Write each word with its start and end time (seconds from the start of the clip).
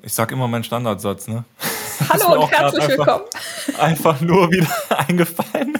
Ich 0.00 0.14
sag 0.14 0.32
immer 0.32 0.48
meinen 0.48 0.64
Standardsatz, 0.64 1.28
ne? 1.28 1.44
Hallo 2.08 2.42
und 2.44 2.50
herzlich 2.50 2.82
einfach, 2.84 2.96
willkommen. 2.96 3.24
Einfach 3.78 4.20
nur 4.22 4.50
wieder 4.50 4.66
eingefallen. 5.06 5.74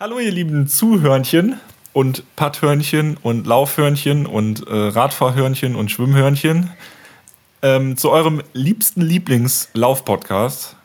Hallo 0.00 0.18
ihr 0.18 0.32
lieben 0.32 0.66
Zuhörnchen 0.66 1.60
und 1.92 2.22
Patthörnchen 2.36 3.18
und 3.22 3.46
Laufhörnchen 3.46 4.24
und 4.24 4.66
äh, 4.66 4.74
Radfahrhörnchen 4.74 5.76
und 5.76 5.90
Schwimmhörnchen 5.90 6.70
ähm, 7.64 7.96
zu 7.96 8.10
eurem 8.10 8.42
liebsten 8.52 9.00
Lieblingslauf-Podcast 9.00 10.76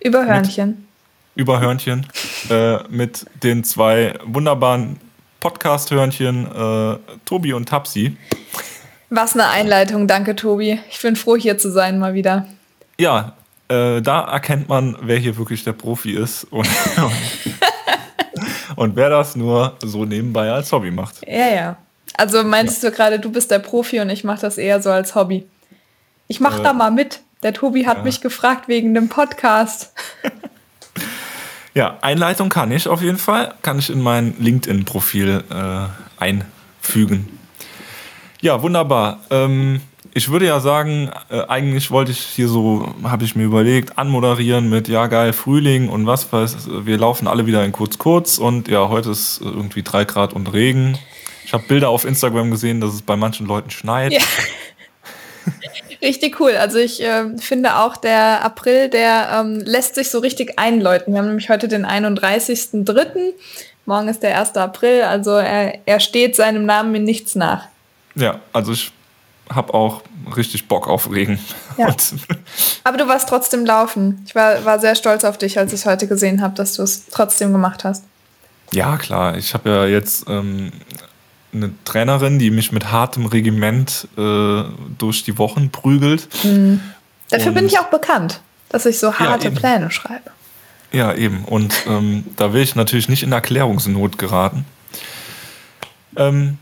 Über 0.00 0.24
Hörnchen. 0.24 0.86
über 1.34 1.60
Hörnchen 1.60 2.06
äh, 2.48 2.78
mit 2.88 3.26
den 3.42 3.64
zwei 3.64 4.14
wunderbaren 4.24 5.00
Podcast-Hörnchen 5.40 6.46
äh, 6.46 6.98
Tobi 7.24 7.52
und 7.52 7.68
Tapsi. 7.68 8.16
Was 9.10 9.34
eine 9.34 9.48
Einleitung, 9.48 10.06
danke 10.06 10.36
Tobi. 10.36 10.78
Ich 10.88 11.02
bin 11.02 11.16
froh, 11.16 11.36
hier 11.36 11.58
zu 11.58 11.70
sein 11.72 11.98
mal 11.98 12.14
wieder. 12.14 12.46
Ja, 12.96 13.32
äh, 13.68 14.00
da 14.00 14.20
erkennt 14.20 14.68
man, 14.68 14.96
wer 15.00 15.16
hier 15.18 15.36
wirklich 15.36 15.64
der 15.64 15.72
Profi 15.72 16.12
ist 16.12 16.44
und, 16.44 16.68
und, 16.96 18.76
und 18.76 18.96
wer 18.96 19.10
das 19.10 19.34
nur 19.34 19.76
so 19.82 20.04
nebenbei 20.04 20.48
als 20.52 20.70
Hobby 20.70 20.92
macht. 20.92 21.26
Ja, 21.26 21.48
ja. 21.48 21.76
Also 22.16 22.44
meinst 22.44 22.84
du 22.84 22.92
gerade, 22.92 23.18
du 23.18 23.32
bist 23.32 23.50
der 23.50 23.58
Profi 23.58 23.98
und 23.98 24.10
ich 24.10 24.22
mache 24.22 24.42
das 24.42 24.58
eher 24.58 24.80
so 24.80 24.90
als 24.90 25.16
Hobby? 25.16 25.48
Ich 26.30 26.38
mache 26.38 26.60
Äh, 26.60 26.62
da 26.62 26.72
mal 26.72 26.92
mit. 26.92 27.22
Der 27.42 27.52
Tobi 27.52 27.86
hat 27.86 27.98
ja. 27.98 28.02
mich 28.04 28.20
gefragt 28.20 28.68
wegen 28.68 28.94
dem 28.94 29.08
Podcast. 29.08 29.92
Ja, 31.72 31.98
Einleitung 32.00 32.48
kann 32.48 32.72
ich 32.72 32.88
auf 32.88 33.00
jeden 33.00 33.16
Fall. 33.16 33.54
Kann 33.62 33.78
ich 33.78 33.90
in 33.90 34.00
mein 34.00 34.34
LinkedIn-Profil 34.40 35.44
äh, 35.48 36.20
einfügen. 36.20 37.38
Ja, 38.40 38.60
wunderbar. 38.60 39.20
Ähm, 39.30 39.80
ich 40.12 40.32
würde 40.32 40.46
ja 40.46 40.58
sagen, 40.58 41.12
äh, 41.30 41.42
eigentlich 41.42 41.92
wollte 41.92 42.10
ich 42.10 42.18
hier 42.18 42.48
so, 42.48 42.92
habe 43.04 43.22
ich 43.22 43.36
mir 43.36 43.44
überlegt, 43.44 43.98
anmoderieren 43.98 44.68
mit, 44.68 44.88
ja 44.88 45.06
geil, 45.06 45.32
Frühling 45.32 45.88
und 45.88 46.08
was 46.08 46.32
weiß, 46.32 46.68
wir 46.84 46.98
laufen 46.98 47.28
alle 47.28 47.46
wieder 47.46 47.64
in 47.64 47.70
kurz 47.70 47.98
kurz 47.98 48.38
und 48.38 48.66
ja, 48.66 48.88
heute 48.88 49.10
ist 49.10 49.40
irgendwie 49.40 49.84
drei 49.84 50.04
Grad 50.04 50.32
und 50.32 50.52
Regen. 50.52 50.98
Ich 51.44 51.52
habe 51.52 51.62
Bilder 51.68 51.88
auf 51.88 52.04
Instagram 52.04 52.50
gesehen, 52.50 52.80
dass 52.80 52.94
es 52.94 53.02
bei 53.02 53.14
manchen 53.14 53.46
Leuten 53.46 53.70
schneit. 53.70 54.12
Ja. 54.12 54.20
Richtig 56.02 56.40
cool. 56.40 56.52
Also 56.52 56.78
ich 56.78 57.02
äh, 57.02 57.36
finde 57.38 57.76
auch, 57.76 57.96
der 57.96 58.42
April, 58.42 58.88
der 58.88 59.40
ähm, 59.40 59.60
lässt 59.60 59.94
sich 59.94 60.10
so 60.10 60.18
richtig 60.18 60.58
einläuten. 60.58 61.12
Wir 61.12 61.20
haben 61.20 61.28
nämlich 61.28 61.50
heute 61.50 61.68
den 61.68 61.84
31.03. 61.84 63.34
Morgen 63.84 64.08
ist 64.08 64.22
der 64.22 64.38
1. 64.38 64.56
April. 64.56 65.02
Also 65.02 65.32
er, 65.32 65.78
er 65.84 66.00
steht 66.00 66.36
seinem 66.36 66.64
Namen 66.64 66.94
in 66.94 67.04
nichts 67.04 67.34
nach. 67.34 67.64
Ja, 68.14 68.40
also 68.52 68.72
ich 68.72 68.92
habe 69.52 69.74
auch 69.74 70.02
richtig 70.36 70.68
Bock 70.68 70.88
auf 70.88 71.10
Regen. 71.10 71.38
Ja. 71.76 71.88
Aber 72.84 72.96
du 72.96 73.08
warst 73.08 73.28
trotzdem 73.28 73.66
laufen. 73.66 74.22
Ich 74.26 74.34
war, 74.34 74.64
war 74.64 74.78
sehr 74.78 74.94
stolz 74.94 75.24
auf 75.24 75.38
dich, 75.38 75.58
als 75.58 75.72
ich 75.72 75.86
heute 75.86 76.06
gesehen 76.06 76.40
habe, 76.40 76.54
dass 76.54 76.74
du 76.74 76.82
es 76.82 77.06
trotzdem 77.08 77.52
gemacht 77.52 77.84
hast. 77.84 78.04
Ja, 78.72 78.96
klar. 78.96 79.36
Ich 79.36 79.54
habe 79.54 79.68
ja 79.68 79.86
jetzt 79.86 80.26
ähm, 80.28 80.72
eine 81.52 81.72
Trainerin, 81.84 82.38
die 82.38 82.50
mich 82.50 82.72
mit 82.72 82.90
hartem 82.92 83.26
Regiment 83.26 84.08
äh, 84.16 84.62
durch 84.98 85.24
die 85.24 85.36
Wochen 85.38 85.70
prügelt. 85.70 86.28
Dafür 87.30 87.48
Und- 87.48 87.54
bin 87.54 87.66
ich 87.66 87.78
auch 87.78 87.88
bekannt, 87.88 88.40
dass 88.68 88.86
ich 88.86 88.98
so 88.98 89.14
harte 89.14 89.48
eben. 89.48 89.56
Pläne 89.56 89.90
schreibe. 89.90 90.30
Ja, 90.92 91.14
eben. 91.14 91.44
Und 91.44 91.74
ähm, 91.86 92.24
da 92.36 92.52
will 92.52 92.62
ich 92.62 92.74
natürlich 92.74 93.08
nicht 93.08 93.22
in 93.22 93.30
Erklärungsnot 93.32 94.18
geraten. 94.18 94.64
Ähm, 96.16 96.58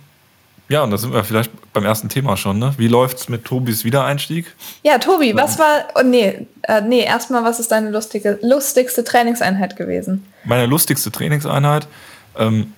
ja, 0.68 0.82
und 0.82 0.90
da 0.90 0.98
sind 0.98 1.14
wir 1.14 1.24
vielleicht 1.24 1.50
beim 1.72 1.86
ersten 1.86 2.10
Thema 2.10 2.36
schon. 2.36 2.58
Ne? 2.58 2.74
Wie 2.76 2.88
läuft's 2.88 3.30
mit 3.30 3.46
Tobis 3.46 3.84
Wiedereinstieg? 3.84 4.54
Ja, 4.82 4.98
Tobi, 4.98 5.34
was 5.34 5.58
war. 5.58 5.84
Oh, 5.94 6.02
nee, 6.04 6.46
äh, 6.62 6.82
nee, 6.82 7.00
erstmal, 7.04 7.42
was 7.42 7.58
ist 7.58 7.72
deine 7.72 7.88
lustige, 7.90 8.38
lustigste 8.42 9.02
Trainingseinheit 9.02 9.76
gewesen? 9.76 10.26
Meine 10.44 10.66
lustigste 10.66 11.10
Trainingseinheit. 11.10 11.88
Ähm, 12.36 12.74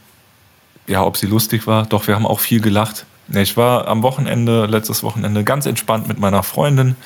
ja, 0.91 1.05
ob 1.05 1.17
sie 1.17 1.27
lustig 1.27 1.67
war, 1.67 1.87
doch, 1.87 2.09
wir 2.09 2.17
haben 2.17 2.27
auch 2.27 2.41
viel 2.41 2.61
gelacht. 2.61 3.07
Ich 3.33 3.57
war 3.57 3.87
am 3.87 4.03
Wochenende, 4.03 4.67
letztes 4.67 5.05
Wochenende, 5.05 5.45
ganz 5.45 5.65
entspannt 5.65 6.09
mit 6.09 6.19
meiner 6.19 6.43
Freundin 6.43 6.97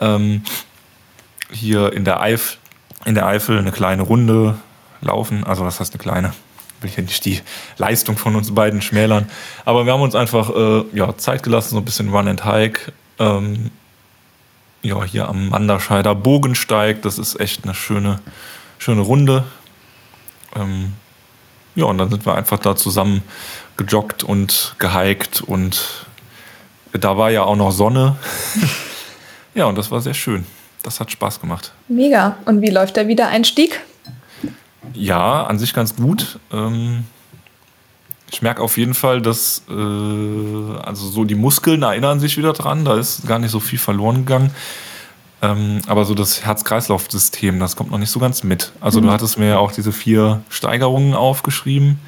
ähm, 0.00 0.42
hier 1.50 1.92
in 1.92 2.04
der, 2.04 2.20
Eif, 2.20 2.58
in 3.04 3.14
der 3.14 3.26
Eifel 3.26 3.58
eine 3.58 3.70
kleine 3.70 4.02
Runde 4.02 4.56
laufen. 5.00 5.44
Also, 5.44 5.64
was 5.64 5.78
heißt 5.78 5.94
eine 5.94 6.02
kleine? 6.02 6.32
Will 6.80 6.90
ich 6.90 6.96
ja 6.96 7.02
nicht 7.04 7.24
die 7.24 7.40
Leistung 7.78 8.18
von 8.18 8.34
uns 8.34 8.52
beiden 8.52 8.82
schmälern. 8.82 9.30
Aber 9.64 9.86
wir 9.86 9.92
haben 9.92 10.02
uns 10.02 10.16
einfach 10.16 10.50
äh, 10.50 10.84
ja, 10.92 11.16
Zeit 11.16 11.44
gelassen, 11.44 11.70
so 11.70 11.76
ein 11.76 11.84
bisschen 11.84 12.08
Run 12.08 12.26
and 12.26 12.44
Hike. 12.44 12.92
Ähm, 13.20 13.70
ja, 14.82 15.04
hier 15.04 15.28
am 15.28 15.50
Manderscheider 15.50 16.16
Bogensteig. 16.16 17.02
Das 17.02 17.18
ist 17.18 17.38
echt 17.38 17.62
eine 17.62 17.74
schöne, 17.74 18.18
schöne 18.78 19.02
Runde. 19.02 19.44
Ähm, 20.56 20.94
ja, 21.74 21.84
und 21.86 21.98
dann 21.98 22.10
sind 22.10 22.26
wir 22.26 22.34
einfach 22.34 22.58
da 22.58 22.76
zusammen 22.76 23.22
gejoggt 23.76 24.22
und 24.22 24.74
gehiked 24.78 25.40
und 25.40 26.06
da 26.92 27.16
war 27.16 27.30
ja 27.30 27.42
auch 27.44 27.56
noch 27.56 27.72
Sonne. 27.72 28.16
ja, 29.54 29.64
und 29.64 29.76
das 29.76 29.90
war 29.90 30.00
sehr 30.00 30.14
schön. 30.14 30.44
Das 30.82 31.00
hat 31.00 31.10
Spaß 31.10 31.40
gemacht. 31.40 31.72
Mega. 31.88 32.36
Und 32.44 32.60
wie 32.60 32.70
läuft 32.70 32.96
der 32.96 33.08
Wiedereinstieg? 33.08 33.80
Ja, 34.94 35.44
an 35.44 35.58
sich 35.58 35.72
ganz 35.72 35.96
gut. 35.96 36.38
Ähm, 36.52 37.04
ich 38.30 38.42
merke 38.42 38.62
auf 38.62 38.76
jeden 38.76 38.94
Fall, 38.94 39.22
dass 39.22 39.62
äh, 39.68 39.72
also 39.72 41.08
so 41.08 41.24
die 41.24 41.34
Muskeln 41.34 41.82
erinnern 41.82 42.18
sich 42.18 42.36
wieder 42.36 42.52
dran. 42.52 42.84
Da 42.84 42.98
ist 42.98 43.26
gar 43.26 43.38
nicht 43.38 43.52
so 43.52 43.60
viel 43.60 43.78
verloren 43.78 44.26
gegangen. 44.26 44.50
Ähm, 45.42 45.82
aber 45.88 46.04
so 46.04 46.14
das 46.14 46.44
Herz-Kreislauf-System, 46.44 47.58
das 47.58 47.74
kommt 47.74 47.90
noch 47.90 47.98
nicht 47.98 48.10
so 48.10 48.20
ganz 48.20 48.44
mit. 48.44 48.70
Also 48.80 49.00
du 49.00 49.10
hattest 49.10 49.38
mir 49.38 49.48
ja 49.48 49.58
auch 49.58 49.72
diese 49.72 49.90
vier 49.90 50.42
Steigerungen 50.48 51.14
aufgeschrieben 51.14 51.98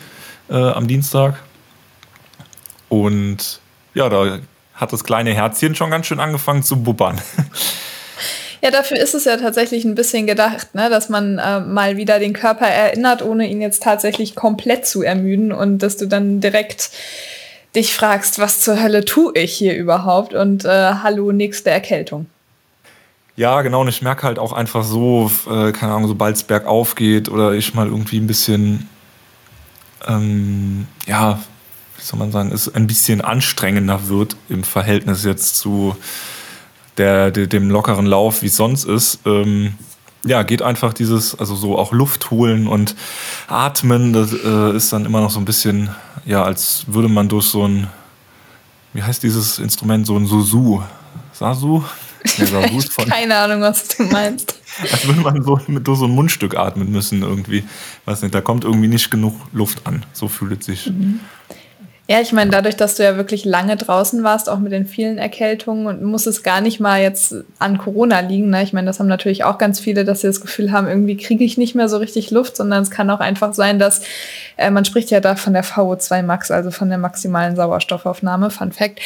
äh, 0.49 0.55
am 0.55 0.87
Dienstag. 0.87 1.43
Und 2.89 3.61
ja, 3.93 4.09
da 4.09 4.39
hat 4.75 4.93
das 4.93 5.03
kleine 5.03 5.35
Herzchen 5.35 5.75
schon 5.75 5.91
ganz 5.91 6.07
schön 6.07 6.21
angefangen 6.21 6.63
zu 6.63 6.83
bubbern. 6.83 7.21
Ja, 8.63 8.71
dafür 8.71 8.97
ist 8.97 9.15
es 9.15 9.27
ja 9.27 9.37
tatsächlich 9.37 9.85
ein 9.85 9.95
bisschen 9.95 10.27
gedacht, 10.27 10.75
ne? 10.75 10.89
dass 10.89 11.11
man 11.11 11.37
äh, 11.37 11.61
mal 11.61 11.99
wieder 11.99 12.19
den 12.19 12.33
Körper 12.33 12.67
erinnert, 12.67 13.21
ohne 13.21 13.47
ihn 13.47 13.61
jetzt 13.61 13.83
tatsächlich 13.83 14.35
komplett 14.35 14.87
zu 14.87 15.03
ermüden 15.03 15.53
und 15.53 15.81
dass 15.81 15.99
du 15.99 16.07
dann 16.07 16.41
direkt 16.41 16.89
dich 17.77 17.93
fragst, 17.93 18.39
was 18.39 18.61
zur 18.61 18.83
Hölle 18.83 19.05
tue 19.05 19.33
ich 19.35 19.53
hier 19.53 19.77
überhaupt 19.77 20.33
und 20.33 20.65
äh, 20.65 20.95
hallo, 21.03 21.31
nächste 21.31 21.69
Erkältung. 21.69 22.25
Ja, 23.37 23.63
genau. 23.63 23.81
Und 23.81 23.89
ich 23.89 24.01
merke 24.01 24.23
halt 24.23 24.39
auch 24.39 24.53
einfach 24.53 24.85
so, 24.85 25.31
äh, 25.51 25.73
keine 25.73 25.93
Ahnung, 25.93 26.09
sobald 26.09 26.37
es 26.37 26.45
bergauf 26.45 26.95
geht 26.95 27.29
oder 27.29 27.53
ich 27.53 27.75
mal 27.75 27.89
irgendwie 27.89 28.19
ein 28.19 28.29
bisschen, 28.29 28.89
ähm, 30.07 30.87
ja, 31.07 31.41
wie 31.97 32.03
soll 32.03 32.19
man 32.19 32.31
sagen, 32.31 32.53
es 32.53 32.73
ein 32.73 32.87
bisschen 32.87 33.21
anstrengender 33.21 34.09
wird 34.09 34.37
im 34.49 34.63
Verhältnis 34.63 35.25
jetzt 35.25 35.57
zu 35.57 35.97
der, 36.97 37.33
der, 37.33 37.49
dem 37.49 37.71
lockeren 37.71 38.07
Lauf, 38.07 38.43
wie 38.43 38.47
es 38.47 38.57
sonst 38.57 38.85
ist. 38.85 39.21
Ähm, 39.27 39.75
ja, 40.25 40.43
geht 40.45 40.63
einfach 40.63 40.95
dieses, 40.95 41.39
also 41.39 41.57
so 41.57 41.77
auch 41.77 41.93
Luft 41.93 42.31
holen 42.31 42.69
und 42.69 42.95
atmen, 43.49 44.13
das 44.13 44.33
äh, 44.33 44.77
ist 44.77 44.93
dann 44.93 45.05
immer 45.05 45.21
noch 45.21 45.31
so 45.31 45.39
ein 45.39 45.45
bisschen, 45.45 45.91
ja, 46.25 46.43
als 46.45 46.85
würde 46.87 47.09
man 47.09 47.29
durch 47.29 47.47
so 47.47 47.67
ein, 47.67 47.89
wie 48.93 49.03
heißt 49.03 49.23
dieses 49.23 49.59
Instrument, 49.59 50.07
so 50.07 50.17
ein 50.17 50.27
Susu, 50.27 50.83
Sasu? 51.33 51.83
Ja, 52.39 52.47
Sasu 52.47 52.79
ist 52.79 52.93
von, 52.93 53.09
Keine 53.09 53.37
Ahnung, 53.37 53.61
was 53.61 53.89
du 53.89 54.05
meinst. 54.05 54.59
als 54.93 55.07
würde 55.07 55.21
man 55.21 55.43
so 55.43 55.61
mit 55.67 55.87
so 55.87 56.05
ein 56.05 56.11
Mundstück 56.11 56.57
atmen 56.57 56.91
müssen 56.91 57.23
irgendwie. 57.23 57.65
Weiß 58.05 58.23
nicht, 58.23 58.35
da 58.35 58.41
kommt 58.41 58.65
irgendwie 58.65 58.89
nicht 58.89 59.11
genug 59.11 59.35
Luft 59.53 59.87
an. 59.87 60.05
So 60.13 60.29
fühlt 60.29 60.61
es 60.61 60.67
sich. 60.67 60.93
Ja, 62.07 62.21
ich 62.21 62.35
meine, 62.35 62.51
dadurch, 62.51 62.77
dass 62.77 62.97
du 62.97 63.03
ja 63.03 63.17
wirklich 63.17 63.47
lange 63.47 63.79
draußen 63.79 64.23
warst, 64.23 64.51
auch 64.51 64.59
mit 64.59 64.73
den 64.73 64.87
vielen 64.87 65.17
Erkältungen 65.17 65.87
und 65.87 66.03
muss 66.03 66.27
es 66.27 66.43
gar 66.43 66.61
nicht 66.61 66.79
mal 66.79 67.01
jetzt 67.01 67.35
an 67.59 67.79
Corona 67.79 68.21
liegen. 68.21 68.51
Ne? 68.51 68.63
Ich 68.63 68.75
meine, 68.75 68.87
das 68.87 69.01
haben 69.01 69.07
natürlich 69.07 69.45
auch 69.45 69.57
ganz 69.57 69.81
viele, 69.81 70.05
dass 70.05 70.21
sie 70.21 70.27
das 70.27 70.43
Gefühl 70.43 70.71
haben, 70.71 70.87
irgendwie 70.87 71.17
kriege 71.17 71.43
ich 71.43 71.57
nicht 71.57 71.75
mehr 71.75 71.89
so 71.89 71.97
richtig 71.97 72.31
Luft, 72.31 72.59
sondern 72.59 72.83
es 72.83 72.91
kann 72.91 73.09
auch 73.09 73.21
einfach 73.21 73.55
sein, 73.55 73.79
dass 73.79 74.03
äh, 74.59 74.71
man 74.71 74.85
spricht 74.85 75.11
ja 75.11 75.21
da 75.21 75.35
von 75.35 75.55
der 75.55 75.65
VO2 75.65 76.23
Max, 76.23 76.51
also 76.51 76.71
von 76.71 76.91
der 76.91 76.99
maximalen 76.99 77.57
Sauerstoffaufnahme, 77.57 78.51
Fun 78.51 78.73
Fact, 78.73 79.01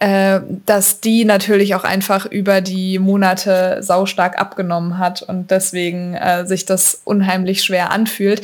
äh, 0.00 0.40
dass 0.66 0.98
die 0.98 1.24
natürlich 1.24 1.76
auch 1.76 1.84
einfach 1.84 2.26
über 2.26 2.62
die 2.62 2.98
Monate 2.98 3.78
saustark 3.80 4.40
abgenommen 4.40 4.98
hat 4.98 5.22
und 5.22 5.52
deswegen 5.52 6.14
äh, 6.14 6.44
sich 6.46 6.66
das 6.66 7.00
unheimlich 7.04 7.62
schwer 7.62 7.92
anfühlt. 7.92 8.42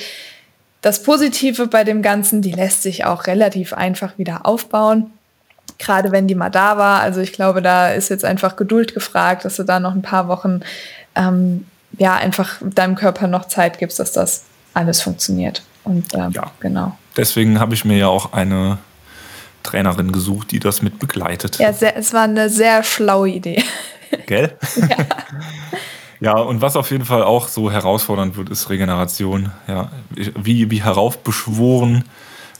Das 0.86 1.02
Positive 1.02 1.66
bei 1.66 1.82
dem 1.82 2.00
Ganzen, 2.00 2.42
die 2.42 2.52
lässt 2.52 2.82
sich 2.82 3.04
auch 3.04 3.26
relativ 3.26 3.72
einfach 3.72 4.18
wieder 4.18 4.46
aufbauen. 4.46 5.10
gerade 5.80 6.12
wenn 6.12 6.28
die 6.28 6.36
mal 6.36 6.48
da 6.48 6.78
war. 6.78 7.00
Also 7.00 7.20
ich 7.20 7.32
glaube, 7.32 7.60
da 7.60 7.88
ist 7.88 8.08
jetzt 8.08 8.24
einfach 8.24 8.54
Geduld 8.54 8.94
gefragt, 8.94 9.44
dass 9.44 9.56
du 9.56 9.64
da 9.64 9.80
noch 9.80 9.96
ein 9.96 10.02
paar 10.02 10.28
Wochen 10.28 10.60
ähm, 11.16 11.66
ja 11.98 12.14
einfach 12.14 12.58
deinem 12.62 12.94
Körper 12.94 13.26
noch 13.26 13.48
Zeit 13.48 13.80
gibst, 13.80 13.98
dass 13.98 14.12
das 14.12 14.44
alles 14.74 15.02
funktioniert. 15.02 15.64
Und 15.82 16.14
ähm, 16.14 16.30
ja. 16.30 16.52
genau. 16.60 16.96
Deswegen 17.16 17.58
habe 17.58 17.74
ich 17.74 17.84
mir 17.84 17.98
ja 17.98 18.06
auch 18.06 18.32
eine 18.32 18.78
Trainerin 19.64 20.12
gesucht, 20.12 20.52
die 20.52 20.60
das 20.60 20.82
mit 20.82 21.00
begleitet. 21.00 21.58
Ja, 21.58 21.72
sehr, 21.72 21.96
es 21.96 22.12
war 22.12 22.22
eine 22.22 22.48
sehr 22.48 22.84
schlaue 22.84 23.30
Idee. 23.30 23.64
Gell? 24.26 24.56
Ja. 24.76 24.98
ja, 26.20 26.36
und 26.36 26.62
was 26.62 26.76
auf 26.76 26.90
jeden 26.90 27.04
Fall 27.04 27.22
auch 27.22 27.48
so 27.48 27.70
herausfordernd 27.70 28.36
wird, 28.36 28.48
ist 28.48 28.70
Regeneration. 28.70 29.52
Ja, 29.68 29.90
wie, 30.14 30.70
wie 30.70 30.82
heraufbeschworen 30.82 32.04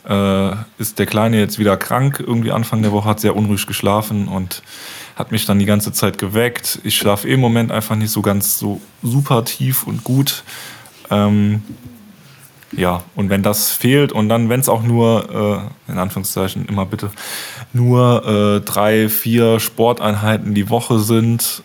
äh, 0.09 0.51
ist 0.79 0.99
der 0.99 1.07
Kleine 1.07 1.39
jetzt 1.39 1.59
wieder 1.59 1.77
krank. 1.77 2.23
Irgendwie 2.25 2.53
Anfang 2.53 2.83
der 2.83 2.93
Woche 2.93 3.09
hat 3.09 3.21
sehr 3.21 3.35
unruhig 3.35 3.67
geschlafen 3.67 4.29
und 4.29 4.63
hat 5.17 5.33
mich 5.33 5.47
dann 5.47 5.59
die 5.59 5.65
ganze 5.65 5.93
Zeit 5.93 6.19
geweckt. 6.19 6.81
Ich 6.85 6.97
schlafe 6.97 7.29
eh 7.29 7.35
im 7.35 7.41
Moment 7.41 7.73
einfach 7.73 7.97
nicht 7.97 8.11
so 8.11 8.23
ganz 8.23 8.59
so 8.59 8.81
super 9.03 9.45
tief 9.45 9.85
und 9.85 10.05
gut. 10.05 10.45
Ähm, 11.11 11.63
ja, 12.73 13.03
und 13.15 13.31
wenn 13.31 13.43
das 13.43 13.71
fehlt 13.71 14.13
und 14.13 14.29
dann, 14.29 14.49
wenn 14.49 14.61
es 14.61 14.69
auch 14.69 14.83
nur, 14.83 15.71
äh, 15.89 15.93
in 15.93 15.99
Anführungszeichen 15.99 16.67
immer 16.67 16.85
bitte, 16.85 17.11
nur 17.73 18.27
äh, 18.27 18.61
drei, 18.61 19.09
vier 19.09 19.61
Sporteinheiten 19.61 20.53
die 20.53 20.69
Woche 20.69 20.99
sind, 20.99 21.63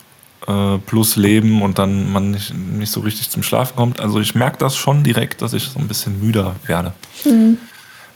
äh, 0.48 0.78
plus 0.80 1.16
Leben 1.16 1.62
und 1.62 1.80
dann 1.80 2.12
man 2.12 2.32
nicht, 2.32 2.54
nicht 2.54 2.92
so 2.92 3.02
richtig 3.02 3.30
zum 3.30 3.44
Schlafen 3.44 3.76
kommt. 3.76 4.00
Also 4.00 4.20
ich 4.20 4.36
merke 4.36 4.58
das 4.58 4.76
schon 4.76 5.04
direkt, 5.04 5.42
dass 5.42 5.54
ich 5.54 5.64
so 5.64 5.80
ein 5.80 5.88
bisschen 5.88 6.20
müder 6.20 6.56
werde. 6.66 6.94
Mhm. 7.26 7.58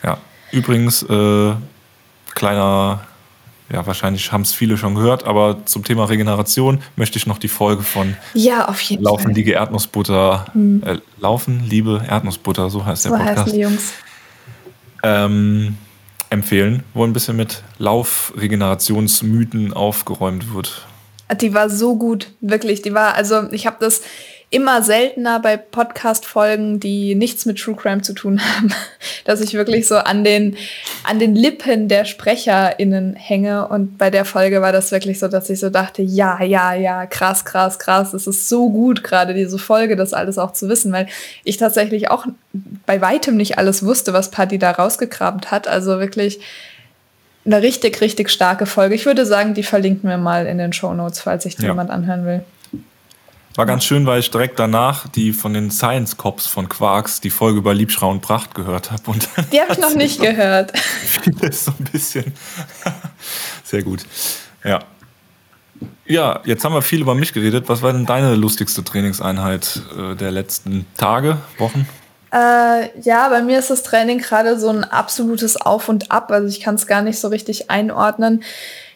Ja, 0.03 0.17
übrigens, 0.51 1.03
äh, 1.03 1.53
kleiner 2.33 3.01
ja, 3.71 3.85
wahrscheinlich 3.87 4.31
haben 4.31 4.41
es 4.41 4.53
viele 4.53 4.77
schon 4.77 4.93
gehört, 4.93 5.23
aber 5.25 5.65
zum 5.65 5.83
Thema 5.83 6.05
Regeneration 6.05 6.81
möchte 6.95 7.17
ich 7.17 7.25
noch 7.25 7.39
die 7.39 7.47
Folge 7.47 7.81
von 7.81 8.15
ja, 8.35 8.67
auf 8.67 8.79
jeden 8.81 9.03
Laufen, 9.03 9.23
Fall. 9.23 9.33
Liege 9.33 9.53
Erdnussbutter, 9.53 10.45
hm. 10.51 10.83
äh, 10.85 10.99
Laufen, 11.19 11.63
Liebe 11.67 12.03
Erdnussbutter, 12.07 12.69
so 12.69 12.85
heißt 12.85 13.03
so 13.03 13.09
der 13.09 13.17
Podcast. 13.17 13.39
Heißen 13.39 13.53
die 13.53 13.59
Jungs. 13.59 13.93
Ähm, 15.01 15.77
empfehlen, 16.29 16.83
wo 16.93 17.03
ein 17.03 17.13
bisschen 17.13 17.37
mit 17.37 17.63
Laufregenerationsmythen 17.79 19.73
aufgeräumt 19.73 20.53
wird. 20.53 20.85
Die 21.41 21.53
war 21.53 21.69
so 21.69 21.95
gut, 21.95 22.27
wirklich. 22.41 22.81
Die 22.81 22.93
war, 22.93 23.15
also 23.15 23.51
ich 23.51 23.65
habe 23.65 23.77
das 23.79 24.01
immer 24.51 24.83
seltener 24.83 25.39
bei 25.39 25.57
Podcast-Folgen, 25.57 26.79
die 26.79 27.15
nichts 27.15 27.45
mit 27.45 27.59
True 27.59 27.75
Crime 27.75 28.03
zu 28.03 28.13
tun 28.13 28.39
haben, 28.55 28.73
dass 29.25 29.41
ich 29.41 29.53
wirklich 29.53 29.87
so 29.87 29.95
an 29.95 30.23
den, 30.23 30.55
an 31.03 31.19
den 31.19 31.35
Lippen 31.35 31.87
der 31.87 32.05
SprecherInnen 32.05 33.15
hänge. 33.15 33.67
Und 33.67 33.97
bei 33.97 34.09
der 34.09 34.23
Folge 34.23 34.61
war 34.61 34.71
das 34.71 34.91
wirklich 34.91 35.19
so, 35.19 35.27
dass 35.27 35.49
ich 35.49 35.59
so 35.59 35.69
dachte, 35.69 36.03
ja, 36.03 36.41
ja, 36.43 36.73
ja, 36.73 37.05
krass, 37.05 37.43
krass, 37.43 37.79
krass. 37.79 38.13
Es 38.13 38.27
ist 38.27 38.47
so 38.47 38.69
gut, 38.69 39.03
gerade 39.03 39.33
diese 39.33 39.57
Folge, 39.57 39.95
das 39.95 40.13
alles 40.13 40.37
auch 40.37 40.53
zu 40.53 40.69
wissen, 40.69 40.93
weil 40.93 41.07
ich 41.43 41.57
tatsächlich 41.57 42.09
auch 42.09 42.25
bei 42.85 43.01
weitem 43.01 43.35
nicht 43.35 43.57
alles 43.57 43.83
wusste, 43.83 44.13
was 44.13 44.31
Paddy 44.31 44.59
da 44.59 44.71
rausgegraben 44.71 45.41
hat. 45.49 45.67
Also 45.67 45.99
wirklich 45.99 46.39
eine 47.45 47.61
richtig, 47.61 48.01
richtig 48.01 48.29
starke 48.29 48.65
Folge. 48.65 48.95
Ich 48.95 49.05
würde 49.05 49.25
sagen, 49.25 49.53
die 49.53 49.63
verlinken 49.63 50.09
wir 50.09 50.17
mal 50.17 50.47
in 50.47 50.57
den 50.57 50.73
Show 50.73 50.93
Notes, 50.93 51.21
falls 51.21 51.43
sich 51.43 51.57
ja. 51.59 51.67
jemand 51.67 51.91
anhören 51.91 52.25
will. 52.25 52.43
War 53.55 53.65
ganz 53.65 53.85
schön, 53.85 54.05
weil 54.05 54.19
ich 54.19 54.29
direkt 54.31 54.59
danach 54.59 55.07
die 55.07 55.31
von 55.31 55.53
den 55.53 55.71
Science 55.71 56.17
Cops 56.17 56.45
von 56.45 56.67
Quarks 56.67 57.21
die 57.21 57.29
Folge 57.29 57.59
über 57.59 57.73
Liebschrau 57.73 58.11
und 58.11 58.21
Pracht 58.21 58.53
gehört 58.53 58.91
habe. 58.91 59.03
Die 59.51 59.61
habe 59.61 59.71
ich 59.71 59.79
noch 59.79 59.93
nicht 59.95 60.19
gehört. 60.19 60.77
Vieles 60.77 61.63
so 61.63 61.71
ein 61.71 61.85
bisschen. 61.85 62.33
Sehr 63.63 63.81
gut. 63.81 64.05
Ja. 64.63 64.79
Ja, 66.05 66.41
jetzt 66.43 66.65
haben 66.65 66.73
wir 66.73 66.81
viel 66.81 67.01
über 67.01 67.15
mich 67.15 67.31
geredet. 67.31 67.69
Was 67.69 67.81
war 67.81 67.93
denn 67.93 68.05
deine 68.05 68.35
lustigste 68.35 68.83
Trainingseinheit 68.83 69.81
äh, 69.97 70.15
der 70.15 70.31
letzten 70.31 70.85
Tage, 70.97 71.37
Wochen? 71.57 71.87
Äh, 72.35 72.99
ja, 72.99 73.29
bei 73.29 73.41
mir 73.41 73.59
ist 73.59 73.69
das 73.69 73.83
Training 73.83 74.17
gerade 74.17 74.59
so 74.59 74.67
ein 74.69 74.83
absolutes 74.83 75.55
Auf 75.55 75.87
und 75.87 76.11
Ab. 76.11 76.31
Also 76.31 76.49
ich 76.49 76.59
kann 76.59 76.75
es 76.75 76.85
gar 76.85 77.01
nicht 77.01 77.19
so 77.19 77.29
richtig 77.29 77.71
einordnen 77.71 78.43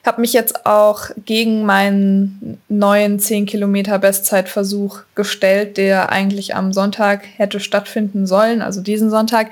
habe 0.09 0.21
mich 0.21 0.33
jetzt 0.33 0.65
auch 0.65 1.09
gegen 1.25 1.65
meinen 1.65 2.59
neuen 2.67 3.19
10 3.19 3.45
Kilometer 3.45 3.99
Bestzeitversuch 3.99 5.01
gestellt, 5.13 5.77
der 5.77 6.11
eigentlich 6.11 6.55
am 6.55 6.73
Sonntag 6.73 7.21
hätte 7.37 7.59
stattfinden 7.59 8.25
sollen, 8.25 8.61
also 8.61 8.81
diesen 8.81 9.11
Sonntag. 9.11 9.51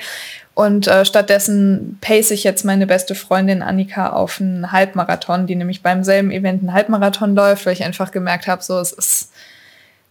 Und 0.56 0.88
äh, 0.88 1.06
stattdessen 1.06 2.00
pace 2.02 2.32
ich 2.32 2.44
jetzt 2.44 2.66
meine 2.66 2.88
beste 2.88 3.14
Freundin 3.14 3.62
Annika 3.62 4.10
auf 4.10 4.42
einen 4.42 4.72
Halbmarathon, 4.72 5.46
die 5.46 5.56
nämlich 5.56 5.84
beim 5.84 6.04
selben 6.04 6.32
Event 6.32 6.62
einen 6.62 6.74
Halbmarathon 6.74 7.36
läuft, 7.36 7.68
weil 7.68 7.74
ich 7.74 7.84
einfach 7.84 8.10
gemerkt 8.12 8.48
habe, 8.48 8.64
so 8.64 8.80
es 8.80 8.92
ist 8.92 9.32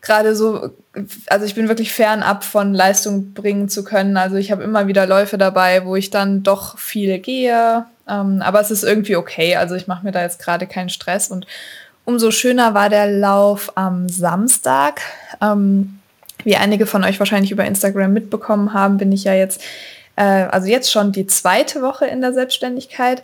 gerade 0.06 0.37
so, 0.37 0.70
also 1.26 1.44
ich 1.44 1.55
bin 1.55 1.69
wirklich 1.69 1.93
fernab 1.93 2.44
von 2.44 2.73
Leistung 2.73 3.35
bringen 3.35 3.69
zu 3.69 3.85
können. 3.85 4.17
Also 4.17 4.37
ich 4.37 4.50
habe 4.50 4.62
immer 4.62 4.87
wieder 4.87 5.06
Läufe 5.06 5.37
dabei, 5.37 5.85
wo 5.85 5.97
ich 5.97 6.11
dann 6.11 6.43
doch 6.43 6.79
viel 6.79 7.19
gehe, 7.19 7.85
ähm, 8.08 8.41
aber 8.41 8.61
es 8.61 8.70
ist 8.70 8.85
irgendwie 8.85 9.17
okay. 9.17 9.56
Also 9.56 9.75
ich 9.75 9.88
mache 9.88 10.05
mir 10.05 10.12
da 10.12 10.23
jetzt 10.23 10.38
gerade 10.38 10.67
keinen 10.67 10.88
Stress. 10.88 11.29
Und 11.29 11.47
umso 12.05 12.31
schöner 12.31 12.73
war 12.73 12.88
der 12.88 13.11
Lauf 13.11 13.73
am 13.76 14.08
Samstag. 14.08 15.00
Ähm, 15.43 15.99
wie 16.44 16.56
einige 16.56 16.87
von 16.87 17.03
euch 17.03 17.19
wahrscheinlich 17.19 17.50
über 17.50 17.64
Instagram 17.64 18.12
mitbekommen 18.12 18.73
haben, 18.73 18.99
bin 18.99 19.11
ich 19.11 19.25
ja 19.25 19.35
jetzt, 19.35 19.61
äh, 20.14 20.23
also 20.23 20.69
jetzt 20.69 20.93
schon 20.93 21.11
die 21.11 21.26
zweite 21.26 21.82
Woche 21.82 22.06
in 22.06 22.20
der 22.20 22.32
Selbstständigkeit. 22.32 23.23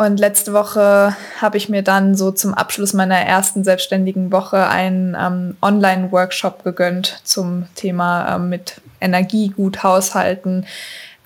Und 0.00 0.18
letzte 0.18 0.54
Woche 0.54 1.14
habe 1.42 1.58
ich 1.58 1.68
mir 1.68 1.82
dann 1.82 2.14
so 2.14 2.30
zum 2.30 2.54
Abschluss 2.54 2.94
meiner 2.94 3.18
ersten 3.18 3.64
selbstständigen 3.64 4.32
Woche 4.32 4.66
einen 4.66 5.14
ähm, 5.14 5.58
Online-Workshop 5.60 6.64
gegönnt 6.64 7.20
zum 7.22 7.66
Thema 7.74 8.36
ähm, 8.36 8.48
mit 8.48 8.80
Energie 9.02 9.48
gut 9.50 9.82
haushalten, 9.82 10.64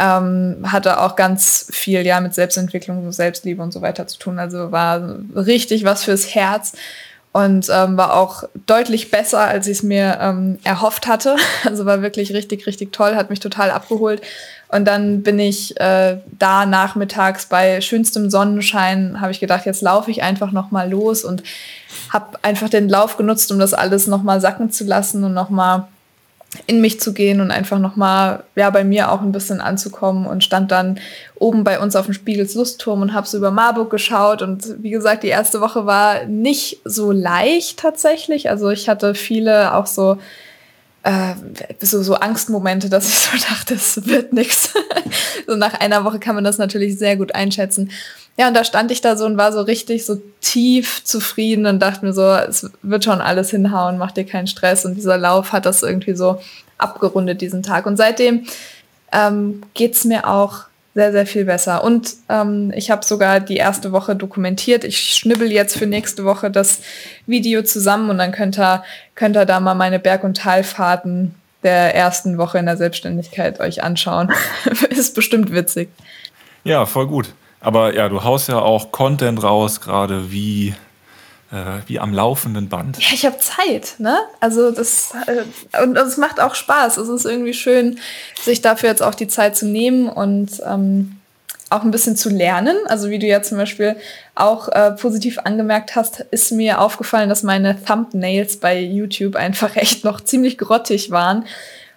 ähm, 0.01 0.57
hatte 0.67 1.01
auch 1.01 1.15
ganz 1.15 1.69
viel 1.71 2.05
ja 2.05 2.19
mit 2.19 2.35
Selbstentwicklung, 2.35 3.13
Selbstliebe 3.13 3.63
und 3.63 3.73
so 3.73 3.81
weiter 3.81 4.09
zu 4.09 4.19
tun. 4.19 4.41
Also 4.41 4.73
war 4.73 5.21
richtig 5.37 5.85
was 5.85 6.03
fürs 6.03 6.35
Herz 6.35 6.73
und 7.35 7.69
ähm, 7.69 7.97
war 7.97 8.15
auch 8.15 8.45
deutlich 8.67 9.11
besser, 9.11 9.41
als 9.41 9.67
ich 9.67 9.79
es 9.79 9.83
mir 9.83 10.19
ähm, 10.21 10.59
erhofft 10.63 11.09
hatte. 11.09 11.35
Also 11.65 11.85
war 11.85 12.01
wirklich 12.01 12.33
richtig, 12.33 12.67
richtig 12.67 12.93
toll, 12.93 13.17
hat 13.17 13.29
mich 13.29 13.41
total 13.41 13.73
abgeholt. 13.73 14.23
Und 14.69 14.85
dann 14.85 15.25
bin 15.25 15.41
ich 15.41 15.79
äh, 15.81 16.19
da 16.39 16.65
nachmittags 16.65 17.47
bei 17.47 17.81
schönstem 17.81 18.31
Sonnenschein, 18.31 19.21
habe 19.21 19.33
ich 19.33 19.41
gedacht, 19.41 19.67
jetzt 19.67 19.83
laufe 19.83 20.13
ich 20.13 20.23
einfach 20.23 20.53
noch 20.53 20.71
mal 20.71 20.89
los 20.89 21.25
und 21.25 21.43
habe 22.11 22.39
einfach 22.43 22.69
den 22.69 22.89
Lauf 22.89 23.17
genutzt, 23.17 23.51
um 23.51 23.59
das 23.59 23.75
alles 23.75 24.07
noch 24.07 24.23
mal 24.23 24.41
sacken 24.41 24.71
zu 24.71 24.85
lassen 24.85 25.25
und 25.25 25.35
noch 25.35 25.51
mal 25.51 25.89
in 26.67 26.81
mich 26.81 27.01
zu 27.01 27.13
gehen 27.13 27.41
und 27.41 27.51
einfach 27.51 27.79
nochmal 27.79 28.45
ja, 28.57 28.71
bei 28.71 28.85
mir 28.85 29.11
auch 29.11 29.23
ein 29.23 29.33
bisschen 29.33 29.61
anzukommen 29.61 30.27
und 30.27 30.45
stand 30.45 30.71
dann 30.71 30.99
oben 31.37 31.65
bei 31.65 31.81
uns 31.81 31.97
auf 31.97 32.07
dem 32.07 32.15
Spiegels 32.15 32.55
Lustturm 32.55 33.03
und 33.03 33.13
habe 33.13 33.27
so 33.27 33.37
über 33.37 33.51
Marburg 33.51 33.91
geschaut 33.91 34.43
und 34.43 34.83
wie 34.83 34.91
gesagt, 34.91 35.23
die 35.23 35.29
erste 35.29 35.61
Woche 35.61 35.87
war 35.87 36.25
nicht 36.27 36.81
so 36.85 37.13
leicht 37.13 37.79
tatsächlich. 37.79 38.51
Also 38.51 38.71
ich 38.71 38.89
hatte 38.89 39.15
viele 39.15 39.75
auch 39.75 39.87
so 39.87 40.19
äh, 41.05 41.35
so, 41.81 42.03
so 42.03 42.15
Angstmomente, 42.15 42.89
dass 42.89 43.09
ich 43.09 43.19
so 43.19 43.31
dachte, 43.49 43.75
es 43.75 44.07
wird 44.07 44.33
nichts. 44.33 44.75
So 45.47 45.57
nach 45.57 45.75
einer 45.75 46.05
Woche 46.07 46.19
kann 46.21 46.35
man 46.35 46.45
das 46.45 46.57
natürlich 46.57 46.99
sehr 46.99 47.17
gut 47.17 47.35
einschätzen. 47.35 47.91
Ja, 48.37 48.49
und 48.49 48.55
da 48.55 48.65
stand 48.65 48.91
ich 48.91 49.01
da 49.01 49.17
so 49.17 49.27
und 49.27 49.37
war 49.37 49.53
so 49.53 49.61
richtig 49.61 50.05
so 50.05 50.21
tief 50.41 51.05
zufrieden 51.05 51.67
und 51.67 51.81
dachte 51.81 52.05
mir 52.05 52.13
so, 52.13 52.29
es 52.33 52.69
wird 52.83 53.05
schon 53.05 53.21
alles 53.21 53.51
hinhauen, 53.51 53.97
mach 53.97 54.11
dir 54.11 54.25
keinen 54.25 54.49
Stress. 54.49 54.85
Und 54.85 54.97
dieser 54.97 55.19
Lauf 55.19 55.53
hat 55.53 55.67
das 55.67 55.83
irgendwie 55.83 56.17
so 56.17 56.41
abgerundet, 56.77 57.41
diesen 57.41 57.63
Tag. 57.63 57.87
Und 57.87 57.97
seitdem 57.97 58.47
ähm, 59.13 59.63
geht 59.75 60.05
mir 60.05 60.29
auch 60.29 60.65
sehr, 60.95 61.13
sehr 61.13 61.27
viel 61.27 61.45
besser. 61.45 61.83
Und 61.85 62.15
ähm, 62.29 62.73
ich 62.75 62.91
habe 62.91 63.05
sogar 63.05 63.41
die 63.41 63.57
erste 63.57 63.93
Woche 63.93 64.15
dokumentiert. 64.15 64.85
Ich 64.85 64.99
schnibbel 64.99 65.51
jetzt 65.51 65.77
für 65.77 65.87
nächste 65.87 66.25
Woche 66.25 66.51
das 66.51 66.81
Video 67.27 67.63
zusammen 67.63 68.11
und 68.11 68.19
dann 68.19 68.33
könnt 68.33 68.59
ihr, 68.59 68.85
könnt 69.15 69.37
ihr 69.37 69.45
da 69.45 69.61
mal 69.61 69.75
meine 69.75 69.99
Berg- 69.99 70.25
und 70.25 70.37
Talfahrten 70.37 71.35
der 71.65 71.95
ersten 71.95 72.39
Woche 72.39 72.59
in 72.59 72.67
der 72.67 72.77
Selbstständigkeit 72.77 73.59
euch 73.59 73.83
anschauen. 73.83 74.33
Ist 74.91 75.15
bestimmt 75.15 75.53
witzig. 75.53 75.89
Ja, 76.63 76.87
voll 76.87 77.09
gut. 77.09 77.33
Aber 77.65 77.95
ja, 77.95 78.11
du 78.11 78.23
haust 78.23 78.49
ja 78.49 78.59
auch 78.59 78.93
Content 78.93 79.43
raus, 79.43 79.81
gerade 79.81 80.31
wie, 80.31 80.75
äh, 81.51 81.81
wie 81.87 81.99
am 81.99 82.13
laufenden 82.13 82.69
Band. 82.69 82.99
Ja, 82.99 83.15
ich 83.15 83.25
habe 83.25 83.39
Zeit, 83.39 83.95
ne? 83.99 84.19
Also 84.39 84.71
das 84.71 85.15
äh, 85.27 85.83
und 85.83 85.97
es 85.97 86.19
macht 86.19 86.41
auch 86.41 86.55
Spaß. 86.55 86.99
Es 86.99 87.09
ist 87.09 87.25
irgendwie 87.25 87.55
schön, 87.55 87.99
sich 88.43 88.61
dafür 88.61 88.91
jetzt 88.91 89.03
auch 89.03 89.15
die 89.15 89.29
Zeit 89.29 89.57
zu 89.57 89.65
nehmen 89.67 90.11
und 90.11 90.61
ähm, 90.67 91.17
auch 91.71 91.83
ein 91.83 91.91
bisschen 91.91 92.17
zu 92.17 92.29
lernen. 92.29 92.77
Also 92.87 93.09
wie 93.09 93.19
du 93.19 93.27
ja 93.27 93.41
zum 93.41 93.57
Beispiel 93.57 93.97
auch 94.35 94.69
äh, 94.69 94.91
positiv 94.93 95.39
angemerkt 95.39 95.97
hast, 95.97 96.21
ist 96.31 96.53
mir 96.53 96.83
aufgefallen, 96.83 97.31
dass 97.31 97.43
meine 97.43 97.83
Thumbnails 97.83 98.59
bei 98.59 98.79
YouTube 98.79 99.37
einfach 99.37 99.75
echt 99.77 100.05
noch 100.05 100.21
ziemlich 100.21 100.59
grottig 100.59 101.11
waren. 101.11 101.47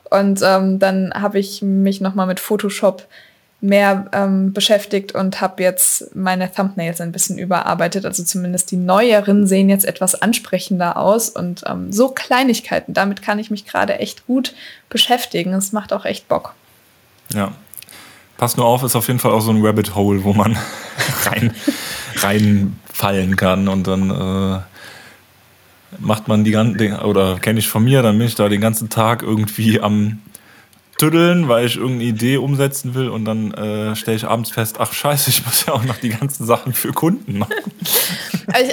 Und 0.10 0.42
ähm, 0.42 0.80
dann 0.80 1.14
habe 1.14 1.40
ich 1.40 1.62
mich 1.62 2.00
nochmal 2.00 2.28
mit 2.28 2.40
Photoshop 2.40 3.06
mehr 3.60 4.06
ähm, 4.14 4.54
beschäftigt 4.54 5.16
und 5.16 5.42
habe 5.42 5.64
jetzt 5.64 6.16
meine 6.16 6.52
Thumbnails 6.52 7.02
ein 7.02 7.12
bisschen 7.12 7.40
überarbeitet. 7.40 8.06
Also 8.06 8.24
zumindest 8.24 8.70
die 8.70 8.78
neueren 8.78 9.48
sehen 9.48 9.70
jetzt 9.70 9.86
etwas 9.86 10.14
ansprechender 10.16 10.98
aus 10.98 11.30
und 11.30 11.64
ähm, 11.66 11.92
so 11.92 12.10
Kleinigkeiten. 12.10 12.94
Damit 12.94 13.24
kann 13.24 13.40
ich 13.40 13.50
mich 13.50 13.66
gerade 13.66 14.00
echt 14.00 14.28
gut 14.28 14.54
beschäftigen. 14.90 15.54
Es 15.54 15.72
macht 15.72 15.92
auch 15.92 16.06
echt 16.06 16.28
Bock. 16.28 16.54
Ja. 17.34 17.52
Pass 18.38 18.56
nur 18.56 18.68
auf, 18.68 18.84
ist 18.84 18.96
auf 18.96 19.08
jeden 19.08 19.20
Fall 19.20 19.32
auch 19.32 19.42
so 19.42 19.50
ein 19.50 19.66
Rabbit 19.66 19.96
Hole, 19.96 20.24
wo 20.24 20.34
man 20.34 20.56
rein, 21.26 21.56
reinfallen 22.18 23.36
kann 23.36 23.68
und 23.68 23.88
dann 23.88 24.12
äh, 24.12 24.60
macht 26.00 26.28
man 26.28 26.44
die 26.44 26.52
ganze, 26.52 27.00
oder 27.00 27.40
kenne 27.40 27.58
ich 27.58 27.68
von 27.68 27.84
mir, 27.84 28.04
dann 28.04 28.20
bin 28.20 28.28
ich 28.28 28.36
da 28.36 28.48
den 28.48 28.62
ganzen 28.62 28.90
Tag 28.90 29.24
irgendwie 29.24 29.82
am 29.82 30.20
tüddeln, 30.98 31.48
weil 31.48 31.66
ich 31.66 31.78
irgendeine 31.78 32.10
Idee 32.10 32.38
umsetzen 32.38 32.96
will 32.96 33.10
und 33.10 33.26
dann 33.26 33.54
äh, 33.54 33.96
stelle 33.96 34.18
ich 34.18 34.26
abends 34.26 34.52
fest, 34.52 34.78
ach 34.80 34.94
scheiße, 34.94 35.30
ich 35.30 35.46
muss 35.46 35.66
ja 35.66 35.74
auch 35.74 35.84
noch 35.84 35.98
die 35.98 36.10
ganzen 36.10 36.46
Sachen 36.46 36.74
für 36.74 36.92
Kunden 36.94 37.38
machen. 37.40 37.54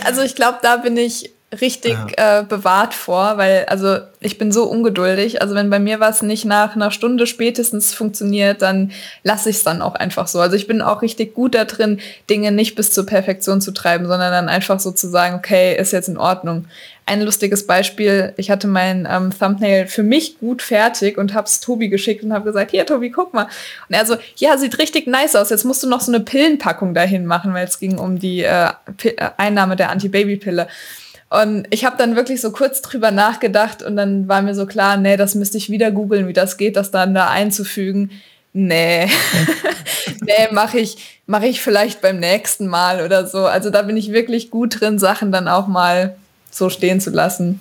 Also 0.04 0.22
ich 0.22 0.36
glaube, 0.36 0.58
da 0.62 0.76
bin 0.76 0.96
ich 0.96 1.32
richtig 1.60 1.96
ja. 2.16 2.40
äh, 2.40 2.44
bewahrt 2.44 2.94
vor, 2.94 3.36
weil 3.36 3.64
also 3.66 3.98
ich 4.20 4.38
bin 4.38 4.52
so 4.52 4.64
ungeduldig. 4.64 5.42
Also 5.42 5.54
wenn 5.54 5.70
bei 5.70 5.78
mir 5.78 6.00
was 6.00 6.22
nicht 6.22 6.44
nach 6.44 6.74
einer 6.74 6.90
Stunde 6.90 7.26
spätestens 7.26 7.92
funktioniert, 7.92 8.62
dann 8.62 8.92
lasse 9.22 9.50
ich 9.50 9.56
es 9.56 9.64
dann 9.64 9.82
auch 9.82 9.94
einfach 9.94 10.26
so. 10.26 10.40
Also 10.40 10.56
ich 10.56 10.66
bin 10.66 10.80
auch 10.80 11.02
richtig 11.02 11.34
gut 11.34 11.54
da 11.54 11.64
drin, 11.64 12.00
Dinge 12.30 12.50
nicht 12.50 12.74
bis 12.74 12.90
zur 12.90 13.04
Perfektion 13.06 13.60
zu 13.60 13.72
treiben, 13.72 14.06
sondern 14.06 14.32
dann 14.32 14.48
einfach 14.48 14.80
so 14.80 14.92
zu 14.92 15.08
sagen, 15.08 15.36
okay, 15.36 15.76
ist 15.76 15.92
jetzt 15.92 16.08
in 16.08 16.16
Ordnung. 16.16 16.66
Ein 17.06 17.20
lustiges 17.20 17.66
Beispiel, 17.66 18.32
ich 18.38 18.50
hatte 18.50 18.66
mein 18.66 19.06
ähm, 19.10 19.30
Thumbnail 19.38 19.86
für 19.86 20.02
mich 20.02 20.38
gut 20.38 20.62
fertig 20.62 21.18
und 21.18 21.34
habe 21.34 21.46
es 21.46 21.60
Tobi 21.60 21.90
geschickt 21.90 22.24
und 22.24 22.32
habe 22.32 22.46
gesagt, 22.46 22.70
hier 22.70 22.86
Tobi, 22.86 23.10
guck 23.10 23.34
mal. 23.34 23.44
Und 23.88 23.94
er 23.94 24.06
so, 24.06 24.16
ja, 24.36 24.56
sieht 24.56 24.78
richtig 24.78 25.06
nice 25.06 25.36
aus, 25.36 25.50
jetzt 25.50 25.64
musst 25.64 25.82
du 25.82 25.86
noch 25.86 26.00
so 26.00 26.10
eine 26.10 26.20
Pillenpackung 26.20 26.94
dahin 26.94 27.26
machen, 27.26 27.52
weil 27.52 27.66
es 27.66 27.78
ging 27.78 27.98
um 27.98 28.18
die 28.18 28.44
äh, 28.44 28.70
Einnahme 29.36 29.76
der 29.76 29.90
Antibabypille. 29.90 30.66
Und 31.30 31.66
ich 31.70 31.84
habe 31.84 31.96
dann 31.96 32.16
wirklich 32.16 32.40
so 32.40 32.52
kurz 32.52 32.82
drüber 32.82 33.10
nachgedacht 33.10 33.82
und 33.82 33.96
dann 33.96 34.28
war 34.28 34.42
mir 34.42 34.54
so 34.54 34.66
klar, 34.66 34.96
nee, 34.96 35.16
das 35.16 35.34
müsste 35.34 35.58
ich 35.58 35.70
wieder 35.70 35.90
googeln, 35.90 36.28
wie 36.28 36.32
das 36.32 36.56
geht, 36.56 36.76
das 36.76 36.90
dann 36.90 37.14
da 37.14 37.28
einzufügen. 37.28 38.10
Nee, 38.52 39.08
nee, 40.20 40.48
mache 40.52 40.78
ich, 40.78 41.20
mach 41.26 41.42
ich 41.42 41.60
vielleicht 41.60 42.00
beim 42.00 42.20
nächsten 42.20 42.68
Mal 42.68 43.04
oder 43.04 43.26
so. 43.26 43.46
Also 43.46 43.70
da 43.70 43.82
bin 43.82 43.96
ich 43.96 44.12
wirklich 44.12 44.50
gut 44.50 44.80
drin, 44.80 44.98
Sachen 44.98 45.32
dann 45.32 45.48
auch 45.48 45.66
mal 45.66 46.16
so 46.50 46.70
stehen 46.70 47.00
zu 47.00 47.10
lassen. 47.10 47.60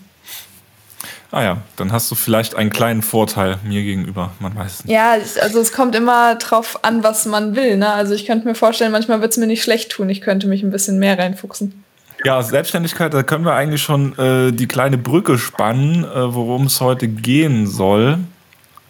Ah 1.32 1.42
ja, 1.42 1.58
dann 1.78 1.92
hast 1.92 2.12
du 2.12 2.16
vielleicht 2.16 2.54
einen 2.54 2.70
kleinen 2.70 3.02
Vorteil 3.02 3.58
mir 3.64 3.82
gegenüber, 3.82 4.34
man 4.40 4.56
weiß 4.56 4.72
es 4.72 4.86
nicht. 4.86 4.94
Ja, 4.94 5.18
also 5.42 5.60
es 5.60 5.72
kommt 5.72 5.96
immer 5.96 6.36
drauf 6.36 6.84
an, 6.84 7.04
was 7.04 7.26
man 7.26 7.56
will. 7.56 7.78
Ne? 7.78 7.92
Also 7.92 8.14
ich 8.14 8.28
könnte 8.28 8.48
mir 8.48 8.54
vorstellen, 8.54 8.92
manchmal 8.92 9.20
wird 9.20 9.32
es 9.32 9.38
mir 9.38 9.48
nicht 9.48 9.64
schlecht 9.64 9.92
tun. 9.92 10.12
Ich 10.12 10.22
könnte 10.22 10.46
mich 10.46 10.62
ein 10.62 10.70
bisschen 10.70 11.00
mehr 11.00 11.18
reinfuchsen. 11.18 11.83
Ja, 12.24 12.42
Selbstständigkeit, 12.42 13.14
da 13.14 13.24
können 13.24 13.44
wir 13.44 13.54
eigentlich 13.54 13.82
schon 13.82 14.18
äh, 14.18 14.52
die 14.52 14.68
kleine 14.68 14.98
Brücke 14.98 15.38
spannen, 15.38 16.06
äh, 16.06 16.34
worum 16.34 16.68
es 16.68 16.80
heute 16.80 17.08
gehen 17.08 17.68
soll. 17.68 18.20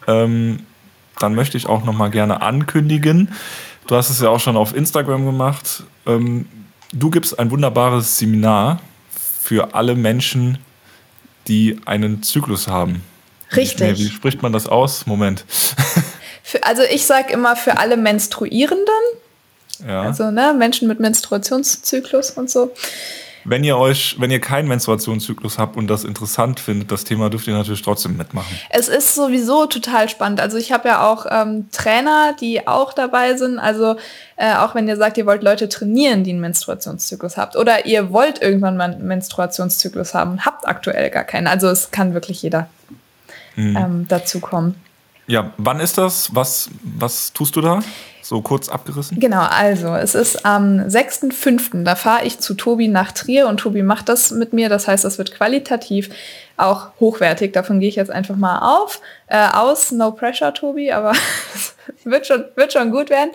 Ähm, 0.06 0.60
dann 1.18 1.34
möchte 1.34 1.56
ich 1.56 1.66
auch 1.66 1.84
noch 1.84 1.94
mal 1.94 2.10
gerne 2.10 2.42
ankündigen. 2.42 3.32
Du 3.86 3.96
hast 3.96 4.10
es 4.10 4.20
ja 4.20 4.28
auch 4.28 4.40
schon 4.40 4.56
auf 4.56 4.74
Instagram 4.74 5.26
gemacht. 5.26 5.82
Ähm, 6.06 6.46
du 6.92 7.10
gibst 7.10 7.38
ein 7.38 7.50
wunderbares 7.50 8.18
Seminar 8.18 8.80
für 9.42 9.74
alle 9.74 9.94
Menschen, 9.94 10.58
die 11.48 11.78
einen 11.84 12.22
Zyklus 12.22 12.68
haben. 12.68 13.02
Richtig. 13.54 13.80
Mehr, 13.80 13.98
wie 13.98 14.08
spricht 14.08 14.42
man 14.42 14.52
das 14.52 14.66
aus? 14.66 15.06
Moment. 15.06 15.44
Für, 16.46 16.62
also 16.62 16.82
ich 16.82 17.06
sage 17.06 17.32
immer 17.32 17.56
für 17.56 17.78
alle 17.78 17.96
Menstruierenden. 17.96 18.86
Ja. 19.88 20.02
Also 20.02 20.30
ne, 20.30 20.54
Menschen 20.56 20.88
mit 20.88 21.00
Menstruationszyklus 21.00 22.32
und 22.32 22.50
so. 22.50 22.74
Wenn 23.44 23.62
ihr 23.64 23.76
euch, 23.76 24.16
wenn 24.18 24.30
ihr 24.30 24.40
keinen 24.40 24.68
Menstruationszyklus 24.68 25.58
habt 25.58 25.76
und 25.76 25.86
das 25.86 26.04
interessant 26.04 26.60
findet, 26.60 26.90
das 26.90 27.04
Thema 27.04 27.28
dürft 27.28 27.46
ihr 27.46 27.54
natürlich 27.54 27.82
trotzdem 27.82 28.16
mitmachen. 28.16 28.58
Es 28.70 28.88
ist 28.88 29.14
sowieso 29.14 29.66
total 29.66 30.08
spannend. 30.08 30.40
Also 30.40 30.56
ich 30.56 30.72
habe 30.72 30.88
ja 30.88 31.06
auch 31.06 31.26
ähm, 31.30 31.68
Trainer, 31.70 32.34
die 32.40 32.66
auch 32.66 32.92
dabei 32.92 33.36
sind. 33.36 33.58
Also 33.58 33.96
äh, 34.36 34.54
auch 34.54 34.74
wenn 34.74 34.88
ihr 34.88 34.96
sagt, 34.96 35.18
ihr 35.18 35.26
wollt 35.26 35.42
Leute 35.42 35.68
trainieren, 35.68 36.24
die 36.24 36.30
einen 36.30 36.40
Menstruationszyklus 36.40 37.36
habt, 37.36 37.56
oder 37.56 37.86
ihr 37.86 38.12
wollt 38.12 38.40
irgendwann 38.40 38.76
mal 38.76 38.92
einen 38.92 39.06
Menstruationszyklus 39.06 40.14
haben, 40.14 40.44
habt 40.44 40.66
aktuell 40.66 41.10
gar 41.10 41.24
keinen. 41.24 41.46
Also 41.46 41.68
es 41.68 41.90
kann 41.90 42.14
wirklich 42.14 42.42
jeder 42.42 42.68
mhm. 43.56 43.76
ähm, 43.76 44.06
dazu 44.08 44.40
kommen. 44.40 44.74
Ja, 45.26 45.52
wann 45.56 45.80
ist 45.80 45.98
das? 45.98 46.34
Was, 46.34 46.70
was 46.82 47.32
tust 47.32 47.56
du 47.56 47.60
da? 47.60 47.82
So 48.24 48.40
kurz 48.40 48.70
abgerissen? 48.70 49.20
Genau, 49.20 49.42
also 49.42 49.94
es 49.94 50.14
ist 50.14 50.46
am 50.46 50.80
6.5. 50.80 51.84
Da 51.84 51.94
fahre 51.94 52.24
ich 52.24 52.38
zu 52.38 52.54
Tobi 52.54 52.88
nach 52.88 53.12
Trier 53.12 53.46
und 53.48 53.58
Tobi 53.58 53.82
macht 53.82 54.08
das 54.08 54.30
mit 54.30 54.54
mir. 54.54 54.70
Das 54.70 54.88
heißt, 54.88 55.04
das 55.04 55.18
wird 55.18 55.34
qualitativ 55.34 56.08
auch 56.56 56.88
hochwertig. 57.00 57.52
Davon 57.52 57.80
gehe 57.80 57.88
ich 57.90 57.96
jetzt 57.96 58.10
einfach 58.10 58.36
mal 58.36 58.60
auf. 58.78 59.02
Äh, 59.26 59.46
aus, 59.52 59.92
no 59.92 60.10
pressure, 60.12 60.54
Tobi, 60.54 60.90
aber 60.90 61.12
wird, 62.04 62.26
schon, 62.26 62.46
wird 62.56 62.72
schon 62.72 62.90
gut 62.92 63.10
werden. 63.10 63.30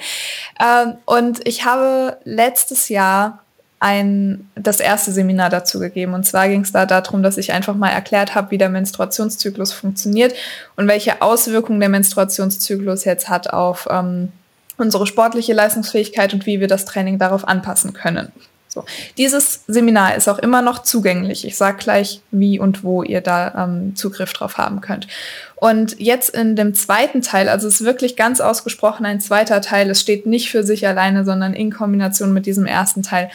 Ähm, 0.59 0.95
und 1.05 1.47
ich 1.47 1.65
habe 1.65 2.17
letztes 2.23 2.89
Jahr 2.89 3.43
ein, 3.79 4.49
das 4.55 4.79
erste 4.79 5.11
Seminar 5.11 5.51
dazu 5.51 5.79
gegeben. 5.79 6.15
Und 6.15 6.25
zwar 6.25 6.49
ging 6.49 6.61
es 6.61 6.71
da 6.71 6.87
darum, 6.87 7.21
dass 7.21 7.37
ich 7.37 7.53
einfach 7.53 7.75
mal 7.75 7.89
erklärt 7.89 8.33
habe, 8.33 8.49
wie 8.49 8.57
der 8.57 8.69
Menstruationszyklus 8.69 9.71
funktioniert 9.71 10.33
und 10.77 10.87
welche 10.87 11.21
Auswirkungen 11.21 11.79
der 11.79 11.89
Menstruationszyklus 11.89 13.05
jetzt 13.05 13.29
hat 13.29 13.53
auf 13.53 13.87
ähm, 13.91 14.31
unsere 14.79 15.07
sportliche 15.07 15.53
Leistungsfähigkeit 15.53 16.33
und 16.33 16.45
wie 16.45 16.59
wir 16.59 16.67
das 16.67 16.85
Training 16.85 17.19
darauf 17.19 17.47
anpassen 17.47 17.93
können. 17.93 18.31
So. 18.71 18.85
Dieses 19.17 19.63
Seminar 19.67 20.15
ist 20.15 20.27
auch 20.29 20.37
immer 20.37 20.61
noch 20.61 20.83
zugänglich. 20.83 21.43
Ich 21.43 21.57
sage 21.57 21.77
gleich, 21.79 22.21
wie 22.29 22.59
und 22.59 22.83
wo 22.83 23.01
ihr 23.01 23.21
da 23.21 23.65
ähm, 23.65 23.95
Zugriff 23.95 24.31
drauf 24.31 24.59
haben 24.59 24.79
könnt. 24.79 25.07
Und 25.55 25.99
jetzt 25.99 26.29
in 26.29 26.55
dem 26.55 26.75
zweiten 26.75 27.23
Teil, 27.23 27.49
also 27.49 27.67
es 27.67 27.81
ist 27.81 27.85
wirklich 27.85 28.15
ganz 28.15 28.39
ausgesprochen 28.39 29.07
ein 29.07 29.21
zweiter 29.21 29.61
Teil, 29.61 29.89
es 29.89 30.01
steht 30.01 30.27
nicht 30.27 30.51
für 30.51 30.61
sich 30.61 30.87
alleine, 30.87 31.25
sondern 31.25 31.55
in 31.55 31.71
Kombination 31.71 32.31
mit 32.31 32.45
diesem 32.45 32.67
ersten 32.67 33.01
Teil. 33.01 33.31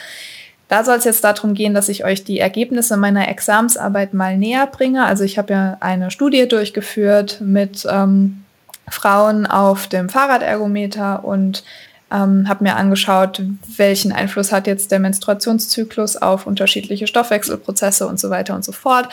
Da 0.69 0.85
soll 0.85 0.99
es 0.99 1.05
jetzt 1.05 1.25
darum 1.25 1.55
gehen, 1.55 1.75
dass 1.75 1.89
ich 1.89 2.05
euch 2.05 2.23
die 2.23 2.39
Ergebnisse 2.39 2.97
meiner 2.97 3.29
Examsarbeit 3.29 4.15
mal 4.15 4.39
näher 4.39 4.69
bringe. 4.69 5.05
Also 5.05 5.25
ich 5.25 5.37
habe 5.37 5.53
ja 5.53 5.77
eine 5.81 6.13
Studie 6.13 6.47
durchgeführt 6.47 7.41
mit 7.41 7.85
ähm, 7.91 8.44
Frauen 8.89 9.47
auf 9.47 9.87
dem 9.87 10.09
Fahrradergometer 10.09 11.25
und 11.25 11.65
ähm, 12.13 12.49
habe 12.49 12.65
mir 12.65 12.77
angeschaut, 12.77 13.43
welchen 13.77 14.13
Einfluss 14.13 14.53
hat 14.53 14.67
jetzt 14.67 14.93
der 14.93 15.01
Menstruationszyklus 15.01 16.17
auf 16.17 16.47
unterschiedliche 16.47 17.07
Stoffwechselprozesse 17.07 18.07
und 18.07 18.21
so 18.21 18.31
weiter 18.31 18.55
und 18.55 18.65
so 18.65 18.73
fort. 18.73 19.09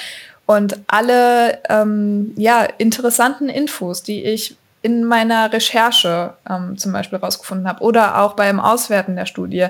Und 0.45 0.77
alle 0.87 1.59
ähm, 1.69 2.33
ja, 2.35 2.67
interessanten 2.77 3.49
Infos, 3.49 4.03
die 4.03 4.23
ich 4.23 4.57
in 4.81 5.03
meiner 5.03 5.53
Recherche 5.53 6.33
ähm, 6.49 6.77
zum 6.77 6.91
Beispiel 6.91 7.19
rausgefunden 7.19 7.67
habe 7.67 7.83
oder 7.83 8.19
auch 8.19 8.33
beim 8.33 8.59
Auswerten 8.59 9.15
der 9.15 9.27
Studie, 9.27 9.67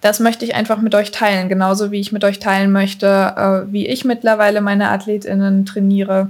das 0.00 0.20
möchte 0.20 0.44
ich 0.44 0.54
einfach 0.54 0.80
mit 0.80 0.94
euch 0.94 1.10
teilen, 1.10 1.48
genauso 1.48 1.90
wie 1.90 2.00
ich 2.00 2.12
mit 2.12 2.24
euch 2.24 2.38
teilen 2.38 2.70
möchte, 2.72 3.06
äh, 3.36 3.72
wie 3.72 3.86
ich 3.86 4.04
mittlerweile 4.04 4.60
meine 4.60 4.90
Athletinnen 4.90 5.66
trainiere, 5.66 6.28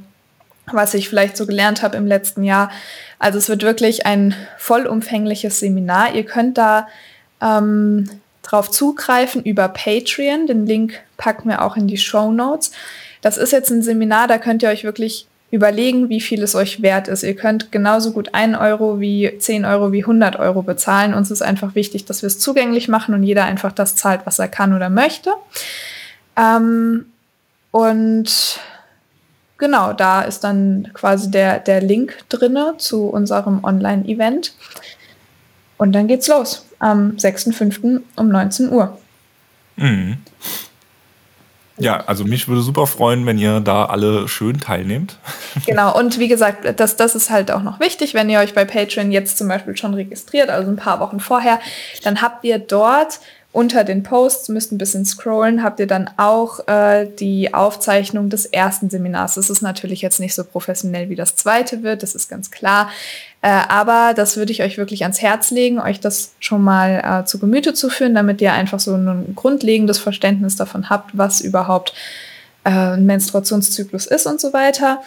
was 0.72 0.94
ich 0.94 1.08
vielleicht 1.08 1.36
so 1.36 1.46
gelernt 1.46 1.82
habe 1.82 1.96
im 1.96 2.06
letzten 2.06 2.42
Jahr. 2.42 2.70
Also 3.18 3.38
es 3.38 3.48
wird 3.48 3.62
wirklich 3.62 4.06
ein 4.06 4.34
vollumfängliches 4.58 5.60
Seminar. 5.60 6.14
Ihr 6.14 6.24
könnt 6.24 6.58
da 6.58 6.88
ähm, 7.40 8.08
drauf 8.42 8.70
zugreifen 8.70 9.42
über 9.42 9.68
Patreon. 9.68 10.46
Den 10.46 10.66
Link 10.66 11.00
packen 11.16 11.48
wir 11.48 11.62
auch 11.62 11.76
in 11.76 11.86
die 11.86 11.98
Show 11.98 12.32
Notes. 12.32 12.72
Das 13.20 13.36
ist 13.36 13.52
jetzt 13.52 13.70
ein 13.70 13.82
Seminar, 13.82 14.28
da 14.28 14.38
könnt 14.38 14.62
ihr 14.62 14.70
euch 14.70 14.84
wirklich 14.84 15.26
überlegen, 15.50 16.08
wie 16.08 16.20
viel 16.20 16.42
es 16.42 16.54
euch 16.54 16.80
wert 16.80 17.08
ist. 17.08 17.22
Ihr 17.22 17.34
könnt 17.34 17.72
genauso 17.72 18.12
gut 18.12 18.34
1 18.34 18.56
Euro 18.58 19.00
wie 19.00 19.36
10 19.36 19.64
Euro 19.64 19.92
wie 19.92 20.02
100 20.02 20.36
Euro 20.38 20.62
bezahlen. 20.62 21.12
Uns 21.12 21.30
ist 21.30 21.42
einfach 21.42 21.74
wichtig, 21.74 22.04
dass 22.04 22.22
wir 22.22 22.28
es 22.28 22.38
zugänglich 22.38 22.88
machen 22.88 23.14
und 23.14 23.24
jeder 23.24 23.44
einfach 23.44 23.72
das 23.72 23.96
zahlt, 23.96 24.22
was 24.24 24.38
er 24.38 24.48
kann 24.48 24.74
oder 24.74 24.90
möchte. 24.90 25.32
Ähm, 26.36 27.06
und 27.72 28.60
genau, 29.61 29.93
da 29.93 30.23
ist 30.23 30.43
dann 30.43 30.90
quasi 30.93 31.31
der, 31.31 31.61
der 31.61 31.81
Link 31.81 32.19
drinne 32.29 32.75
zu 32.79 33.05
unserem 33.07 33.62
Online-Event. 33.62 34.55
Und 35.79 35.93
dann 35.93 36.09
geht's 36.09 36.26
los 36.26 36.67
am 36.81 37.12
6.5. 37.12 38.00
um 38.17 38.29
19 38.29 38.73
Uhr. 38.73 38.99
Mhm. 39.76 40.19
Ja, 41.81 42.05
also 42.07 42.25
mich 42.25 42.47
würde 42.47 42.61
super 42.61 42.87
freuen, 42.87 43.25
wenn 43.25 43.38
ihr 43.38 43.61
da 43.61 43.87
alle 43.87 44.29
schön 44.29 44.61
teilnehmt. 44.61 45.17
Genau, 45.67 45.99
und 45.99 46.21
wie 46.21 46.29
gesagt, 46.29 46.79
das, 46.79 46.95
das 46.95 47.17
ist 47.17 47.29
halt 47.29 47.50
auch 47.50 47.62
noch 47.62 47.81
wichtig, 47.81 48.14
wenn 48.14 48.31
ihr 48.31 48.38
euch 48.38 48.55
bei 48.55 48.64
Patreon 48.64 49.11
jetzt 49.11 49.37
zum 49.37 49.49
Beispiel 49.49 49.76
schon 49.76 49.95
registriert, 49.95 50.49
also 50.49 50.71
ein 50.71 50.76
paar 50.76 51.00
Wochen 51.00 51.19
vorher, 51.19 51.59
dann 52.05 52.23
habt 52.23 52.45
ihr 52.45 52.61
dort 52.61 53.19
unter 53.52 53.83
den 53.83 54.04
Posts, 54.04 54.49
müsst 54.50 54.71
ein 54.71 54.78
bisschen 54.78 55.04
scrollen, 55.04 55.64
habt 55.64 55.80
ihr 55.80 55.88
dann 55.88 56.09
auch 56.16 56.69
äh, 56.69 57.07
die 57.19 57.52
Aufzeichnung 57.52 58.30
des 58.30 58.47
ersten 58.47 58.90
Seminars. 58.90 59.35
Das 59.35 59.50
ist 59.50 59.61
natürlich 59.61 60.02
jetzt 60.02 60.21
nicht 60.21 60.35
so 60.35 60.45
professionell 60.45 61.09
wie 61.09 61.16
das 61.16 61.35
zweite 61.35 61.83
wird, 61.83 62.04
das 62.04 62.14
ist 62.14 62.28
ganz 62.28 62.52
klar. 62.52 62.90
Äh, 63.42 63.49
aber 63.49 64.12
das 64.14 64.37
würde 64.37 64.52
ich 64.52 64.62
euch 64.62 64.78
wirklich 64.78 65.02
ans 65.02 65.21
Herz 65.21 65.50
legen, 65.50 65.80
euch 65.80 65.99
das 65.99 66.33
schon 66.38 66.62
mal 66.62 67.23
äh, 67.23 67.25
zu 67.26 67.40
Gemüte 67.40 67.75
zu 67.75 67.90
führen, 67.90 68.14
damit 68.14 68.40
ihr 68.40 68.52
einfach 68.52 68.78
so 68.78 68.95
ein 68.95 69.33
grundlegendes 69.35 69.99
Verständnis 69.99 70.54
davon 70.54 70.88
habt, 70.88 71.19
was 71.19 71.40
überhaupt 71.40 71.92
äh, 72.62 72.71
ein 72.71 73.07
Menstruationszyklus 73.07 74.07
ist 74.07 74.26
und 74.26 74.40
so 74.40 74.52
weiter. 74.52 75.00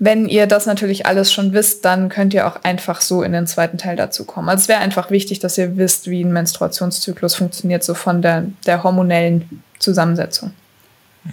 Wenn 0.00 0.28
ihr 0.28 0.46
das 0.46 0.66
natürlich 0.66 1.06
alles 1.06 1.32
schon 1.32 1.52
wisst, 1.52 1.84
dann 1.84 2.08
könnt 2.08 2.32
ihr 2.32 2.46
auch 2.46 2.62
einfach 2.62 3.00
so 3.00 3.22
in 3.22 3.32
den 3.32 3.48
zweiten 3.48 3.78
Teil 3.78 3.96
dazu 3.96 4.24
kommen. 4.24 4.48
Also 4.48 4.62
es 4.62 4.68
wäre 4.68 4.80
einfach 4.80 5.10
wichtig, 5.10 5.40
dass 5.40 5.58
ihr 5.58 5.76
wisst, 5.76 6.08
wie 6.08 6.22
ein 6.22 6.32
Menstruationszyklus 6.32 7.34
funktioniert, 7.34 7.82
so 7.82 7.94
von 7.94 8.22
der, 8.22 8.46
der 8.64 8.84
hormonellen 8.84 9.62
Zusammensetzung. 9.80 10.52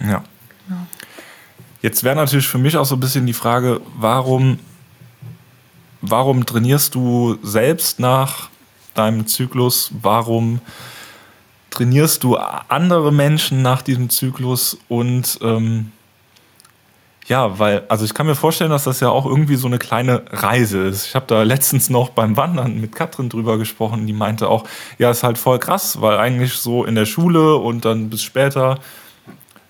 Ja. 0.00 0.24
Genau. 0.66 0.80
Jetzt 1.80 2.02
wäre 2.02 2.16
natürlich 2.16 2.48
für 2.48 2.58
mich 2.58 2.76
auch 2.76 2.84
so 2.84 2.96
ein 2.96 3.00
bisschen 3.00 3.26
die 3.26 3.32
Frage, 3.32 3.80
warum, 3.96 4.58
warum 6.00 6.44
trainierst 6.44 6.96
du 6.96 7.38
selbst 7.44 8.00
nach 8.00 8.48
deinem 8.94 9.28
Zyklus? 9.28 9.92
Warum 10.02 10.60
trainierst 11.70 12.24
du 12.24 12.36
andere 12.36 13.12
Menschen 13.12 13.62
nach 13.62 13.82
diesem 13.82 14.10
Zyklus? 14.10 14.76
Und 14.88 15.38
ähm, 15.42 15.92
ja, 17.26 17.58
weil, 17.58 17.84
also 17.88 18.04
ich 18.04 18.14
kann 18.14 18.26
mir 18.26 18.36
vorstellen, 18.36 18.70
dass 18.70 18.84
das 18.84 19.00
ja 19.00 19.08
auch 19.08 19.26
irgendwie 19.26 19.56
so 19.56 19.66
eine 19.66 19.78
kleine 19.78 20.22
Reise 20.30 20.86
ist. 20.86 21.06
Ich 21.06 21.14
habe 21.16 21.26
da 21.26 21.42
letztens 21.42 21.90
noch 21.90 22.10
beim 22.10 22.36
Wandern 22.36 22.80
mit 22.80 22.94
Katrin 22.94 23.28
drüber 23.28 23.58
gesprochen, 23.58 24.06
die 24.06 24.12
meinte 24.12 24.48
auch, 24.48 24.64
ja, 24.98 25.10
ist 25.10 25.24
halt 25.24 25.36
voll 25.36 25.58
krass, 25.58 26.00
weil 26.00 26.18
eigentlich 26.18 26.54
so 26.54 26.84
in 26.84 26.94
der 26.94 27.06
Schule 27.06 27.56
und 27.56 27.84
dann 27.84 28.10
bis 28.10 28.22
später 28.22 28.78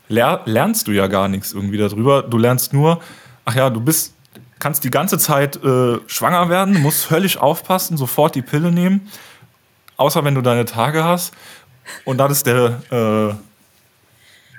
ler 0.09 0.43
lernst 0.45 0.87
du 0.87 0.93
ja 0.93 1.07
gar 1.07 1.29
nichts 1.29 1.53
irgendwie 1.53 1.79
darüber. 1.79 2.23
Du 2.23 2.37
lernst 2.37 2.75
nur, 2.75 3.01
ach 3.47 3.55
ja, 3.55 3.71
du 3.71 3.81
bist, 3.81 4.15
kannst 4.59 4.85
die 4.85 4.91
ganze 4.91 5.17
Zeit 5.17 5.57
äh, 5.65 5.99
schwanger 6.07 6.51
werden, 6.51 6.83
musst 6.83 7.11
höllisch 7.11 7.39
aufpassen, 7.39 7.97
sofort 7.97 8.35
die 8.35 8.43
Pille 8.43 8.71
nehmen, 8.71 9.11
außer 9.97 10.23
wenn 10.25 10.35
du 10.35 10.43
deine 10.43 10.67
Tage 10.67 11.05
hast. 11.05 11.33
Und 12.05 12.19
das 12.19 12.33
ist 12.33 12.47
der, 12.47 12.83
äh, 12.91 13.35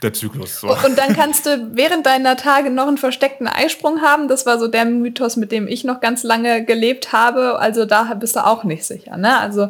der 0.04 0.13
Zyklus. 0.13 0.62
So. 0.62 0.70
Und 0.70 0.98
dann 0.98 1.16
kannst 1.16 1.46
du 1.46 1.70
während 1.74 2.06
deiner 2.06 2.38
Tage 2.38 2.70
noch 2.70 2.88
einen 2.88 2.98
versteckten 2.98 3.48
Eisprung 3.48 4.01
haben. 4.01 4.27
Das 4.27 4.46
war 4.46 4.60
so 4.60 4.68
der 4.68 4.86
Mythos, 4.86 5.36
mit 5.36 5.51
dem 5.51 5.68
ich 5.68 5.84
noch 5.84 6.01
ganz 6.01 6.24
lange 6.24 6.63
gelebt 6.63 7.13
habe. 7.13 7.60
Also 7.60 7.86
da 7.86 8.13
bist 8.13 8.36
du 8.36 8.46
auch 8.46 8.63
nicht 8.63 8.86
sicher. 8.86 9.18
Ne? 9.18 9.38
Also 9.38 9.70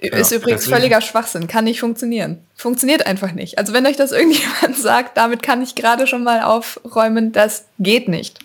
ja, 0.00 0.16
ist 0.16 0.32
übrigens 0.32 0.62
deswegen. 0.62 0.76
völliger 0.76 1.00
Schwachsinn. 1.00 1.46
Kann 1.46 1.64
nicht 1.64 1.80
funktionieren. 1.80 2.38
Funktioniert 2.56 3.06
einfach 3.06 3.32
nicht. 3.32 3.58
Also 3.58 3.72
wenn 3.72 3.86
euch 3.86 3.96
das 3.96 4.12
irgendjemand 4.12 4.76
sagt, 4.76 5.16
damit 5.16 5.42
kann 5.42 5.62
ich 5.62 5.74
gerade 5.74 6.06
schon 6.06 6.24
mal 6.24 6.42
aufräumen, 6.42 7.32
das 7.32 7.66
geht 7.78 8.08
nicht. 8.08 8.40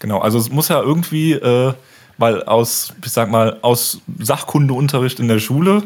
Genau, 0.00 0.18
also 0.18 0.38
es 0.38 0.50
muss 0.50 0.68
ja 0.68 0.80
irgendwie, 0.80 1.32
äh, 1.32 1.74
weil 2.18 2.42
aus, 2.42 2.92
ich 3.04 3.12
sag 3.12 3.30
mal, 3.30 3.58
aus 3.62 4.00
Sachkundeunterricht 4.18 5.20
in 5.20 5.28
der 5.28 5.38
Schule 5.38 5.84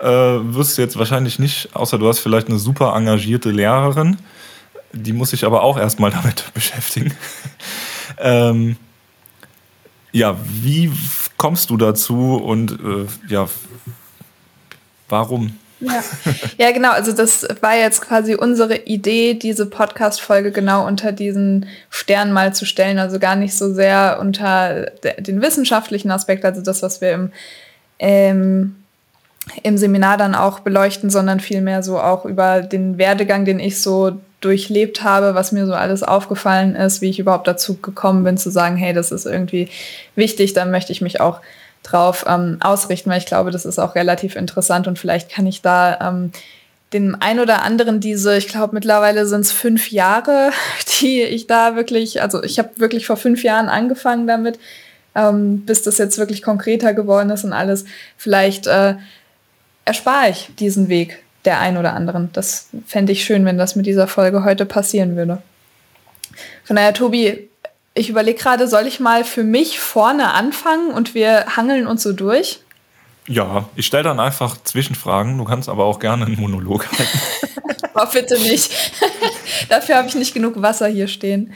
äh, 0.00 0.06
wirst 0.06 0.76
du 0.76 0.82
jetzt 0.82 0.98
wahrscheinlich 0.98 1.38
nicht, 1.38 1.74
außer 1.74 1.98
du 1.98 2.08
hast 2.08 2.18
vielleicht 2.18 2.48
eine 2.48 2.58
super 2.58 2.94
engagierte 2.94 3.50
Lehrerin, 3.50 4.18
die 4.92 5.12
muss 5.12 5.30
sich 5.30 5.44
aber 5.44 5.62
auch 5.62 5.78
erstmal 5.78 6.10
damit 6.12 6.52
beschäftigen. 6.54 7.14
ähm, 8.18 8.76
ja, 10.12 10.36
wie 10.46 10.92
kommst 11.36 11.70
du 11.70 11.76
dazu 11.76 12.36
und 12.36 12.72
äh, 12.72 13.06
ja, 13.28 13.48
warum? 15.08 15.58
Ja. 15.80 16.02
ja, 16.56 16.70
genau. 16.70 16.92
Also 16.92 17.12
das 17.12 17.46
war 17.60 17.76
jetzt 17.76 18.00
quasi 18.00 18.34
unsere 18.34 18.76
Idee, 18.76 19.34
diese 19.34 19.66
Podcast-Folge 19.66 20.52
genau 20.52 20.86
unter 20.86 21.12
diesen 21.12 21.66
Stern 21.90 22.32
mal 22.32 22.54
zu 22.54 22.64
stellen. 22.64 22.98
Also 22.98 23.18
gar 23.18 23.36
nicht 23.36 23.56
so 23.56 23.74
sehr 23.74 24.18
unter 24.20 24.92
den 25.18 25.42
wissenschaftlichen 25.42 26.10
Aspekt, 26.10 26.44
also 26.44 26.62
das, 26.62 26.82
was 26.82 27.00
wir 27.00 27.12
im 27.12 27.32
ähm, 27.98 28.76
im 29.62 29.76
Seminar 29.76 30.16
dann 30.16 30.34
auch 30.34 30.60
beleuchten, 30.60 31.10
sondern 31.10 31.40
vielmehr 31.40 31.82
so 31.82 31.98
auch 31.98 32.24
über 32.24 32.62
den 32.62 32.98
Werdegang, 32.98 33.44
den 33.44 33.60
ich 33.60 33.80
so 33.80 34.12
durchlebt 34.40 35.02
habe, 35.02 35.34
was 35.34 35.52
mir 35.52 35.66
so 35.66 35.74
alles 35.74 36.02
aufgefallen 36.02 36.76
ist, 36.76 37.00
wie 37.00 37.10
ich 37.10 37.18
überhaupt 37.18 37.48
dazu 37.48 37.76
gekommen 37.76 38.24
bin, 38.24 38.36
zu 38.36 38.50
sagen, 38.50 38.76
hey, 38.76 38.92
das 38.92 39.10
ist 39.10 39.26
irgendwie 39.26 39.68
wichtig, 40.16 40.52
dann 40.52 40.70
möchte 40.70 40.92
ich 40.92 41.00
mich 41.00 41.20
auch 41.20 41.40
drauf 41.82 42.24
ähm, 42.28 42.58
ausrichten, 42.60 43.10
weil 43.10 43.18
ich 43.18 43.26
glaube, 43.26 43.50
das 43.50 43.64
ist 43.64 43.78
auch 43.78 43.94
relativ 43.94 44.36
interessant 44.36 44.86
und 44.86 44.98
vielleicht 44.98 45.30
kann 45.30 45.46
ich 45.46 45.62
da 45.62 45.98
ähm, 46.00 46.32
dem 46.92 47.16
ein 47.20 47.40
oder 47.40 47.62
anderen 47.62 48.00
diese, 48.00 48.36
ich 48.36 48.48
glaube 48.48 48.74
mittlerweile 48.74 49.26
sind 49.26 49.40
es 49.40 49.52
fünf 49.52 49.90
Jahre, 49.90 50.50
die 51.00 51.22
ich 51.22 51.46
da 51.46 51.76
wirklich, 51.76 52.22
also 52.22 52.42
ich 52.42 52.58
habe 52.58 52.70
wirklich 52.76 53.06
vor 53.06 53.16
fünf 53.16 53.42
Jahren 53.42 53.68
angefangen 53.68 54.26
damit, 54.26 54.58
ähm, 55.14 55.64
bis 55.64 55.82
das 55.82 55.98
jetzt 55.98 56.18
wirklich 56.18 56.42
konkreter 56.42 56.92
geworden 56.94 57.30
ist 57.30 57.44
und 57.44 57.52
alles, 57.52 57.84
vielleicht 58.16 58.66
äh, 58.66 58.94
erspare 59.84 60.30
ich 60.30 60.50
diesen 60.58 60.88
Weg 60.88 61.22
der 61.44 61.60
ein 61.60 61.76
oder 61.76 61.92
anderen. 61.92 62.30
Das 62.32 62.68
fände 62.86 63.12
ich 63.12 63.24
schön, 63.24 63.44
wenn 63.44 63.58
das 63.58 63.76
mit 63.76 63.86
dieser 63.86 64.06
Folge 64.06 64.44
heute 64.44 64.66
passieren 64.66 65.16
würde. 65.16 65.42
Von 66.64 66.76
daher, 66.76 66.94
Tobi, 66.94 67.48
ich 67.94 68.08
überlege 68.08 68.38
gerade, 68.38 68.66
soll 68.66 68.86
ich 68.86 68.98
mal 68.98 69.24
für 69.24 69.44
mich 69.44 69.78
vorne 69.78 70.32
anfangen 70.32 70.90
und 70.90 71.14
wir 71.14 71.56
hangeln 71.56 71.86
uns 71.86 72.02
so 72.02 72.12
durch? 72.12 72.60
Ja, 73.26 73.68
ich 73.76 73.86
stelle 73.86 74.02
dann 74.02 74.20
einfach 74.20 74.62
Zwischenfragen. 74.64 75.38
Du 75.38 75.44
kannst 75.44 75.68
aber 75.68 75.84
auch 75.84 75.98
gerne 75.98 76.26
einen 76.26 76.38
Monolog 76.38 76.86
halten. 76.90 77.20
oh, 77.94 78.06
bitte 78.12 78.38
nicht. 78.40 78.70
Dafür 79.68 79.96
habe 79.96 80.08
ich 80.08 80.14
nicht 80.14 80.34
genug 80.34 80.60
Wasser 80.60 80.88
hier 80.88 81.08
stehen. 81.08 81.54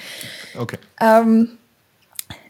Okay. 0.56 0.78
Ähm, 1.00 1.50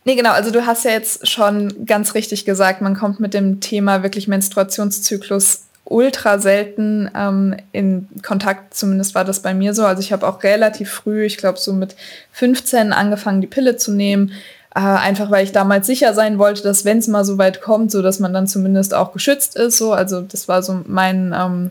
nee, 0.04 0.14
genau. 0.14 0.30
Also 0.30 0.50
du 0.50 0.66
hast 0.66 0.84
ja 0.84 0.92
jetzt 0.92 1.26
schon 1.26 1.86
ganz 1.86 2.14
richtig 2.14 2.44
gesagt, 2.44 2.80
man 2.80 2.96
kommt 2.96 3.18
mit 3.18 3.34
dem 3.34 3.60
Thema 3.60 4.02
wirklich 4.02 4.28
Menstruationszyklus 4.28 5.67
ultra 5.88 6.38
selten 6.38 7.10
ähm, 7.14 7.56
in 7.72 8.08
Kontakt, 8.22 8.74
zumindest 8.74 9.14
war 9.14 9.24
das 9.24 9.40
bei 9.40 9.54
mir 9.54 9.74
so. 9.74 9.84
Also 9.84 10.00
ich 10.00 10.12
habe 10.12 10.26
auch 10.26 10.42
relativ 10.42 10.90
früh, 10.90 11.24
ich 11.24 11.38
glaube 11.38 11.58
so 11.58 11.72
mit 11.72 11.96
15 12.32 12.92
angefangen, 12.92 13.40
die 13.40 13.46
Pille 13.46 13.76
zu 13.76 13.92
nehmen. 13.92 14.32
Äh, 14.74 14.80
einfach 14.80 15.30
weil 15.30 15.44
ich 15.44 15.52
damals 15.52 15.86
sicher 15.86 16.12
sein 16.12 16.38
wollte, 16.38 16.62
dass 16.62 16.84
wenn 16.84 16.98
es 16.98 17.08
mal 17.08 17.24
so 17.24 17.38
weit 17.38 17.62
kommt, 17.62 17.90
so 17.90 18.02
dass 18.02 18.20
man 18.20 18.34
dann 18.34 18.46
zumindest 18.46 18.92
auch 18.92 19.12
geschützt 19.12 19.56
ist. 19.56 19.78
So, 19.78 19.92
also 19.92 20.20
das 20.20 20.46
war 20.46 20.62
so 20.62 20.82
mein, 20.86 21.34
ähm, 21.36 21.70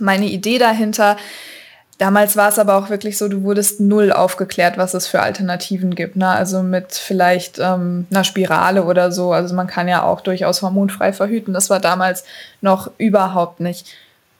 meine 0.00 0.26
Idee 0.26 0.58
dahinter. 0.58 1.16
Damals 1.98 2.36
war 2.36 2.50
es 2.50 2.58
aber 2.58 2.76
auch 2.76 2.90
wirklich 2.90 3.16
so, 3.16 3.26
du 3.28 3.42
wurdest 3.42 3.80
null 3.80 4.12
aufgeklärt, 4.12 4.76
was 4.76 4.92
es 4.92 5.06
für 5.06 5.20
Alternativen 5.20 5.94
gibt. 5.94 6.16
Ne? 6.16 6.28
Also 6.28 6.62
mit 6.62 6.92
vielleicht 6.92 7.58
ähm, 7.58 8.06
einer 8.10 8.24
Spirale 8.24 8.84
oder 8.84 9.10
so. 9.12 9.32
Also 9.32 9.54
man 9.54 9.66
kann 9.66 9.88
ja 9.88 10.02
auch 10.02 10.20
durchaus 10.20 10.60
hormonfrei 10.60 11.14
verhüten. 11.14 11.54
Das 11.54 11.70
war 11.70 11.80
damals 11.80 12.24
noch 12.60 12.90
überhaupt 12.98 13.60
nicht. 13.60 13.86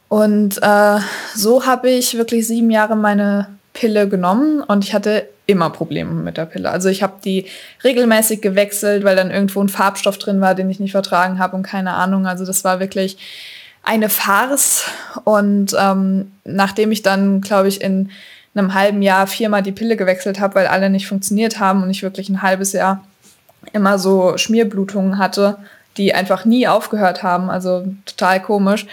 Und 0.08 0.58
äh, 0.62 0.98
so 1.34 1.64
habe 1.64 1.90
ich 1.90 2.18
wirklich 2.18 2.46
sieben 2.46 2.70
Jahre 2.70 2.94
meine 2.94 3.48
Pille 3.72 4.08
genommen 4.08 4.62
und 4.62 4.84
ich 4.84 4.94
hatte 4.94 5.28
immer 5.46 5.70
Probleme 5.70 6.12
mit 6.12 6.36
der 6.36 6.46
Pille. 6.46 6.70
Also 6.70 6.88
ich 6.88 7.02
habe 7.02 7.14
die 7.24 7.46
regelmäßig 7.84 8.40
gewechselt, 8.40 9.04
weil 9.04 9.16
dann 9.16 9.30
irgendwo 9.30 9.60
ein 9.60 9.68
Farbstoff 9.68 10.18
drin 10.18 10.40
war, 10.40 10.54
den 10.54 10.70
ich 10.70 10.80
nicht 10.80 10.92
vertragen 10.92 11.38
habe 11.38 11.56
und 11.56 11.62
keine 11.62 11.94
Ahnung. 11.94 12.26
Also 12.26 12.44
das 12.44 12.64
war 12.64 12.80
wirklich 12.80 13.16
eine 13.86 14.10
Farce. 14.10 14.84
Und 15.24 15.74
ähm, 15.78 16.32
nachdem 16.44 16.92
ich 16.92 17.00
dann, 17.00 17.40
glaube 17.40 17.68
ich, 17.68 17.80
in 17.80 18.10
einem 18.54 18.74
halben 18.74 19.00
Jahr 19.00 19.26
viermal 19.26 19.62
die 19.62 19.72
Pille 19.72 19.96
gewechselt 19.96 20.40
habe, 20.40 20.56
weil 20.56 20.66
alle 20.66 20.90
nicht 20.90 21.06
funktioniert 21.06 21.58
haben 21.58 21.82
und 21.82 21.90
ich 21.90 22.02
wirklich 22.02 22.28
ein 22.28 22.42
halbes 22.42 22.72
Jahr 22.72 23.04
immer 23.72 23.98
so 23.98 24.36
Schmierblutungen 24.36 25.18
hatte, 25.18 25.58
die 25.96 26.14
einfach 26.14 26.44
nie 26.44 26.68
aufgehört 26.68 27.22
haben, 27.22 27.48
also 27.48 27.86
total 28.04 28.42
komisch, 28.42 28.86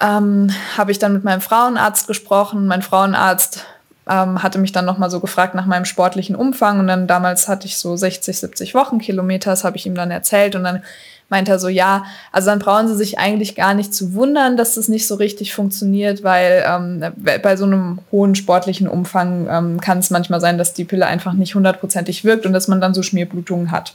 ähm, 0.00 0.50
habe 0.76 0.90
ich 0.90 0.98
dann 0.98 1.12
mit 1.12 1.24
meinem 1.24 1.40
Frauenarzt 1.40 2.06
gesprochen. 2.06 2.66
Mein 2.66 2.82
Frauenarzt 2.82 3.64
ähm, 4.08 4.42
hatte 4.42 4.58
mich 4.58 4.72
dann 4.72 4.84
nochmal 4.84 5.10
so 5.10 5.20
gefragt 5.20 5.54
nach 5.54 5.66
meinem 5.66 5.84
sportlichen 5.84 6.36
Umfang 6.36 6.80
und 6.80 6.86
dann 6.86 7.06
damals 7.06 7.48
hatte 7.48 7.66
ich 7.66 7.78
so 7.78 7.96
60, 7.96 8.38
70 8.38 8.74
Wochenkilometer, 8.74 9.50
das 9.50 9.64
habe 9.64 9.76
ich 9.76 9.86
ihm 9.86 9.94
dann 9.94 10.10
erzählt 10.10 10.54
und 10.54 10.64
dann 10.64 10.82
meint 11.28 11.48
er 11.48 11.58
so, 11.58 11.68
ja, 11.68 12.04
also 12.32 12.48
dann 12.48 12.58
brauchen 12.58 12.88
sie 12.88 12.96
sich 12.96 13.18
eigentlich 13.18 13.54
gar 13.54 13.74
nicht 13.74 13.94
zu 13.94 14.14
wundern, 14.14 14.56
dass 14.56 14.76
das 14.76 14.88
nicht 14.88 15.06
so 15.06 15.14
richtig 15.14 15.54
funktioniert, 15.54 16.24
weil 16.24 16.64
ähm, 16.66 17.04
bei 17.16 17.56
so 17.56 17.64
einem 17.66 17.98
hohen 18.10 18.34
sportlichen 18.34 18.88
Umfang 18.88 19.46
ähm, 19.50 19.80
kann 19.80 19.98
es 19.98 20.10
manchmal 20.10 20.40
sein, 20.40 20.56
dass 20.56 20.72
die 20.72 20.84
Pille 20.84 21.06
einfach 21.06 21.34
nicht 21.34 21.54
hundertprozentig 21.54 22.24
wirkt 22.24 22.46
und 22.46 22.54
dass 22.54 22.68
man 22.68 22.80
dann 22.80 22.94
so 22.94 23.02
Schmierblutungen 23.02 23.70
hat. 23.70 23.94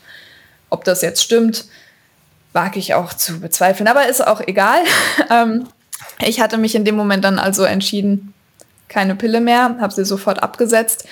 Ob 0.69 0.83
das 0.83 1.01
jetzt 1.01 1.23
stimmt, 1.23 1.65
wage 2.53 2.77
ich 2.77 2.93
auch 2.93 3.13
zu 3.13 3.39
bezweifeln, 3.39 3.87
aber 3.87 4.07
ist 4.07 4.25
auch 4.25 4.41
egal. 4.41 4.81
ähm, 5.31 5.67
ich 6.19 6.39
hatte 6.39 6.57
mich 6.59 6.75
in 6.75 6.85
dem 6.85 6.95
Moment 6.95 7.23
dann 7.23 7.39
also 7.39 7.63
entschieden, 7.63 8.33
keine 8.93 9.15
Pille 9.15 9.41
mehr, 9.41 9.75
habe 9.79 9.93
sie 9.93 10.05
sofort 10.05 10.43
abgesetzt 10.43 11.07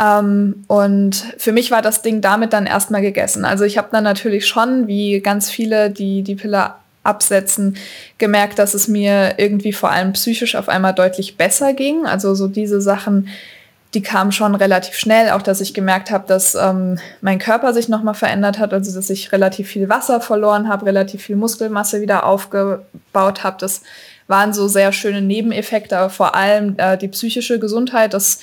ähm, 0.00 0.64
und 0.66 1.26
für 1.36 1.52
mich 1.52 1.70
war 1.70 1.82
das 1.82 2.02
Ding 2.02 2.20
damit 2.20 2.52
dann 2.52 2.66
erstmal 2.66 3.02
gegessen. 3.02 3.44
Also 3.44 3.64
ich 3.64 3.76
habe 3.78 3.88
dann 3.92 4.04
natürlich 4.04 4.46
schon, 4.46 4.86
wie 4.86 5.20
ganz 5.20 5.50
viele, 5.50 5.90
die 5.90 6.22
die 6.22 6.36
Pille 6.36 6.72
Absetzen 7.02 7.76
gemerkt, 8.18 8.58
dass 8.58 8.74
es 8.74 8.86
mir 8.86 9.34
irgendwie 9.38 9.72
vor 9.72 9.90
allem 9.90 10.12
psychisch 10.12 10.54
auf 10.54 10.68
einmal 10.68 10.94
deutlich 10.94 11.36
besser 11.38 11.72
ging. 11.72 12.04
Also 12.04 12.34
so 12.34 12.46
diese 12.46 12.80
Sachen, 12.80 13.28
die 13.94 14.02
kamen 14.02 14.32
schon 14.32 14.54
relativ 14.54 14.94
schnell. 14.96 15.30
Auch, 15.30 15.40
dass 15.40 15.62
ich 15.62 15.72
gemerkt 15.72 16.10
habe, 16.10 16.26
dass 16.26 16.54
ähm, 16.54 16.98
mein 17.22 17.38
Körper 17.38 17.72
sich 17.72 17.88
nochmal 17.88 18.14
verändert 18.14 18.58
hat. 18.58 18.74
Also, 18.74 18.94
dass 18.94 19.08
ich 19.08 19.32
relativ 19.32 19.68
viel 19.68 19.88
Wasser 19.88 20.20
verloren 20.20 20.68
habe, 20.68 20.86
relativ 20.86 21.22
viel 21.22 21.36
Muskelmasse 21.36 22.02
wieder 22.02 22.24
aufgebaut 22.24 23.44
habe. 23.44 23.56
Das 23.58 23.80
waren 24.30 24.54
so 24.54 24.66
sehr 24.68 24.92
schöne 24.92 25.20
Nebeneffekte, 25.20 25.98
aber 25.98 26.08
vor 26.08 26.34
allem 26.34 26.76
äh, 26.78 26.96
die 26.96 27.08
psychische 27.08 27.58
Gesundheit. 27.58 28.14
Das 28.14 28.40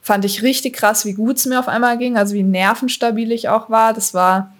fand 0.00 0.24
ich 0.24 0.42
richtig 0.42 0.74
krass, 0.74 1.04
wie 1.04 1.12
gut 1.12 1.36
es 1.36 1.44
mir 1.44 1.58
auf 1.58 1.68
einmal 1.68 1.98
ging. 1.98 2.16
Also, 2.16 2.34
wie 2.34 2.42
nervenstabil 2.42 3.30
ich 3.32 3.50
auch 3.50 3.68
war. 3.68 3.92
Das 3.92 4.14
war 4.14 4.52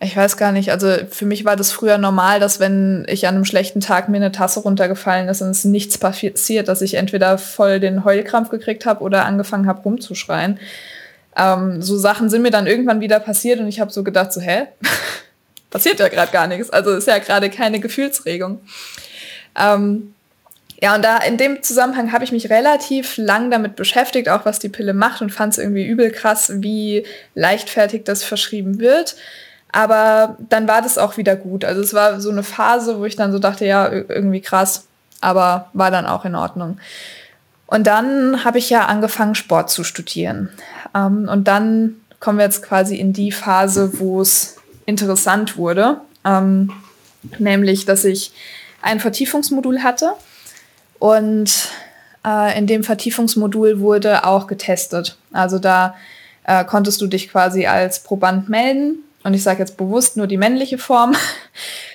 ich 0.00 0.16
weiß 0.16 0.36
gar 0.36 0.52
nicht, 0.52 0.70
also 0.70 0.88
für 1.08 1.24
mich 1.24 1.44
war 1.44 1.56
das 1.56 1.72
früher 1.72 1.98
normal, 1.98 2.40
dass 2.40 2.60
wenn 2.60 3.06
ich 3.08 3.26
an 3.26 3.36
einem 3.36 3.44
schlechten 3.44 3.80
Tag 3.80 4.08
mir 4.08 4.16
eine 4.16 4.32
Tasse 4.32 4.60
runtergefallen 4.60 5.28
ist 5.28 5.40
und 5.40 5.50
es 5.50 5.64
nichts 5.64 5.98
passiert, 5.98 6.68
dass 6.68 6.82
ich 6.82 6.94
entweder 6.94 7.38
voll 7.38 7.80
den 7.80 8.04
Heulkrampf 8.04 8.50
gekriegt 8.50 8.86
habe 8.86 9.02
oder 9.02 9.24
angefangen 9.24 9.66
habe 9.66 9.82
rumzuschreien. 9.82 10.58
Ähm, 11.36 11.80
so 11.80 11.96
Sachen 11.96 12.28
sind 12.28 12.42
mir 12.42 12.50
dann 12.50 12.66
irgendwann 12.66 13.00
wieder 13.00 13.20
passiert 13.20 13.60
und 13.60 13.68
ich 13.68 13.80
habe 13.80 13.92
so 13.92 14.04
gedacht, 14.04 14.32
so, 14.32 14.40
hä? 14.40 14.66
passiert 15.70 15.98
ja 15.98 16.08
gerade 16.08 16.30
gar 16.30 16.46
nichts. 16.46 16.70
Also 16.70 16.90
ist 16.90 17.08
ja 17.08 17.18
gerade 17.18 17.48
keine 17.50 17.80
Gefühlsregung. 17.80 18.60
Ähm, 19.58 20.14
ja, 20.82 20.94
und 20.94 21.02
da 21.02 21.18
in 21.18 21.36
dem 21.36 21.62
Zusammenhang 21.62 22.12
habe 22.12 22.24
ich 22.24 22.32
mich 22.32 22.50
relativ 22.50 23.16
lang 23.16 23.50
damit 23.50 23.76
beschäftigt, 23.76 24.28
auch 24.28 24.44
was 24.44 24.58
die 24.58 24.68
Pille 24.68 24.92
macht 24.92 25.22
und 25.22 25.30
fand 25.30 25.52
es 25.52 25.58
irgendwie 25.58 25.86
übel 25.86 26.10
krass, 26.10 26.52
wie 26.56 27.06
leichtfertig 27.34 28.04
das 28.04 28.22
verschrieben 28.24 28.80
wird. 28.80 29.16
Aber 29.72 30.36
dann 30.50 30.68
war 30.68 30.82
das 30.82 30.98
auch 30.98 31.16
wieder 31.16 31.36
gut. 31.36 31.64
Also 31.64 31.80
es 31.80 31.94
war 31.94 32.20
so 32.20 32.30
eine 32.30 32.42
Phase, 32.42 32.98
wo 32.98 33.04
ich 33.04 33.16
dann 33.16 33.32
so 33.32 33.38
dachte, 33.38 33.64
ja, 33.64 33.90
irgendwie 33.90 34.40
krass, 34.40 34.86
aber 35.20 35.70
war 35.72 35.90
dann 35.90 36.06
auch 36.06 36.24
in 36.24 36.34
Ordnung. 36.34 36.78
Und 37.66 37.86
dann 37.86 38.44
habe 38.44 38.58
ich 38.58 38.70
ja 38.70 38.86
angefangen, 38.86 39.34
Sport 39.34 39.70
zu 39.70 39.84
studieren. 39.84 40.50
Ähm, 40.94 41.28
und 41.28 41.48
dann 41.48 41.96
kommen 42.20 42.38
wir 42.38 42.44
jetzt 42.44 42.62
quasi 42.62 42.96
in 42.96 43.12
die 43.12 43.32
Phase, 43.32 43.98
wo 43.98 44.20
es 44.20 44.56
interessant 44.86 45.56
wurde. 45.56 45.96
Ähm, 46.24 46.70
nämlich, 47.38 47.84
dass 47.84 48.04
ich 48.04 48.32
ein 48.84 49.00
Vertiefungsmodul 49.00 49.82
hatte. 49.82 50.12
Und 50.98 51.70
äh, 52.24 52.58
in 52.58 52.66
dem 52.66 52.84
Vertiefungsmodul 52.84 53.80
wurde 53.80 54.24
auch 54.24 54.46
getestet. 54.46 55.16
Also 55.32 55.58
da 55.58 55.96
äh, 56.44 56.64
konntest 56.64 57.00
du 57.00 57.06
dich 57.06 57.30
quasi 57.30 57.66
als 57.66 58.02
Proband 58.02 58.48
melden 58.48 58.98
und 59.24 59.34
ich 59.34 59.42
sage 59.42 59.58
jetzt 59.60 59.76
bewusst 59.76 60.16
nur 60.16 60.26
die 60.26 60.36
männliche 60.36 60.78
Form. 60.78 61.16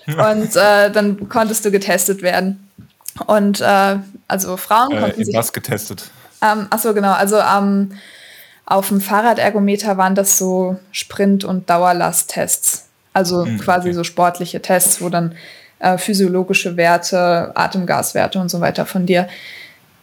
und 0.07 0.55
äh, 0.55 0.91
dann 0.91 1.29
konntest 1.29 1.63
du 1.63 1.71
getestet 1.71 2.21
werden. 2.21 2.67
Und 3.27 3.61
äh, 3.61 3.97
also 4.27 4.57
Frauen 4.57 4.91
äh, 4.91 4.99
konnten 4.99 5.25
sich. 5.25 5.35
Was 5.35 5.53
getestet? 5.53 6.09
Ähm, 6.41 6.67
achso, 6.69 6.93
genau. 6.93 7.13
Also 7.13 7.37
ähm, 7.37 7.91
auf 8.65 8.87
dem 8.87 9.01
Fahrradergometer 9.01 9.97
waren 9.97 10.15
das 10.15 10.37
so 10.37 10.79
Sprint- 10.91 11.43
und 11.43 11.69
Dauerlasttests. 11.69 12.85
Also 13.13 13.45
mhm, 13.45 13.59
quasi 13.59 13.89
okay. 13.89 13.95
so 13.95 14.03
sportliche 14.03 14.61
Tests, 14.61 15.01
wo 15.01 15.09
dann 15.09 15.35
äh, 15.79 15.97
physiologische 15.97 16.77
Werte, 16.77 17.51
Atemgaswerte 17.55 18.39
und 18.39 18.49
so 18.49 18.61
weiter 18.61 18.85
von 18.85 19.05
dir 19.05 19.27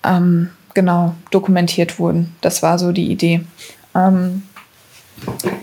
ähm, 0.05 0.51
genau 0.75 1.15
dokumentiert 1.31 1.99
wurden. 1.99 2.35
Das 2.41 2.63
war 2.63 2.79
so 2.79 2.93
die 2.93 3.11
Idee. 3.11 3.45
Ähm, 3.95 4.43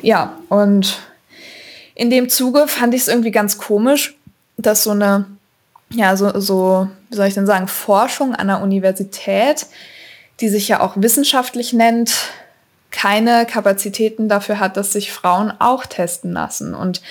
ja, 0.01 0.37
und 0.49 0.99
in 1.95 2.09
dem 2.09 2.29
Zuge 2.29 2.67
fand 2.67 2.93
ich 2.93 3.01
es 3.01 3.07
irgendwie 3.07 3.31
ganz 3.31 3.57
komisch, 3.57 4.15
dass 4.57 4.83
so 4.83 4.91
eine, 4.91 5.25
ja, 5.91 6.15
so, 6.15 6.39
so, 6.39 6.87
wie 7.09 7.15
soll 7.15 7.27
ich 7.27 7.33
denn 7.35 7.45
sagen, 7.45 7.67
Forschung 7.67 8.33
an 8.35 8.47
der 8.47 8.61
Universität, 8.61 9.67
die 10.39 10.49
sich 10.49 10.67
ja 10.67 10.79
auch 10.79 10.93
wissenschaftlich 10.95 11.73
nennt, 11.73 12.13
keine 12.89 13.45
Kapazitäten 13.45 14.29
dafür 14.29 14.59
hat, 14.59 14.77
dass 14.77 14.93
sich 14.93 15.11
Frauen 15.11 15.53
auch 15.59 15.85
testen 15.85 16.31
lassen. 16.31 16.75
Und 16.75 17.01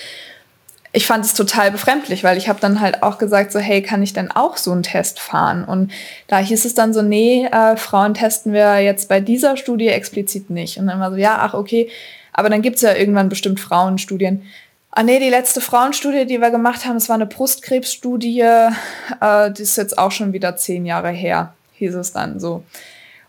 ich 0.94 1.07
fand 1.07 1.24
es 1.24 1.33
total 1.33 1.70
befremdlich, 1.70 2.22
weil 2.22 2.37
ich 2.37 2.48
habe 2.48 2.61
dann 2.61 2.81
halt 2.81 3.02
auch 3.02 3.16
gesagt, 3.16 3.50
so 3.50 3.59
hey, 3.59 3.83
kann 3.83 4.02
ich 4.02 4.12
denn 4.12 4.31
auch 4.31 4.59
so 4.59 4.72
einen 4.72 4.83
Test 4.83 5.20
fahren? 5.20 5.64
Und 5.64 5.90
da 6.26 6.38
hieß 6.38 6.66
es 6.66 6.74
dann 6.74 6.92
so, 6.92 7.00
nee, 7.00 7.46
äh, 7.46 7.76
Frauen 7.76 8.12
testen 8.12 8.52
wir 8.52 8.78
jetzt 8.81 9.09
bei 9.09 9.18
dieser 9.18 9.57
Studie 9.57 9.88
explizit 9.88 10.50
nicht. 10.50 10.78
Und 10.78 10.88
dann 10.88 11.00
war 11.00 11.11
so, 11.11 11.16
ja, 11.16 11.38
ach 11.40 11.55
okay, 11.55 11.88
aber 12.35 12.50
dann 12.50 12.61
gibt 12.61 12.76
es 12.76 12.83
ja 12.83 12.94
irgendwann 12.94 13.31
bestimmt 13.31 13.59
Frauenstudien. 13.59 14.42
Ah 14.90 15.02
nee, 15.02 15.18
die 15.18 15.31
letzte 15.31 15.62
Frauenstudie, 15.62 16.26
die 16.26 16.42
wir 16.42 16.50
gemacht 16.50 16.85
haben, 16.85 16.94
das 16.94 17.09
war 17.09 17.16
eine 17.16 17.26
Brustkrebsstudie. 17.26 18.40
Äh, 18.40 19.50
die 19.52 19.62
ist 19.62 19.78
jetzt 19.78 19.96
auch 19.96 20.12
schon 20.12 20.35
wieder 20.35 20.57
zehn 20.57 20.85
Jahre 20.85 21.11
her, 21.11 21.55
hieß 21.74 21.94
es 21.94 22.12
dann 22.12 22.38
so. 22.38 22.64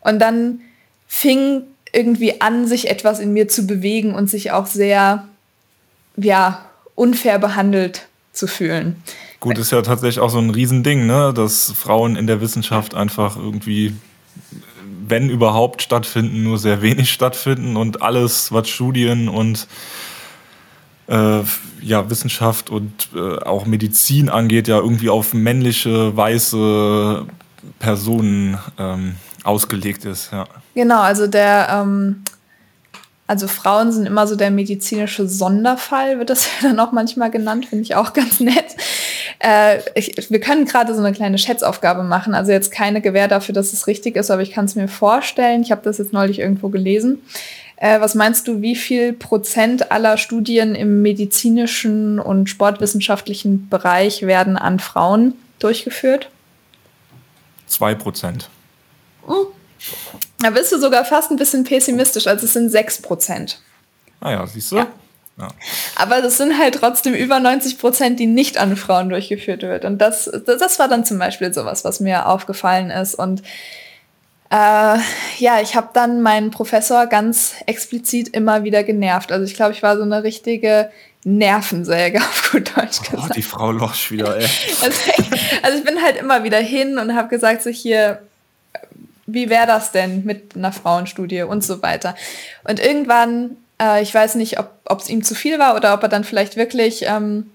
Und 0.02 0.20
dann 0.20 0.60
fing 1.08 1.64
irgendwie 1.94 2.42
an, 2.42 2.68
sich 2.68 2.90
etwas 2.90 3.20
in 3.20 3.32
mir 3.32 3.48
zu 3.48 3.66
bewegen 3.66 4.14
und 4.14 4.30
sich 4.30 4.52
auch 4.52 4.66
sehr, 4.66 5.26
ja, 6.18 6.66
unfair 6.96 7.40
behandelt 7.40 8.08
zu 8.32 8.48
fühlen. 8.48 9.02
Gut, 9.40 9.58
ist 9.58 9.72
ja 9.72 9.82
tatsächlich 9.82 10.20
auch 10.20 10.30
so 10.30 10.40
ein 10.40 10.50
Riesending, 10.50 11.06
ne? 11.06 11.34
dass 11.36 11.72
Frauen 11.72 12.16
in 12.16 12.28
der 12.28 12.40
Wissenschaft 12.40 12.96
einfach 12.96 13.36
irgendwie, 13.36 13.94
wenn 15.08 15.30
überhaupt 15.30 15.82
stattfinden, 15.82 16.44
nur 16.44 16.58
sehr 16.58 16.82
wenig 16.82 17.12
stattfinden 17.12 17.76
und 17.76 18.02
alles, 18.02 18.52
was 18.54 18.70
Studien 18.70 19.28
und 19.28 19.68
äh, 21.08 21.42
ja, 21.82 22.10
Wissenschaft 22.10 22.70
und 22.70 23.10
äh, 23.14 23.40
auch 23.40 23.66
Medizin 23.66 24.30
angeht, 24.30 24.70
ja 24.70 24.78
irgendwie 24.78 25.10
auf 25.10 25.34
männliche, 25.34 26.16
weiße 26.16 27.26
Personen 27.80 28.58
ähm, 28.80 29.16
ausgelegt 29.44 30.06
ist. 30.06 30.32
Ja. 30.32 30.48
Genau, 30.74 31.02
also 31.02 31.28
der, 31.28 31.68
ähm, 31.70 32.24
also 33.26 33.48
Frauen 33.48 33.92
sind 33.92 34.06
immer 34.06 34.28
so 34.28 34.36
der 34.36 34.52
medizinische 34.52 35.28
Sonderfall, 35.28 36.20
wird 36.20 36.30
das 36.30 36.46
ja 36.62 36.70
dann 36.70 36.80
auch 36.80 36.92
manchmal 36.92 37.32
genannt, 37.32 37.66
finde 37.66 37.84
ich 37.84 37.96
auch 37.96 38.14
ganz 38.14 38.40
nett. 38.40 38.76
Äh, 39.40 39.80
ich, 39.96 40.30
wir 40.30 40.40
können 40.40 40.66
gerade 40.66 40.94
so 40.94 41.00
eine 41.02 41.14
kleine 41.14 41.38
Schätzaufgabe 41.38 42.04
machen, 42.04 42.34
also 42.34 42.52
jetzt 42.52 42.72
keine 42.72 43.02
Gewähr 43.02 43.28
dafür, 43.28 43.54
dass 43.54 43.74
es 43.74 43.88
richtig 43.88 44.16
ist, 44.16 44.32
aber 44.32 44.42
ich 44.42 44.52
kann 44.52 44.66
es 44.66 44.76
mir 44.76 44.88
vorstellen. 44.88 45.62
Ich 45.62 45.72
habe 45.72 45.82
das 45.84 45.98
jetzt 45.98 46.14
neulich 46.14 46.40
irgendwo 46.40 46.70
gelesen. 46.70 47.22
Äh, 47.78 48.00
was 48.00 48.16
meinst 48.16 48.48
du, 48.48 48.62
wie 48.62 48.76
viel 48.76 49.14
Prozent 49.14 49.92
aller 49.92 50.18
Studien 50.18 50.76
im 50.76 51.02
medizinischen 51.02 52.20
und 52.20 52.50
sportwissenschaftlichen 52.50 53.68
Bereich 53.70 54.22
werden 54.24 54.58
an 54.58 54.80
Frauen 54.80 55.34
durchgeführt? 55.60 56.30
Zwei 57.68 57.96
Prozent. 57.96 58.50
Da 60.44 60.50
bist 60.50 60.72
du 60.72 60.80
sogar 60.80 61.06
fast 61.06 61.32
ein 61.32 61.38
bisschen 61.38 61.64
pessimistisch, 61.64 62.28
also 62.28 62.46
es 62.46 62.54
sind 62.54 62.70
sechs 62.70 63.02
Prozent. 63.02 63.60
Ah 64.20 64.32
ja, 64.32 64.48
siehst 64.48 64.72
du? 64.72 64.78
Ja. 64.78 64.88
Ja. 65.38 65.48
Aber 65.96 66.22
das 66.22 66.38
sind 66.38 66.60
halt 66.60 66.76
trotzdem 66.76 67.16
über 67.16 67.40
90 67.40 67.80
Prozent, 67.80 68.20
die 68.20 68.28
nicht 68.28 68.60
an 68.60 68.76
Frauen 68.78 69.10
durchgeführt 69.10 69.64
wird. 69.64 69.84
Und 69.84 69.98
das, 70.00 70.30
das 70.46 70.78
war 70.78 70.88
dann 70.88 71.06
zum 71.06 71.18
Beispiel 71.18 71.52
sowas, 71.54 71.84
was 71.84 72.00
mir 72.00 72.28
aufgefallen 72.28 72.92
ist. 72.92 73.16
Und 73.16 73.42
äh, 74.52 74.98
ja, 75.40 75.62
ich 75.62 75.76
habe 75.76 75.90
dann 75.94 76.22
meinen 76.22 76.52
Professor 76.52 77.08
ganz 77.08 77.56
explizit 77.66 78.30
immer 78.30 78.64
wieder 78.64 78.84
genervt. 78.84 79.32
Also 79.32 79.46
ich 79.46 79.56
glaube, 79.56 79.72
ich 79.72 79.82
war 79.82 79.98
so 79.98 80.04
eine 80.04 80.22
richtige 80.22 80.92
Nervensäge 81.24 82.20
auf 82.20 82.52
gut 82.52 82.78
Deutsch 82.78 83.02
gesagt. 83.02 83.30
Oh, 83.32 83.34
die 83.34 83.42
Frau 83.42 83.72
Losch 83.72 84.12
wieder, 84.12 84.38
ey. 84.38 84.48
Also, 84.84 85.12
also 85.64 85.78
ich 85.80 85.84
bin 85.84 86.00
halt 86.00 86.18
immer 86.18 86.44
wieder 86.44 86.60
hin 86.60 87.00
und 87.00 87.16
habe 87.16 87.30
gesagt, 87.30 87.64
so 87.64 87.72
hier, 87.72 88.22
wie 89.26 89.50
wäre 89.50 89.68
das 89.68 89.92
denn 89.92 90.24
mit 90.26 90.56
einer 90.56 90.72
Frauenstudie 90.72 91.44
und 91.44 91.64
so 91.64 91.82
weiter. 91.82 92.16
Und 92.68 92.80
irgendwann, 92.80 93.58
äh, 93.82 94.02
ich 94.02 94.14
weiß 94.14 94.36
nicht, 94.36 94.60
ob 94.60 95.00
es 95.00 95.10
ihm 95.10 95.24
zu 95.24 95.36
viel 95.36 95.60
war 95.60 95.76
oder 95.76 95.94
ob 95.94 96.04
er 96.04 96.10
dann 96.10 96.24
vielleicht 96.24 96.58
wirklich 96.58 97.06
ähm, 97.08 97.50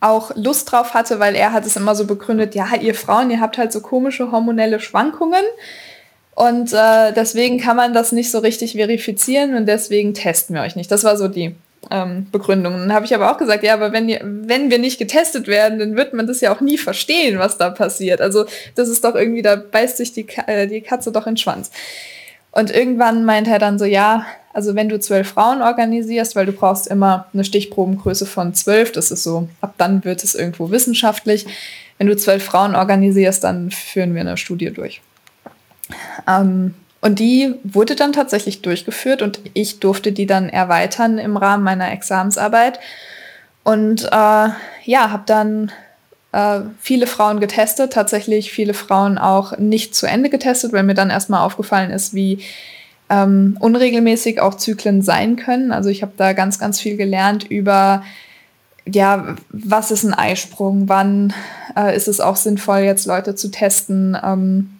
auch 0.00 0.32
Lust 0.34 0.70
drauf 0.70 0.94
hatte, 0.94 1.18
weil 1.18 1.34
er 1.34 1.52
hat 1.52 1.66
es 1.66 1.76
immer 1.76 1.94
so 1.94 2.06
begründet, 2.06 2.54
ja, 2.54 2.74
ihr 2.80 2.94
Frauen, 2.94 3.30
ihr 3.30 3.40
habt 3.40 3.58
halt 3.58 3.72
so 3.72 3.80
komische 3.80 4.32
hormonelle 4.32 4.80
Schwankungen 4.80 5.44
und 6.34 6.72
äh, 6.72 7.12
deswegen 7.12 7.60
kann 7.60 7.76
man 7.76 7.92
das 7.92 8.12
nicht 8.12 8.30
so 8.30 8.38
richtig 8.38 8.72
verifizieren 8.72 9.54
und 9.54 9.66
deswegen 9.66 10.14
testen 10.14 10.56
wir 10.56 10.62
euch 10.62 10.76
nicht. 10.76 10.90
Das 10.90 11.04
war 11.04 11.16
so 11.16 11.28
die 11.28 11.54
ähm, 11.90 12.26
Begründung. 12.30 12.74
Dann 12.74 12.92
habe 12.92 13.06
ich 13.06 13.14
aber 13.14 13.32
auch 13.32 13.38
gesagt, 13.38 13.62
ja, 13.62 13.74
aber 13.74 13.92
wenn, 13.92 14.08
wenn 14.46 14.70
wir 14.70 14.78
nicht 14.78 14.98
getestet 14.98 15.46
werden, 15.46 15.78
dann 15.78 15.96
wird 15.96 16.12
man 16.12 16.26
das 16.26 16.40
ja 16.40 16.54
auch 16.54 16.60
nie 16.60 16.78
verstehen, 16.78 17.38
was 17.38 17.56
da 17.56 17.70
passiert. 17.70 18.20
Also 18.20 18.44
das 18.74 18.88
ist 18.88 19.04
doch 19.04 19.14
irgendwie, 19.14 19.42
da 19.42 19.56
beißt 19.56 19.96
sich 19.96 20.12
die, 20.12 20.26
äh, 20.46 20.66
die 20.66 20.82
Katze 20.82 21.12
doch 21.12 21.26
in 21.26 21.32
den 21.32 21.38
Schwanz. 21.38 21.70
Und 22.52 22.70
irgendwann 22.70 23.24
meint 23.24 23.48
er 23.48 23.58
dann 23.58 23.78
so, 23.78 23.84
ja, 23.84 24.26
also 24.52 24.74
wenn 24.74 24.88
du 24.88 24.98
zwölf 24.98 25.28
Frauen 25.28 25.62
organisierst, 25.62 26.34
weil 26.34 26.46
du 26.46 26.52
brauchst 26.52 26.88
immer 26.88 27.26
eine 27.32 27.44
Stichprobengröße 27.44 28.26
von 28.26 28.54
zwölf, 28.54 28.90
das 28.92 29.10
ist 29.10 29.22
so, 29.22 29.48
ab 29.60 29.74
dann 29.78 30.04
wird 30.04 30.24
es 30.24 30.34
irgendwo 30.34 30.70
wissenschaftlich. 30.70 31.46
Wenn 31.98 32.08
du 32.08 32.16
zwölf 32.16 32.44
Frauen 32.44 32.74
organisierst, 32.74 33.44
dann 33.44 33.70
führen 33.70 34.14
wir 34.14 34.22
eine 34.22 34.36
Studie 34.36 34.70
durch. 34.70 35.00
Ähm, 36.26 36.74
und 37.00 37.18
die 37.18 37.54
wurde 37.64 37.96
dann 37.96 38.12
tatsächlich 38.12 38.62
durchgeführt 38.62 39.22
und 39.22 39.40
ich 39.54 39.80
durfte 39.80 40.12
die 40.12 40.26
dann 40.26 40.48
erweitern 40.48 41.18
im 41.18 41.36
Rahmen 41.36 41.64
meiner 41.64 41.90
Examensarbeit. 41.92 42.78
Und 43.64 44.04
äh, 44.04 44.08
ja, 44.84 45.10
habe 45.10 45.22
dann 45.24 45.72
äh, 46.32 46.60
viele 46.78 47.06
Frauen 47.06 47.40
getestet, 47.40 47.94
tatsächlich 47.94 48.52
viele 48.52 48.74
Frauen 48.74 49.16
auch 49.16 49.56
nicht 49.56 49.94
zu 49.94 50.06
Ende 50.06 50.28
getestet, 50.28 50.72
weil 50.72 50.82
mir 50.82 50.94
dann 50.94 51.10
erstmal 51.10 51.44
aufgefallen 51.44 51.90
ist, 51.90 52.14
wie 52.14 52.40
ähm, 53.08 53.56
unregelmäßig 53.60 54.40
auch 54.40 54.54
Zyklen 54.54 55.02
sein 55.02 55.36
können. 55.36 55.72
Also 55.72 55.88
ich 55.88 56.02
habe 56.02 56.12
da 56.16 56.34
ganz, 56.34 56.58
ganz 56.58 56.80
viel 56.80 56.96
gelernt 56.96 57.44
über, 57.44 58.02
ja, 58.86 59.36
was 59.48 59.90
ist 59.90 60.04
ein 60.04 60.14
Eisprung, 60.14 60.88
wann 60.88 61.32
äh, 61.76 61.96
ist 61.96 62.08
es 62.08 62.20
auch 62.20 62.36
sinnvoll, 62.36 62.80
jetzt 62.80 63.06
Leute 63.06 63.34
zu 63.34 63.50
testen, 63.50 64.16
ähm, 64.22 64.79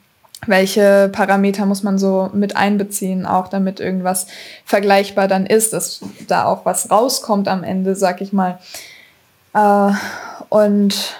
welche 0.51 1.09
Parameter 1.11 1.65
muss 1.65 1.83
man 1.83 1.99
so 1.99 2.31
mit 2.35 2.57
einbeziehen, 2.57 3.25
auch 3.25 3.49
damit 3.49 3.81
irgendwas 3.81 4.27
vergleichbar 4.67 5.27
dann 5.27 5.47
ist, 5.47 5.73
dass 5.73 6.01
da 6.29 6.45
auch 6.45 6.67
was 6.67 6.91
rauskommt 6.91 7.49
am 7.49 7.65
Ende, 7.65 7.97
sag 7.97 8.21
ich 8.21 8.35
mal. 8.35 8.59
Äh, 9.55 9.93
und 10.51 11.17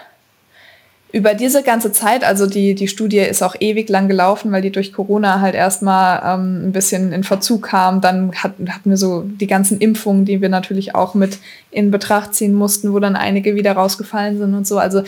über 1.13 1.35
diese 1.35 1.63
ganze 1.63 1.91
Zeit, 1.91 2.23
also 2.23 2.47
die, 2.47 2.75
die 2.75 2.87
Studie 2.87 3.19
ist 3.19 3.43
auch 3.43 3.57
ewig 3.59 3.89
lang 3.89 4.07
gelaufen, 4.07 4.53
weil 4.53 4.63
die 4.63 4.71
durch 4.71 4.93
Corona 4.93 5.41
halt 5.41 5.57
erstmal 5.57 6.23
ähm, 6.25 6.69
ein 6.69 6.73
bisschen 6.73 7.13
in 7.13 7.25
Verzug 7.25 7.65
kam. 7.65 8.01
Dann 8.01 8.33
hat, 8.33 8.53
hatten 8.69 8.91
wir 8.91 8.97
so 8.97 9.23
die 9.23 9.49
ganzen 9.49 9.79
Impfungen, 9.79 10.25
die 10.25 10.41
wir 10.41 10.49
natürlich 10.49 10.95
auch 10.95 11.15
mit 11.15 11.39
in 11.73 11.91
Betracht 11.91 12.35
ziehen 12.35 12.55
mussten, 12.55 12.93
wo 12.93 13.01
dann 13.01 13.17
einige 13.17 13.57
wieder 13.57 13.73
rausgefallen 13.73 14.39
sind 14.39 14.55
und 14.55 14.67
so. 14.67 14.79
Also 14.79 15.03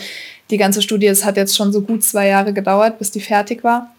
die 0.49 0.57
ganze 0.57 0.81
Studie, 0.81 1.07
es 1.07 1.23
hat 1.23 1.37
jetzt 1.37 1.55
schon 1.55 1.71
so 1.71 1.81
gut 1.81 2.03
zwei 2.03 2.27
Jahre 2.27 2.51
gedauert, 2.51 2.99
bis 2.99 3.11
die 3.11 3.21
fertig 3.21 3.63
war. 3.63 3.92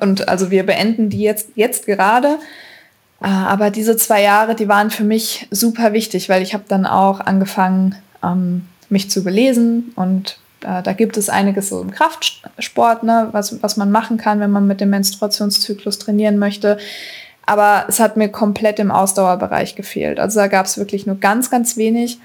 Und 0.00 0.28
also 0.28 0.50
wir 0.50 0.64
beenden 0.66 1.10
die 1.10 1.22
jetzt, 1.22 1.50
jetzt 1.54 1.86
gerade. 1.86 2.38
Äh, 3.22 3.26
aber 3.26 3.70
diese 3.70 3.96
zwei 3.96 4.22
Jahre, 4.22 4.54
die 4.54 4.68
waren 4.68 4.90
für 4.90 5.04
mich 5.04 5.48
super 5.50 5.92
wichtig, 5.92 6.28
weil 6.28 6.42
ich 6.42 6.54
habe 6.54 6.64
dann 6.68 6.86
auch 6.86 7.20
angefangen, 7.20 7.94
ähm, 8.22 8.66
mich 8.90 9.10
zu 9.10 9.22
belesen 9.22 9.92
und 9.96 10.38
äh, 10.62 10.82
da 10.82 10.92
gibt 10.92 11.16
es 11.16 11.28
einiges 11.28 11.68
so 11.68 11.80
im 11.80 11.90
Kraftsport, 11.90 13.02
ne, 13.02 13.28
was, 13.32 13.62
was 13.62 13.76
man 13.76 13.90
machen 13.90 14.16
kann, 14.16 14.40
wenn 14.40 14.50
man 14.50 14.66
mit 14.66 14.80
dem 14.80 14.90
Menstruationszyklus 14.90 15.98
trainieren 15.98 16.38
möchte. 16.38 16.78
Aber 17.46 17.86
es 17.88 17.98
hat 18.00 18.16
mir 18.16 18.28
komplett 18.28 18.78
im 18.78 18.90
Ausdauerbereich 18.90 19.74
gefehlt. 19.74 20.20
Also 20.20 20.40
da 20.40 20.48
gab 20.48 20.66
es 20.66 20.76
wirklich 20.76 21.06
nur 21.06 21.16
ganz, 21.16 21.50
ganz 21.50 21.76
wenig. 21.76 22.18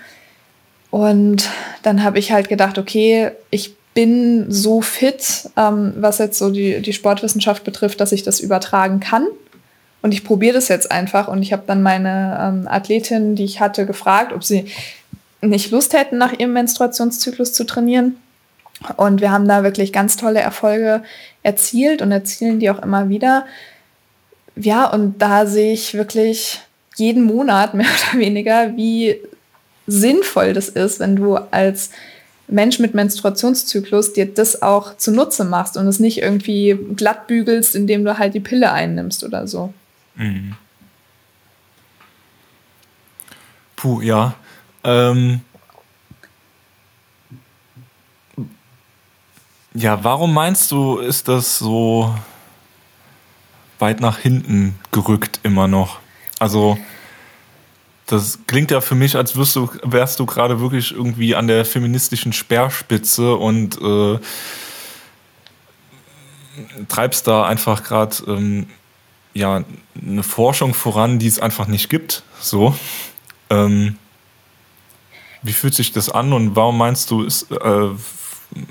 Und 0.90 1.50
dann 1.82 2.04
habe 2.04 2.20
ich 2.20 2.32
halt 2.32 2.50
gedacht, 2.50 2.78
okay, 2.78 3.32
ich 3.50 3.76
bin 3.94 4.52
so 4.52 4.82
fit, 4.82 5.50
ähm, 5.56 5.94
was 5.98 6.18
jetzt 6.18 6.40
so 6.40 6.50
die, 6.50 6.82
die 6.82 6.94
Sportwissenschaft 6.94 7.64
betrifft, 7.64 8.00
dass 8.00 8.12
ich 8.12 8.24
das 8.24 8.40
übertragen 8.40 9.00
kann. 9.00 9.28
Und 10.02 10.14
ich 10.14 10.24
probiere 10.24 10.56
das 10.56 10.68
jetzt 10.68 10.92
einfach. 10.92 11.28
Und 11.28 11.42
ich 11.42 11.54
habe 11.54 11.64
dann 11.66 11.82
meine 11.82 12.38
ähm, 12.42 12.68
Athletin, 12.68 13.36
die 13.36 13.46
ich 13.46 13.60
hatte, 13.60 13.86
gefragt, 13.86 14.34
ob 14.34 14.44
sie 14.44 14.66
nicht 15.42 15.72
Lust 15.72 15.94
hätten, 15.94 16.18
nach 16.18 16.34
ihrem 16.34 16.54
Menstruationszyklus 16.54 17.54
zu 17.54 17.66
trainieren. 17.66 18.18
Und 18.98 19.22
wir 19.22 19.32
haben 19.32 19.48
da 19.48 19.64
wirklich 19.64 19.94
ganz 19.94 20.18
tolle 20.18 20.40
Erfolge 20.40 21.04
erzielt 21.44 22.02
und 22.02 22.12
erzielen 22.12 22.60
die 22.60 22.70
auch 22.70 22.82
immer 22.82 23.10
wieder. 23.10 23.46
Ja, 24.56 24.88
und 24.90 25.22
da 25.22 25.46
sehe 25.46 25.74
ich 25.74 25.94
wirklich 25.94 26.62
jeden 26.96 27.24
Monat 27.24 27.74
mehr 27.74 27.88
oder 27.88 28.20
weniger, 28.20 28.76
wie 28.76 29.20
sinnvoll 29.88 30.54
das 30.54 30.70
ist, 30.70 31.00
wenn 31.00 31.16
du 31.16 31.36
als 31.36 31.92
Mensch 32.48 32.80
mit 32.80 32.94
Menstruationszyklus 32.94 34.14
dir 34.14 34.26
das 34.34 34.62
auch 34.62 34.98
zunutze 34.98 35.46
machst 35.46 35.78
und 35.78 35.88
es 35.88 36.00
nicht 36.00 36.22
irgendwie 36.22 36.78
glatt 36.96 37.28
bügelst, 37.28 37.76
indem 37.76 38.04
du 38.04 38.18
halt 38.18 38.34
die 38.34 38.40
Pille 38.40 38.72
einnimmst 38.72 39.24
oder 39.24 39.48
so. 39.48 39.74
Mhm. 40.16 40.56
Puh, 43.76 44.02
ja. 44.02 44.36
Ähm, 44.84 45.42
Ja, 49.76 50.04
warum 50.04 50.36
meinst 50.36 50.72
du, 50.72 50.98
ist 51.00 51.28
das 51.28 51.58
so 51.58 52.14
weit 53.80 54.02
nach 54.02 54.20
hinten 54.20 54.76
gerückt 54.92 55.40
immer 55.42 55.68
noch? 55.68 56.00
Also, 56.38 56.78
das 58.08 58.40
klingt 58.48 58.72
ja 58.72 58.82
für 58.82 58.96
mich, 58.96 59.16
als 59.16 59.36
wirst 59.36 59.56
du, 59.56 59.70
wärst 59.84 60.20
du 60.20 60.26
gerade 60.26 60.60
wirklich 60.60 60.92
irgendwie 60.92 61.36
an 61.36 61.48
der 61.48 61.66
feministischen 61.66 62.34
Speerspitze 62.34 63.36
und 63.36 63.80
äh, 63.82 64.20
treibst 66.88 67.28
da 67.28 67.46
einfach 67.46 67.84
gerade 67.84 68.16
ähm, 68.28 68.68
ja 69.34 69.64
eine 70.00 70.24
Forschung 70.24 70.74
voran, 70.74 71.20
die 71.20 71.28
es 71.28 71.40
einfach 71.40 71.68
nicht 71.68 71.90
gibt. 71.90 72.24
So. 72.40 72.76
Ähm, 73.50 73.98
wie 75.42 75.54
fühlt 75.54 75.74
sich 75.74 75.92
das 75.92 76.10
an 76.10 76.34
und 76.34 76.56
warum 76.56 76.78
meinst 76.78 77.12
du, 77.12 77.24
ist 77.24 77.52
äh, 77.52 77.90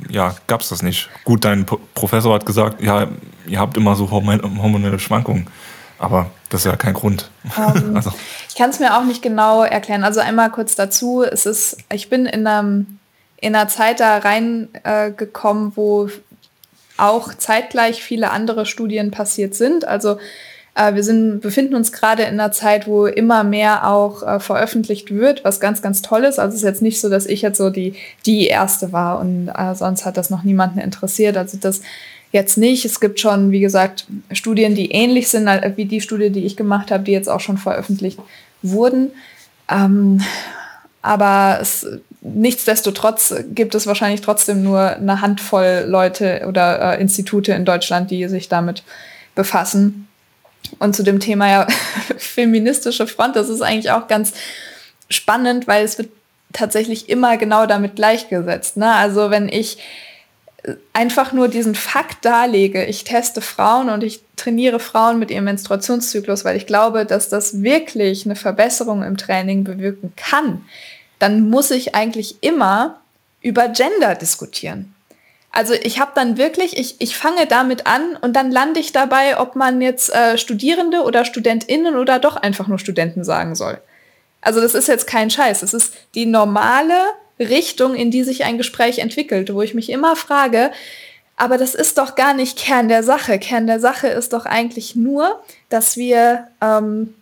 ja, 0.09 0.35
gab 0.47 0.61
es 0.61 0.69
das 0.69 0.83
nicht. 0.83 1.09
Gut, 1.25 1.45
dein 1.45 1.67
Professor 1.95 2.35
hat 2.35 2.47
gesagt, 2.47 2.83
ja, 2.83 3.09
ihr 3.47 3.59
habt 3.59 3.77
immer 3.77 3.97
so 3.97 4.11
hormonelle 4.11 4.99
Schwankungen. 4.99 5.49
Aber 5.99 6.31
das 6.49 6.63
ist 6.63 6.65
ja 6.67 6.77
kein 6.77 6.95
Grund. 6.95 7.31
Um, 7.57 7.77
ähm, 7.77 7.97
also. 7.97 8.13
Ich 8.53 8.59
kann 8.59 8.69
es 8.69 8.81
mir 8.81 8.99
auch 8.99 9.05
nicht 9.05 9.23
genau 9.23 9.63
erklären. 9.63 10.05
Also 10.05 10.21
einmal 10.21 10.51
kurz 10.51 10.75
dazu, 10.75 11.23
es 11.23 11.47
ist, 11.47 11.79
ich 11.91 12.11
bin 12.11 12.27
in, 12.27 12.47
einem, 12.47 12.99
in 13.41 13.57
einer 13.57 13.67
Zeit 13.67 13.99
da 13.99 14.19
reingekommen, 14.19 15.69
äh, 15.69 15.77
wo 15.77 16.11
auch 16.99 17.33
zeitgleich 17.33 18.03
viele 18.03 18.31
andere 18.31 18.67
Studien 18.67 19.11
passiert 19.11 19.55
sind. 19.55 19.89
Also 19.89 20.19
äh, 20.75 20.95
wir 20.95 21.03
sind, 21.03 21.41
befinden 21.41 21.75
uns 21.75 21.93
gerade 21.93 22.25
in 22.25 22.39
einer 22.39 22.53
Zeit, 22.53 22.87
wo 22.87 23.07
immer 23.07 23.43
mehr 23.43 23.89
auch 23.89 24.23
äh, 24.23 24.39
veröffentlicht 24.39 25.15
wird, 25.15 25.45
was 25.45 25.59
ganz, 25.59 25.81
ganz 25.81 26.03
toll 26.03 26.25
ist. 26.25 26.39
Also 26.39 26.55
es 26.55 26.61
ist 26.61 26.69
jetzt 26.69 26.83
nicht 26.83 27.01
so, 27.01 27.09
dass 27.09 27.25
ich 27.25 27.41
jetzt 27.41 27.57
so 27.57 27.71
die, 27.71 27.95
die 28.27 28.49
erste 28.49 28.93
war 28.93 29.19
und 29.19 29.49
äh, 29.49 29.75
sonst 29.75 30.05
hat 30.05 30.19
das 30.19 30.29
noch 30.29 30.43
niemanden 30.43 30.79
interessiert. 30.79 31.39
Also 31.39 31.57
das 31.59 31.81
jetzt 32.33 32.57
nicht. 32.59 32.85
Es 32.85 32.99
gibt 32.99 33.21
schon, 33.21 33.51
wie 33.51 33.61
gesagt, 33.61 34.07
Studien, 34.33 34.75
die 34.75 34.91
ähnlich 34.91 35.29
sind 35.29 35.47
äh, 35.47 35.73
wie 35.77 35.85
die 35.85 36.01
Studie, 36.01 36.31
die 36.31 36.45
ich 36.45 36.57
gemacht 36.57 36.91
habe, 36.91 37.05
die 37.05 37.13
jetzt 37.13 37.29
auch 37.29 37.41
schon 37.41 37.59
veröffentlicht 37.59 38.19
wurden. 38.63 39.13
Ähm, 39.69 40.21
aber 41.03 41.59
es, 41.61 41.87
nichtsdestotrotz 42.23 43.35
gibt 43.55 43.75
es 43.75 43.87
wahrscheinlich 43.87 44.23
trotzdem 44.23 44.63
nur 44.63 44.81
eine 44.81 45.21
Handvoll 45.21 45.85
Leute 45.87 46.45
oder 46.49 46.95
äh, 46.95 47.01
Institute 47.01 47.53
in 47.53 47.65
Deutschland, 47.65 48.11
die 48.11 48.27
sich 48.29 48.49
damit 48.49 48.83
befassen. 49.35 50.09
Und 50.79 50.97
zu 50.97 51.03
dem 51.03 51.21
Thema 51.21 51.51
ja 51.51 51.67
feministische 52.17 53.07
Front, 53.07 53.37
das 53.37 53.49
ist 53.49 53.61
eigentlich 53.61 53.91
auch 53.91 54.09
ganz 54.09 54.33
spannend, 55.11 55.67
weil 55.67 55.85
es 55.85 55.99
wird 55.99 56.09
tatsächlich 56.53 57.09
immer 57.09 57.37
genau 57.37 57.67
damit 57.67 57.97
gleichgesetzt. 57.97 58.77
Ne? 58.77 58.93
Also 58.95 59.31
wenn 59.31 59.49
ich 59.49 59.79
einfach 60.93 61.33
nur 61.33 61.49
diesen 61.49 61.75
Fakt 61.75 62.25
darlege, 62.25 62.85
ich 62.85 63.05
teste 63.05 63.41
Frauen 63.41 63.89
und 63.89 64.05
ich 64.05 64.23
trainiere 64.37 64.79
Frauen 64.79 65.19
mit 65.19 65.31
ihrem 65.31 65.45
Menstruationszyklus, 65.45 66.45
weil 66.45 66.57
ich 66.57 66.67
glaube, 66.67 67.05
dass 67.05 67.29
das 67.29 67.63
wirklich 67.63 68.25
eine 68.25 68.37
Verbesserung 68.37 69.03
im 69.03 69.17
Training 69.17 69.65
bewirken 69.65 70.13
kann, 70.17 70.65
dann 71.19 71.51
muss 71.51 71.71
ich 71.71 71.95
eigentlich 71.95 72.37
immer 72.43 73.01
über 73.41 73.69
Gender 73.69 74.15
diskutieren. 74.15 74.95
Also 75.51 75.75
ich 75.75 76.01
habe 76.01 76.13
dann 76.15 76.39
wirklich, 76.39 76.79
ich, 76.79 77.01
ich 77.01 77.17
fange 77.17 77.47
damit 77.47 77.87
an 77.87 78.17
und 78.21 78.35
dann 78.35 78.51
lande 78.51 78.81
ich 78.81 78.93
dabei, 78.93 79.39
ob 79.39 79.55
man 79.55 79.83
jetzt 79.83 80.15
äh, 80.15 80.39
Studierende 80.39 81.03
oder 81.03 81.25
Studentinnen 81.25 81.97
oder 81.97 82.19
doch 82.19 82.37
einfach 82.37 82.69
nur 82.69 82.79
Studenten 82.79 83.23
sagen 83.23 83.55
soll. 83.55 83.79
Also 84.41 84.61
das 84.61 84.75
ist 84.75 84.89
jetzt 84.89 85.07
kein 85.07 85.29
Scheiß. 85.29 85.63
Es 85.63 85.75
ist 85.75 85.93
die 86.15 86.27
normale 86.27 86.95
Richtung, 87.39 87.95
in 87.95 88.11
die 88.11 88.25
sich 88.25 88.45
ein 88.45 88.59
Gespräch 88.59 88.99
entwickelt, 88.99 89.53
wo 89.53 89.63
ich 89.63 89.75
mich 89.75 89.91
immer 89.91 90.17
frage, 90.17 90.71
aber 91.37 91.59
das 91.59 91.75
ist 91.75 91.99
doch 91.99 92.15
gar 92.15 92.35
nicht 92.35 92.59
Kern 92.59 92.89
der 92.89 93.03
Sache. 93.03 93.39
Kern 93.39 93.67
der 93.67 93.81
Sache 93.81 94.07
ist 94.09 94.33
doch 94.33 94.47
eigentlich 94.47 94.95
nur, 94.95 95.43
dass 95.71 95.97
wir 95.97 96.47
ähm, 96.61 97.15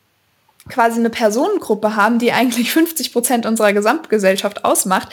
quasi 0.68 0.98
eine 0.98 1.10
Personengruppe 1.10 1.96
haben, 1.96 2.18
die 2.18 2.32
eigentlich 2.32 2.70
50 2.72 3.12
Prozent 3.12 3.46
unserer 3.46 3.72
Gesamtgesellschaft 3.72 4.64
ausmacht, 4.64 5.08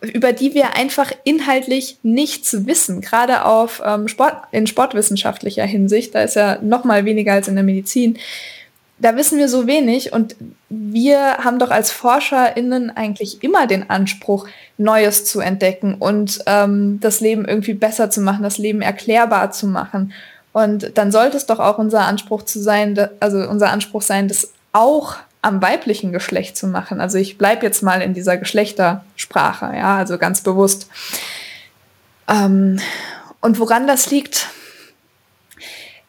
über 0.00 0.32
die 0.32 0.54
wir 0.54 0.76
einfach 0.76 1.12
inhaltlich 1.24 1.98
nichts 2.02 2.66
wissen, 2.66 3.00
gerade 3.00 3.44
auf 3.44 3.82
ähm, 3.84 4.08
Sport, 4.08 4.36
in 4.50 4.66
sportwissenschaftlicher 4.66 5.64
Hinsicht, 5.64 6.14
da 6.14 6.22
ist 6.22 6.36
ja 6.36 6.58
noch 6.60 6.84
mal 6.84 7.04
weniger 7.04 7.32
als 7.32 7.48
in 7.48 7.54
der 7.54 7.64
Medizin. 7.64 8.18
Da 8.98 9.16
wissen 9.16 9.38
wir 9.38 9.48
so 9.48 9.66
wenig 9.66 10.12
und 10.12 10.36
wir 10.68 11.38
haben 11.38 11.58
doch 11.58 11.70
als 11.70 11.90
ForscherInnen 11.90 12.96
eigentlich 12.96 13.42
immer 13.42 13.66
den 13.66 13.90
Anspruch, 13.90 14.46
Neues 14.78 15.24
zu 15.24 15.40
entdecken 15.40 15.94
und 15.94 16.40
ähm, 16.46 17.00
das 17.00 17.20
Leben 17.20 17.44
irgendwie 17.44 17.74
besser 17.74 18.10
zu 18.10 18.20
machen, 18.20 18.42
das 18.42 18.58
Leben 18.58 18.82
erklärbar 18.82 19.50
zu 19.50 19.66
machen. 19.66 20.12
Und 20.52 20.96
dann 20.96 21.10
sollte 21.10 21.36
es 21.36 21.46
doch 21.46 21.58
auch 21.58 21.78
unser 21.78 22.06
Anspruch 22.06 22.42
zu 22.42 22.60
sein, 22.60 22.96
also 23.18 23.38
unser 23.38 23.70
Anspruch 23.70 24.02
sein, 24.02 24.28
das 24.28 24.52
auch 24.72 25.16
am 25.42 25.60
weiblichen 25.60 26.12
Geschlecht 26.12 26.56
zu 26.56 26.66
machen. 26.66 27.00
Also 27.00 27.18
ich 27.18 27.36
bleibe 27.36 27.66
jetzt 27.66 27.82
mal 27.82 28.00
in 28.00 28.14
dieser 28.14 28.36
Geschlechtersprache, 28.36 29.76
ja, 29.76 29.96
also 29.96 30.16
ganz 30.16 30.40
bewusst. 30.40 30.88
Ähm, 32.28 32.80
und 33.40 33.58
woran 33.58 33.86
das 33.86 34.10
liegt, 34.10 34.48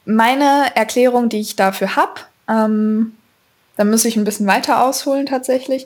meine 0.06 0.76
Erklärung, 0.76 1.30
die 1.30 1.42
ich 1.42 1.56
dafür 1.56 1.96
habe, 1.96 2.22
ähm, 2.50 3.14
da 3.78 3.84
muss 3.84 4.06
ich 4.06 4.16
ein 4.16 4.24
bisschen 4.24 4.48
weiter 4.48 4.84
ausholen 4.84 5.26
tatsächlich. 5.26 5.86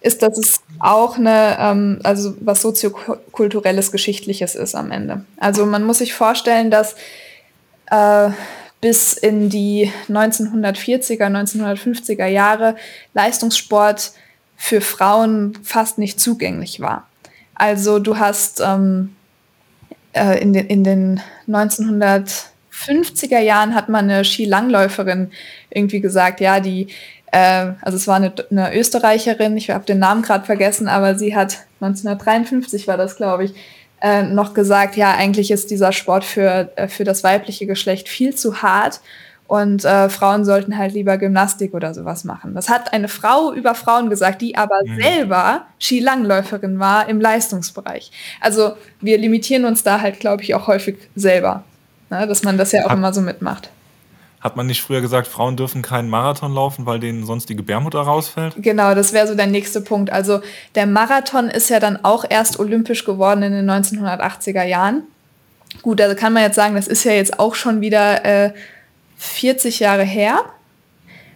ist, 0.00 0.22
dass 0.22 0.38
es 0.38 0.60
auch 0.78 1.16
eine, 1.18 1.56
ähm, 1.58 2.00
also 2.04 2.36
was 2.40 2.62
soziokulturelles, 2.62 3.90
geschichtliches 3.90 4.54
ist 4.54 4.74
am 4.74 4.92
Ende. 4.92 5.24
Also 5.38 5.66
man 5.66 5.84
muss 5.84 5.98
sich 5.98 6.14
vorstellen, 6.14 6.70
dass 6.70 6.94
äh, 7.90 8.30
bis 8.80 9.14
in 9.14 9.48
die 9.48 9.90
1940er, 10.08 11.26
1950er 11.26 12.26
Jahre 12.26 12.76
Leistungssport 13.14 14.12
für 14.56 14.80
Frauen 14.80 15.58
fast 15.62 15.98
nicht 15.98 16.20
zugänglich 16.20 16.80
war. 16.80 17.08
Also 17.54 17.98
du 17.98 18.18
hast 18.18 18.60
ähm, 18.60 19.16
äh, 20.12 20.40
in, 20.40 20.52
den, 20.52 20.66
in 20.66 20.84
den 20.84 21.20
1950er 22.76 23.38
Jahren 23.38 23.74
hat 23.74 23.88
man 23.88 24.10
eine 24.10 24.24
Skilangläuferin 24.24 25.30
irgendwie 25.70 26.00
gesagt, 26.00 26.40
ja, 26.40 26.60
die, 26.60 26.88
äh, 27.32 27.72
also 27.80 27.96
es 27.96 28.06
war 28.06 28.16
eine, 28.16 28.32
eine 28.50 28.74
Österreicherin, 28.76 29.56
ich 29.56 29.70
habe 29.70 29.84
den 29.84 29.98
Namen 29.98 30.22
gerade 30.22 30.44
vergessen, 30.44 30.88
aber 30.88 31.16
sie 31.16 31.34
hat 31.34 31.58
1953 31.80 32.86
war 32.88 32.96
das, 32.96 33.16
glaube 33.16 33.44
ich, 33.44 33.54
äh, 34.00 34.22
noch 34.22 34.54
gesagt, 34.54 34.96
ja, 34.96 35.14
eigentlich 35.14 35.50
ist 35.50 35.70
dieser 35.70 35.92
Sport 35.92 36.24
für, 36.24 36.70
äh, 36.76 36.88
für 36.88 37.04
das 37.04 37.24
weibliche 37.24 37.66
Geschlecht 37.66 38.08
viel 38.08 38.34
zu 38.34 38.62
hart 38.62 39.00
und 39.46 39.84
äh, 39.84 40.08
Frauen 40.08 40.44
sollten 40.44 40.76
halt 40.76 40.92
lieber 40.92 41.18
Gymnastik 41.18 41.72
oder 41.72 41.94
sowas 41.94 42.24
machen. 42.24 42.54
Das 42.54 42.68
hat 42.68 42.92
eine 42.92 43.08
Frau 43.08 43.52
über 43.52 43.74
Frauen 43.74 44.10
gesagt, 44.10 44.42
die 44.42 44.56
aber 44.56 44.80
mhm. 44.84 45.00
selber 45.00 45.66
Skilangläuferin 45.78 46.78
war 46.78 47.08
im 47.08 47.20
Leistungsbereich. 47.20 48.10
Also 48.40 48.72
wir 49.00 49.18
limitieren 49.18 49.64
uns 49.64 49.82
da 49.82 50.00
halt, 50.00 50.20
glaube 50.20 50.42
ich, 50.42 50.54
auch 50.54 50.66
häufig 50.66 50.96
selber, 51.14 51.64
ne? 52.10 52.26
dass 52.26 52.42
man 52.42 52.58
das 52.58 52.72
ja 52.72 52.84
auch 52.84 52.90
hat, 52.90 52.98
immer 52.98 53.12
so 53.12 53.20
mitmacht. 53.20 53.70
Hat 54.40 54.56
man 54.56 54.66
nicht 54.66 54.82
früher 54.82 55.00
gesagt, 55.00 55.26
Frauen 55.26 55.56
dürfen 55.56 55.82
keinen 55.82 56.08
Marathon 56.08 56.52
laufen, 56.52 56.86
weil 56.86 57.00
denen 57.00 57.24
sonst 57.24 57.48
die 57.48 57.56
Gebärmutter 57.56 58.00
rausfällt? 58.00 58.54
Genau, 58.58 58.94
das 58.94 59.12
wäre 59.12 59.26
so 59.26 59.34
der 59.34 59.46
nächste 59.46 59.80
Punkt. 59.80 60.10
Also 60.10 60.40
der 60.74 60.86
Marathon 60.86 61.48
ist 61.48 61.68
ja 61.68 61.80
dann 61.80 62.04
auch 62.04 62.24
erst 62.28 62.58
olympisch 62.58 63.04
geworden 63.04 63.42
in 63.42 63.52
den 63.52 63.70
1980er 63.70 64.64
Jahren. 64.64 65.02
Gut, 65.82 66.00
also 66.00 66.14
kann 66.14 66.32
man 66.32 66.42
jetzt 66.42 66.54
sagen, 66.54 66.74
das 66.74 66.86
ist 66.86 67.04
ja 67.04 67.12
jetzt 67.12 67.38
auch 67.38 67.54
schon 67.54 67.80
wieder... 67.80 68.24
Äh, 68.24 68.52
40 69.16 69.80
Jahre 69.80 70.04
her. 70.04 70.44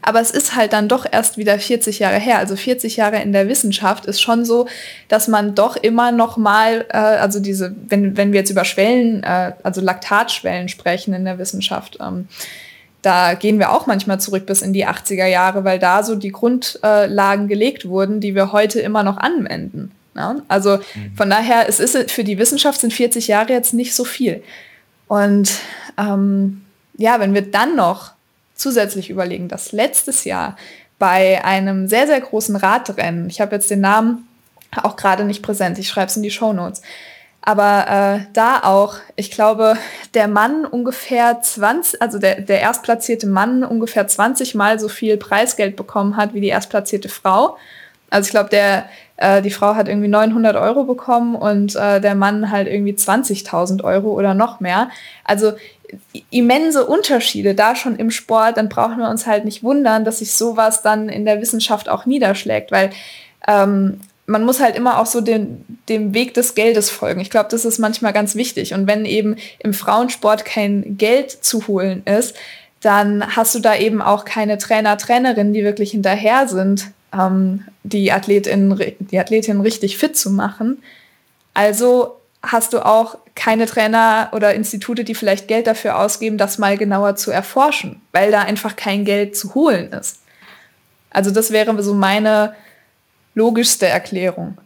Aber 0.03 0.21
es 0.21 0.31
ist 0.31 0.57
halt 0.57 0.73
dann 0.73 0.89
doch 0.89 1.07
erst 1.11 1.37
wieder 1.37 1.59
40 1.59 1.99
Jahre 1.99 2.19
her. 2.19 2.39
Also 2.39 2.57
40 2.57 2.97
Jahre 2.97 3.21
in 3.21 3.33
der 3.33 3.49
Wissenschaft 3.49 4.07
ist 4.07 4.21
schon 4.21 4.45
so, 4.45 4.67
dass 5.09 5.29
man 5.29 5.55
doch 5.55 5.77
immer 5.77 6.11
noch 6.11 6.37
mal, 6.37 6.87
äh, 6.89 6.97
also 6.97 7.41
diese, 7.41 7.75
wenn, 7.89 8.17
wenn 8.17 8.33
wir 8.33 8.41
jetzt 8.41 8.51
über 8.51 8.65
Schwellen, 8.65 9.23
äh, 9.23 9.53
also 9.63 9.81
Laktatschwellen 9.81 10.69
sprechen 10.69 11.13
in 11.13 11.25
der 11.25 11.39
Wissenschaft, 11.39 11.99
ähm, 12.01 12.29
da 13.03 13.35
gehen 13.35 13.59
wir 13.59 13.73
auch 13.73 13.87
manchmal 13.87 14.21
zurück 14.21 14.47
bis 14.47 14.63
in 14.63 14.73
die 14.73 14.87
80er 14.87 15.27
Jahre, 15.27 15.65
weil 15.65 15.79
da 15.79 16.03
so 16.03 16.17
die 16.17 16.33
Grundlagen 16.33 17.49
gelegt 17.49 17.89
wurden, 17.89 18.21
die 18.21 18.35
wir 18.35 18.53
heute 18.53 18.81
immer 18.81 19.03
noch 19.03 19.17
anwenden. 19.17 19.93
Ja? 20.15 20.37
Also 20.49 20.77
mhm. 20.77 21.17
von 21.17 21.31
daher, 21.31 21.69
es 21.69 21.81
ist 21.81 22.11
für 22.11 22.25
die 22.25 22.39
Wissenschaft 22.39 22.81
sind 22.81 22.93
40 22.93 23.29
Jahre 23.29 23.53
jetzt 23.53 23.73
nicht 23.73 23.95
so 23.95 24.05
viel. 24.05 24.43
Und 25.09 25.51
ähm, 25.99 26.63
ja, 26.97 27.21
wenn 27.21 27.35
wir 27.35 27.51
dann 27.51 27.75
noch 27.75 28.13
zusätzlich 28.61 29.11
überlegen, 29.11 29.49
dass 29.49 29.73
letztes 29.73 30.25
Jahr 30.25 30.57
bei 30.99 31.45
einem 31.45 31.89
sehr, 31.89 32.07
sehr 32.07 32.21
großen 32.21 32.57
Radrennen, 32.57 33.29
ich 33.29 33.41
habe 33.41 33.55
jetzt 33.55 33.71
den 33.71 33.81
Namen 33.81 34.29
auch 34.83 34.97
gerade 34.97 35.25
nicht 35.25 35.43
präsent, 35.43 35.79
ich 35.79 35.89
schreibe 35.89 36.09
es 36.09 36.17
in 36.17 36.23
die 36.23 36.31
Show 36.31 36.53
Notes, 36.53 36.83
aber 37.43 37.87
äh, 37.89 38.27
da 38.35 38.61
auch, 38.65 38.97
ich 39.17 39.31
glaube, 39.31 39.77
der 40.13 40.29
Mann 40.29 40.67
ungefähr 40.67 41.41
20, 41.41 42.03
also 42.03 42.19
der, 42.19 42.43
der 42.43 42.61
erstplatzierte 42.61 43.27
Mann 43.27 43.65
ungefähr 43.65 44.07
20 44.07 44.55
Mal 44.55 44.79
so 44.79 44.89
viel 44.89 45.17
Preisgeld 45.17 45.75
bekommen 45.75 46.17
hat 46.17 46.35
wie 46.35 46.43
die 46.43 46.49
erstplatzierte 46.49 47.09
Frau. 47.09 47.57
Also 48.11 48.27
ich 48.27 48.31
glaube, 48.31 48.51
der, 48.51 48.87
äh, 49.21 49.43
die 49.43 49.51
Frau 49.51 49.77
hat 49.77 49.87
irgendwie 49.87 50.09
900 50.09 50.57
Euro 50.57 50.85
bekommen 50.85 51.37
und 51.37 51.77
äh, 51.77 52.01
der 52.01 52.15
Mann 52.15 52.51
halt 52.51 52.67
irgendwie 52.67 52.95
20.000 52.95 53.85
Euro 53.85 54.13
oder 54.13 54.35
noch 54.35 54.61
mehr. 54.61 54.91
Also 55.25 55.53
immense 56.31 56.87
Unterschiede 56.87 57.55
da 57.55 57.77
schon 57.77 57.97
im 57.97 58.11
Sport, 58.11 58.57
dann 58.57 58.69
brauchen 58.69 58.99
wir 58.99 59.09
uns 59.09 59.27
halt 59.27 59.45
nicht 59.45 59.63
wundern, 59.63 60.05
dass 60.05 60.21
sich 60.21 60.33
sowas 60.33 60.83
dann 60.83 61.09
in 61.09 61.25
der 61.25 61.41
Wissenschaft 61.41 61.89
auch 61.89 62.07
niederschlägt, 62.07 62.73
weil 62.73 62.91
ähm, 63.47 64.01
man 64.27 64.45
muss 64.45 64.61
halt 64.61 64.77
immer 64.77 64.99
auch 64.99 65.07
so 65.07 65.21
den, 65.21 65.65
dem 65.89 66.15
Weg 66.15 66.35
des 66.35 66.55
Geldes 66.55 66.89
folgen. 66.89 67.21
Ich 67.21 67.31
glaube, 67.31 67.49
das 67.51 67.65
ist 67.65 67.79
manchmal 67.79 68.13
ganz 68.13 68.37
wichtig. 68.37 68.73
Und 68.73 68.87
wenn 68.87 69.05
eben 69.05 69.37
im 69.59 69.75
Frauensport 69.75 70.45
kein 70.45 70.97
Geld 70.97 71.31
zu 71.31 71.67
holen 71.67 72.03
ist, 72.05 72.37
dann 72.81 73.37
hast 73.37 73.55
du 73.55 73.59
da 73.59 73.75
eben 73.77 74.01
auch 74.01 74.25
keine 74.25 74.57
Trainer, 74.57 74.97
Trainerinnen, 74.97 75.53
die 75.53 75.65
wirklich 75.65 75.91
hinterher 75.91 76.47
sind, 76.49 76.93
ähm, 77.13 77.65
die, 77.83 78.13
Athletin, 78.13 78.95
die 78.99 79.19
Athletin 79.19 79.61
richtig 79.61 79.99
fit 79.99 80.17
zu 80.17 80.31
machen. 80.31 80.83
Also 81.55 82.17
hast 82.43 82.73
du 82.73 82.85
auch 82.85 83.19
keine 83.35 83.67
Trainer 83.67 84.31
oder 84.33 84.55
Institute, 84.55 85.05
die 85.05 85.15
vielleicht 85.15 85.49
Geld 85.49 85.67
dafür 85.67 85.99
ausgeben, 85.99 86.39
das 86.39 86.59
mal 86.59 86.77
genauer 86.79 87.17
zu 87.17 87.31
erforschen, 87.31 88.01
weil 88.13 88.31
da 88.31 88.43
einfach 88.43 88.77
kein 88.77 89.05
Geld 89.05 89.37
zu 89.37 89.55
holen 89.55 89.93
ist. 89.93 90.21
Also 91.11 91.31
das 91.31 91.51
wäre 91.51 91.83
so 91.83 91.95
meine 91.95 92.55
logischste 93.35 93.87
Erklärung. 93.87 94.59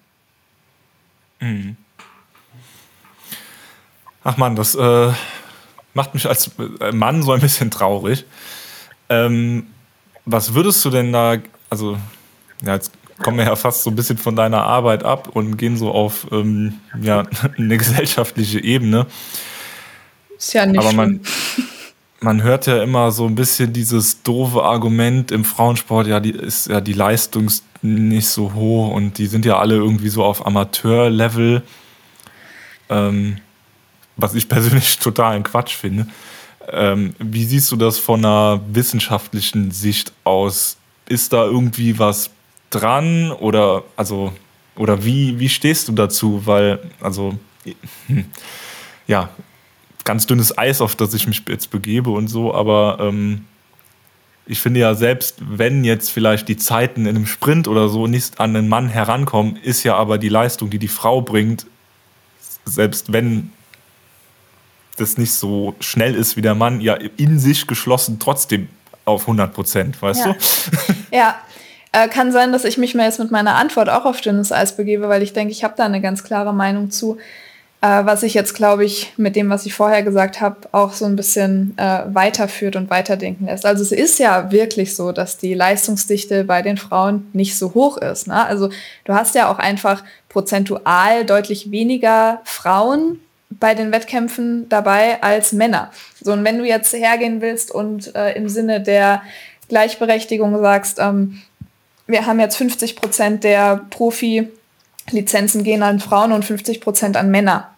Mhm. 1.41 1.77
Ach 4.23 4.37
man, 4.37 4.57
das 4.57 4.75
äh, 4.75 5.13
macht 5.93 6.15
mich 6.15 6.27
als 6.27 6.51
äh, 6.81 6.93
Mann 6.93 7.23
so 7.23 7.33
ein 7.33 7.41
bisschen 7.41 7.71
traurig. 7.71 8.25
Ähm, 9.09 9.67
was 10.25 10.55
würdest 10.55 10.85
du 10.85 10.91
denn 10.91 11.13
da, 11.13 11.37
also 11.69 11.99
ja, 12.63 12.75
jetzt 12.75 12.93
kommen 13.23 13.39
wir 13.39 13.45
ja 13.45 13.57
fast 13.57 13.83
so 13.83 13.91
ein 13.91 13.97
bisschen 13.97 14.19
von 14.19 14.37
deiner 14.37 14.63
Arbeit 14.63 15.05
ab 15.05 15.29
und 15.33 15.57
gehen 15.57 15.77
so 15.77 15.91
auf 15.91 16.27
ähm, 16.33 16.81
ja, 17.01 17.25
eine 17.59 17.77
gesellschaftliche 17.77 18.63
Ebene. 18.63 19.07
Ist 20.37 20.53
ja 20.53 20.67
nicht 20.67 20.81
Aber 20.81 20.93
man, 20.93 21.21
man 22.21 22.43
hört 22.43 22.67
ja 22.67 22.83
immer 22.83 23.11
so 23.13 23.27
ein 23.27 23.35
bisschen 23.35 23.73
dieses 23.73 24.23
doofe 24.23 24.63
Argument 24.63 25.31
im 25.31 25.45
Frauensport, 25.45 26.07
ja, 26.07 26.21
die 26.21 26.33
ist 26.33 26.69
ja 26.69 26.81
die 26.81 26.93
Leistung 26.93 27.51
nicht 27.83 28.29
so 28.29 28.55
hoch 28.55 28.91
und 28.91 29.19
die 29.19 29.27
sind 29.27 29.45
ja 29.45 29.59
alle 29.59 29.77
irgendwie 29.77 30.09
so 30.09 30.25
auf 30.25 30.47
Amateurlevel. 30.47 31.63
Ähm, 32.89 33.39
was 34.17 34.35
ich 34.35 34.49
persönlich 34.49 34.99
total 34.99 35.37
ein 35.37 35.43
Quatsch 35.43 35.75
finde. 35.75 36.07
Ähm, 36.71 37.15
wie 37.19 37.45
siehst 37.45 37.71
du 37.71 37.77
das 37.77 37.99
von 37.99 38.25
einer 38.25 38.61
wissenschaftlichen 38.69 39.71
Sicht 39.71 40.13
aus? 40.25 40.79
Ist 41.07 41.33
da 41.33 41.45
irgendwie 41.45 41.99
was 41.99 42.31
dran 42.75 43.33
oder 43.33 43.85
also 43.97 44.33
oder 44.77 45.05
wie, 45.05 45.39
wie 45.39 45.49
stehst 45.49 45.89
du 45.89 45.93
dazu? 45.93 46.43
Weil, 46.45 46.81
also, 47.01 47.39
ja, 49.07 49.29
ganz 50.05 50.27
dünnes 50.27 50.57
Eis, 50.57 50.81
auf 50.81 50.97
das 50.97 51.15
ich 51.15 51.27
mich 51.27 51.43
jetzt 51.49 51.71
begebe 51.71 52.11
und 52.11 52.29
so, 52.29 52.55
aber 52.55 52.99
ähm, 53.01 53.45
ich 54.47 54.61
finde 54.61 54.81
ja, 54.81 54.95
selbst 54.95 55.37
wenn 55.41 55.85
jetzt 55.85 56.11
vielleicht 56.11 56.49
die 56.49 56.57
Zeiten 56.57 57.03
in 57.07 57.17
einem 57.17 57.27
Sprint 57.27 57.69
oder 57.69 57.89
so 57.89 58.07
nicht 58.07 58.41
an 58.41 58.53
den 58.53 58.69
Mann 58.69 58.89
herankommen, 58.89 59.57
ist 59.57 59.85
ja 59.85 59.97
aber 59.97 60.19
die 60.19 60.29
Leistung, 60.29 60.69
die 60.69 60.79
die 60.79 60.89
Frau 60.89 61.23
bringt, 61.23 61.67
selbst 62.67 63.13
wenn 63.13 63.53
das 64.97 65.17
nicht 65.17 65.33
so 65.33 65.75
schnell 65.81 66.15
ist 66.15 66.37
wie 66.37 66.43
der 66.43 66.55
Mann, 66.55 66.81
ja 66.81 66.95
in 66.95 67.39
sich 67.39 67.67
geschlossen 67.67 68.19
trotzdem 68.19 68.69
auf 69.07 69.23
100 69.23 69.55
Prozent, 69.55 70.01
weißt 70.01 70.27
ja. 70.27 70.33
du? 70.33 70.39
Ja, 71.11 71.41
äh, 71.95 72.09
kann 72.09 72.33
sein, 72.33 72.53
dass 72.53 72.65
ich 72.65 72.77
mich 72.77 72.95
mal 72.95 73.05
jetzt 73.05 73.21
mit 73.21 73.31
meiner 73.31 73.55
Antwort 73.55 73.89
auch 73.89 74.05
auf 74.05 74.21
dünnes 74.21 74.51
Eis 74.51 74.77
begebe, 74.77 75.09
weil 75.09 75.23
ich 75.23 75.33
denke, 75.33 75.53
ich 75.53 75.63
habe 75.63 75.75
da 75.77 75.85
eine 75.85 76.01
ganz 76.01 76.25
klare 76.25 76.53
Meinung 76.53 76.91
zu. 76.91 77.19
Äh, 77.81 78.07
was 78.07 78.23
ich 78.23 78.35
jetzt, 78.35 78.55
glaube 78.55 78.85
ich, 78.85 79.13
mit 79.17 79.37
dem, 79.37 79.51
was 79.51 79.67
ich 79.67 79.75
vorher 79.75 80.03
gesagt 80.03 80.41
habe, 80.41 80.57
auch 80.73 80.93
so 80.95 81.05
ein 81.05 81.17
bisschen 81.17 81.75
äh, 81.77 82.01
weiterführt 82.07 82.77
und 82.77 82.91
weiterdenken 82.91 83.45
lässt. 83.45 83.65
Also 83.67 83.83
es 83.83 83.93
ist 83.93 84.19
ja 84.19 84.51
wirklich 84.51 84.97
so, 84.97 85.13
dass 85.13 85.37
die 85.37 85.55
Leistungsdichte 85.55 86.45
bei 86.45 86.63
den 86.63 86.79
Frauen 86.79 87.29
nicht 87.33 87.57
so 87.59 87.75
hoch 87.75 87.99
ist. 87.99 88.27
Ne? 88.27 88.45
Also 88.45 88.71
du 89.05 89.15
hast 89.15 89.35
ja 89.35 89.53
auch 89.53 89.59
einfach 89.59 90.03
prozentual 90.29 91.25
deutlich 91.25 91.71
weniger 91.71 92.41
Frauen 92.45 93.21
bei 93.51 93.75
den 93.75 93.93
Wettkämpfen 93.93 94.69
dabei 94.69 95.23
als 95.23 95.53
Männer. 95.53 95.91
So, 96.21 96.33
und 96.33 96.43
wenn 96.43 96.59
du 96.59 96.65
jetzt 96.65 96.93
hergehen 96.93 97.41
willst 97.41 97.71
und 97.71 98.17
äh, 98.17 98.33
im 98.33 98.49
Sinne 98.49 98.81
der 98.81 99.23
Gleichberechtigung 99.69 100.59
sagst, 100.61 100.99
ähm, 101.01 101.43
wir 102.07 102.27
haben 102.27 102.41
jetzt 102.41 102.57
50 102.57 102.97
Prozent 102.97 103.45
der 103.45 103.85
Profi-Lizenzen 103.91 105.65
gehen 105.65 105.83
an 105.83 106.01
Frauen 106.01 106.33
und 106.33 106.45
50 106.45 106.81
Prozent 106.81 107.17
an 107.17 107.31
Männer. 107.31 107.75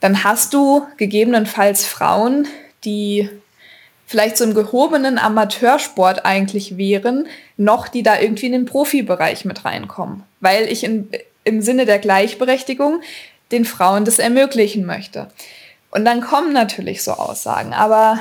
Dann 0.00 0.24
hast 0.24 0.54
du 0.54 0.86
gegebenenfalls 0.96 1.84
Frauen, 1.86 2.46
die 2.84 3.28
vielleicht 4.06 4.36
so 4.36 4.44
im 4.44 4.54
gehobenen 4.54 5.18
Amateursport 5.18 6.24
eigentlich 6.24 6.76
wären, 6.76 7.26
noch 7.56 7.88
die 7.88 8.02
da 8.02 8.18
irgendwie 8.18 8.46
in 8.46 8.52
den 8.52 8.64
Profibereich 8.64 9.44
mit 9.44 9.64
reinkommen. 9.64 10.22
Weil 10.40 10.64
ich 10.64 10.84
in, 10.84 11.10
im 11.44 11.60
Sinne 11.60 11.84
der 11.84 11.98
Gleichberechtigung 11.98 13.02
den 13.50 13.64
Frauen 13.64 14.04
das 14.04 14.18
ermöglichen 14.18 14.86
möchte. 14.86 15.28
Und 15.90 16.04
dann 16.04 16.20
kommen 16.20 16.52
natürlich 16.52 17.02
so 17.02 17.12
Aussagen. 17.12 17.72
Aber 17.72 18.18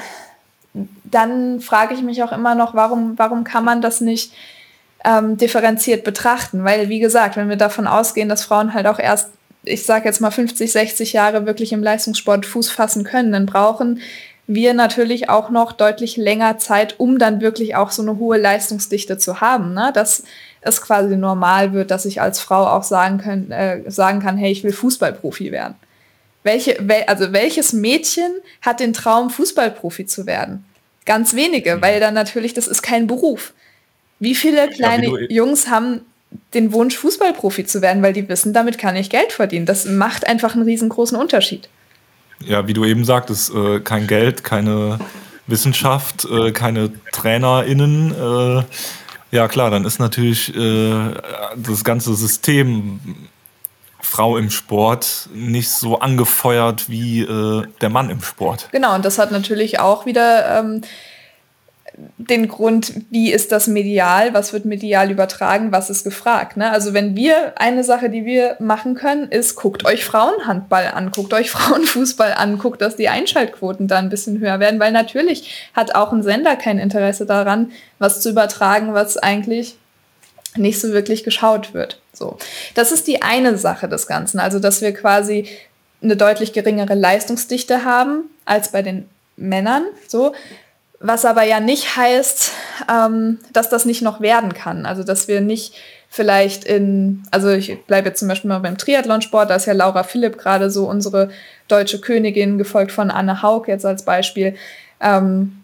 dann 1.03 1.61
frage 1.61 1.93
ich 1.93 2.01
mich 2.01 2.23
auch 2.23 2.31
immer 2.31 2.55
noch, 2.55 2.73
warum, 2.73 3.17
warum 3.17 3.43
kann 3.43 3.65
man 3.65 3.81
das 3.81 4.01
nicht 4.01 4.31
ähm, 5.05 5.37
differenziert 5.37 6.03
betrachten. 6.03 6.63
Weil, 6.63 6.89
wie 6.89 6.99
gesagt, 6.99 7.37
wenn 7.37 7.49
wir 7.49 7.55
davon 7.55 7.87
ausgehen, 7.87 8.29
dass 8.29 8.43
Frauen 8.43 8.73
halt 8.73 8.87
auch 8.87 8.99
erst, 8.99 9.29
ich 9.63 9.85
sage 9.85 10.05
jetzt 10.05 10.21
mal 10.21 10.31
50, 10.31 10.71
60 10.71 11.13
Jahre 11.13 11.45
wirklich 11.45 11.73
im 11.73 11.83
Leistungssport 11.83 12.45
Fuß 12.45 12.69
fassen 12.69 13.03
können, 13.03 13.31
dann 13.31 13.45
brauchen 13.45 13.99
wir 14.47 14.73
natürlich 14.73 15.29
auch 15.29 15.49
noch 15.49 15.73
deutlich 15.73 16.15
länger 16.15 16.57
Zeit, 16.57 16.99
um 16.99 17.19
dann 17.19 17.41
wirklich 17.41 17.75
auch 17.75 17.91
so 17.91 18.01
eine 18.01 18.17
hohe 18.17 18.37
Leistungsdichte 18.37 19.17
zu 19.17 19.41
haben. 19.41 19.73
Ne? 19.73 19.91
Dass 19.93 20.23
es 20.61 20.81
quasi 20.81 21.17
normal 21.17 21.73
wird, 21.73 21.91
dass 21.91 22.05
ich 22.05 22.21
als 22.21 22.39
Frau 22.39 22.65
auch 22.65 22.83
sagen, 22.83 23.17
können, 23.17 23.51
äh, 23.51 23.89
sagen 23.91 24.21
kann, 24.21 24.37
hey, 24.37 24.51
ich 24.51 24.63
will 24.63 24.71
Fußballprofi 24.71 25.51
werden. 25.51 25.75
Welche, 26.43 26.77
wel, 26.79 27.03
also 27.07 27.33
welches 27.33 27.73
Mädchen 27.73 28.31
hat 28.61 28.79
den 28.79 28.93
Traum, 28.93 29.29
Fußballprofi 29.29 30.05
zu 30.05 30.25
werden? 30.25 30.63
Ganz 31.05 31.35
wenige, 31.35 31.75
mhm. 31.75 31.81
weil 31.81 31.99
dann 31.99 32.13
natürlich, 32.13 32.53
das 32.53 32.67
ist 32.67 32.81
kein 32.81 33.05
Beruf. 33.05 33.53
Wie 34.19 34.35
viele 34.35 34.67
kleine 34.69 35.07
ja, 35.07 35.13
wie 35.13 35.33
Jungs 35.33 35.67
haben 35.67 36.01
den 36.53 36.73
Wunsch, 36.73 36.97
Fußballprofi 36.97 37.65
zu 37.65 37.81
werden, 37.81 38.03
weil 38.03 38.13
die 38.13 38.27
wissen, 38.27 38.53
damit 38.53 38.77
kann 38.77 38.95
ich 38.95 39.09
Geld 39.09 39.31
verdienen. 39.31 39.65
Das 39.65 39.85
macht 39.85 40.27
einfach 40.27 40.55
einen 40.55 40.63
riesengroßen 40.63 41.17
Unterschied. 41.17 41.69
Ja, 42.39 42.67
wie 42.67 42.73
du 42.73 42.85
eben 42.85 43.05
sagtest, 43.05 43.53
äh, 43.53 43.79
kein 43.79 44.07
Geld, 44.07 44.43
keine 44.43 44.99
Wissenschaft, 45.47 46.25
äh, 46.25 46.51
keine 46.51 46.91
TrainerInnen. 47.11 48.11
Äh, 48.11 48.63
ja, 49.31 49.47
klar, 49.47 49.71
dann 49.71 49.85
ist 49.85 49.99
natürlich 49.99 50.55
äh, 50.55 51.13
das 51.55 51.83
ganze 51.83 52.15
System 52.15 52.99
Frau 53.99 54.37
im 54.37 54.49
Sport 54.49 55.29
nicht 55.33 55.69
so 55.69 55.99
angefeuert 55.99 56.89
wie 56.89 57.21
äh, 57.21 57.63
der 57.81 57.89
Mann 57.89 58.09
im 58.09 58.21
Sport. 58.21 58.69
Genau, 58.71 58.95
und 58.95 59.03
das 59.03 59.19
hat 59.19 59.31
natürlich 59.31 59.79
auch 59.79 60.05
wieder 60.05 60.59
ähm, 60.59 60.81
den 62.17 62.47
Grund, 62.47 62.93
wie 63.09 63.31
ist 63.31 63.51
das 63.51 63.67
medial, 63.67 64.33
was 64.33 64.53
wird 64.53 64.65
medial 64.65 65.09
übertragen, 65.09 65.71
was 65.71 65.89
ist 65.89 66.03
gefragt. 66.03 66.55
Ne? 66.55 66.69
Also 66.71 66.93
wenn 66.93 67.15
wir, 67.15 67.59
eine 67.59 67.83
Sache, 67.83 68.09
die 68.09 68.23
wir 68.23 68.55
machen 68.59 68.93
können, 68.93 69.29
ist, 69.29 69.55
guckt 69.55 69.85
euch 69.85 70.05
Frauenhandball 70.05 70.91
an, 70.93 71.11
guckt 71.11 71.33
euch 71.33 71.49
Frauenfußball 71.51 72.33
an, 72.33 72.59
guckt, 72.59 72.81
dass 72.81 72.95
die 72.95 73.09
Einschaltquoten 73.09 73.87
da 73.87 73.97
ein 73.97 74.09
bisschen 74.09 74.39
höher 74.39 74.59
werden, 74.59 74.79
weil 74.79 74.91
natürlich 74.91 75.69
hat 75.73 75.95
auch 75.95 76.13
ein 76.13 76.23
Sender 76.23 76.55
kein 76.55 76.77
Interesse 76.77 77.25
daran, 77.25 77.71
was 77.97 78.21
zu 78.21 78.29
übertragen, 78.29 78.93
was 78.93 79.17
eigentlich 79.17 79.75
nicht 80.55 80.79
so 80.79 80.89
wirklich 80.91 81.23
geschaut 81.23 81.73
wird. 81.73 81.99
So. 82.13 82.37
Das 82.75 82.91
ist 82.91 83.07
die 83.07 83.21
eine 83.21 83.57
Sache 83.57 83.87
des 83.87 84.07
Ganzen, 84.07 84.39
also 84.39 84.59
dass 84.59 84.81
wir 84.81 84.93
quasi 84.93 85.47
eine 86.01 86.15
deutlich 86.15 86.53
geringere 86.53 86.93
Leistungsdichte 86.93 87.83
haben 87.83 88.29
als 88.45 88.71
bei 88.71 88.83
den 88.83 89.09
Männern. 89.35 89.85
So. 90.07 90.33
Was 90.99 91.25
aber 91.25 91.43
ja 91.43 91.59
nicht 91.59 91.95
heißt, 91.95 92.51
ähm, 92.91 93.39
dass 93.53 93.69
das 93.69 93.85
nicht 93.85 94.01
noch 94.01 94.19
werden 94.19 94.53
kann. 94.53 94.85
Also 94.85 95.03
dass 95.03 95.27
wir 95.27 95.41
nicht 95.41 95.75
vielleicht 96.09 96.63
in, 96.63 97.23
also 97.31 97.49
ich 97.49 97.85
bleibe 97.85 98.09
jetzt 98.09 98.19
zum 98.19 98.27
Beispiel 98.27 98.49
mal 98.49 98.59
beim 98.59 98.77
Triathlonsport, 98.77 99.49
da 99.49 99.55
ist 99.55 99.65
ja 99.65 99.73
Laura 99.73 100.03
Philipp 100.03 100.37
gerade 100.37 100.71
so 100.71 100.89
unsere 100.89 101.29
deutsche 101.67 102.01
Königin, 102.01 102.57
gefolgt 102.57 102.91
von 102.91 103.11
Anne 103.11 103.41
Haug 103.43 103.67
jetzt 103.67 103.85
als 103.85 104.03
Beispiel. 104.03 104.55
Ähm, 104.99 105.63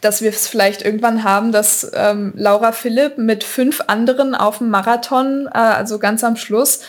dass 0.00 0.22
wir 0.22 0.30
es 0.30 0.48
vielleicht 0.48 0.82
irgendwann 0.82 1.24
haben, 1.24 1.52
dass 1.52 1.90
ähm, 1.94 2.32
Laura 2.34 2.72
Philipp 2.72 3.18
mit 3.18 3.44
fünf 3.44 3.82
anderen 3.88 4.34
auf 4.34 4.58
dem 4.58 4.70
Marathon, 4.70 5.48
äh, 5.52 5.58
also 5.58 5.98
ganz 5.98 6.24
am 6.24 6.36
Schluss, 6.36 6.80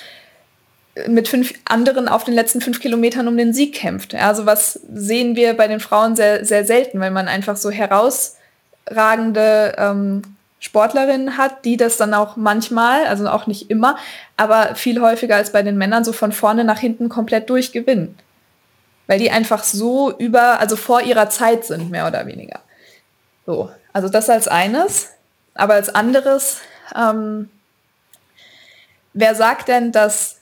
mit 1.07 1.27
fünf 1.27 1.53
anderen 1.65 2.07
auf 2.07 2.23
den 2.23 2.35
letzten 2.35 2.61
fünf 2.61 2.79
Kilometern 2.79 3.27
um 3.27 3.35
den 3.35 3.53
Sieg 3.53 3.73
kämpft. 3.73 4.15
Also 4.15 4.45
was 4.45 4.79
sehen 4.93 5.35
wir 5.35 5.55
bei 5.55 5.67
den 5.67 5.79
Frauen 5.79 6.15
sehr, 6.15 6.45
sehr 6.45 6.65
selten, 6.65 6.99
weil 6.99 7.11
man 7.11 7.27
einfach 7.27 7.57
so 7.57 7.71
herausragende 7.71 9.75
ähm, 9.77 10.21
Sportlerinnen 10.59 11.37
hat, 11.37 11.65
die 11.65 11.77
das 11.77 11.97
dann 11.97 12.13
auch 12.13 12.37
manchmal, 12.37 13.07
also 13.07 13.27
auch 13.27 13.47
nicht 13.47 13.69
immer, 13.69 13.97
aber 14.37 14.75
viel 14.75 15.01
häufiger 15.01 15.35
als 15.35 15.51
bei 15.51 15.63
den 15.63 15.77
Männern 15.77 16.05
so 16.05 16.13
von 16.13 16.31
vorne 16.31 16.63
nach 16.63 16.79
hinten 16.79 17.09
komplett 17.09 17.49
durchgewinnen. 17.49 18.17
Weil 19.07 19.19
die 19.19 19.31
einfach 19.31 19.63
so 19.63 20.17
über, 20.17 20.61
also 20.61 20.77
vor 20.77 21.01
ihrer 21.01 21.29
Zeit 21.29 21.65
sind, 21.65 21.91
mehr 21.91 22.07
oder 22.07 22.25
weniger. 22.27 22.61
So, 23.45 23.69
also 23.91 24.07
das 24.07 24.29
als 24.29 24.47
eines. 24.47 25.09
Aber 25.53 25.73
als 25.73 25.93
anderes, 25.93 26.61
ähm, 26.95 27.49
wer 29.13 29.35
sagt 29.35 29.67
denn, 29.67 29.91
dass 29.91 30.37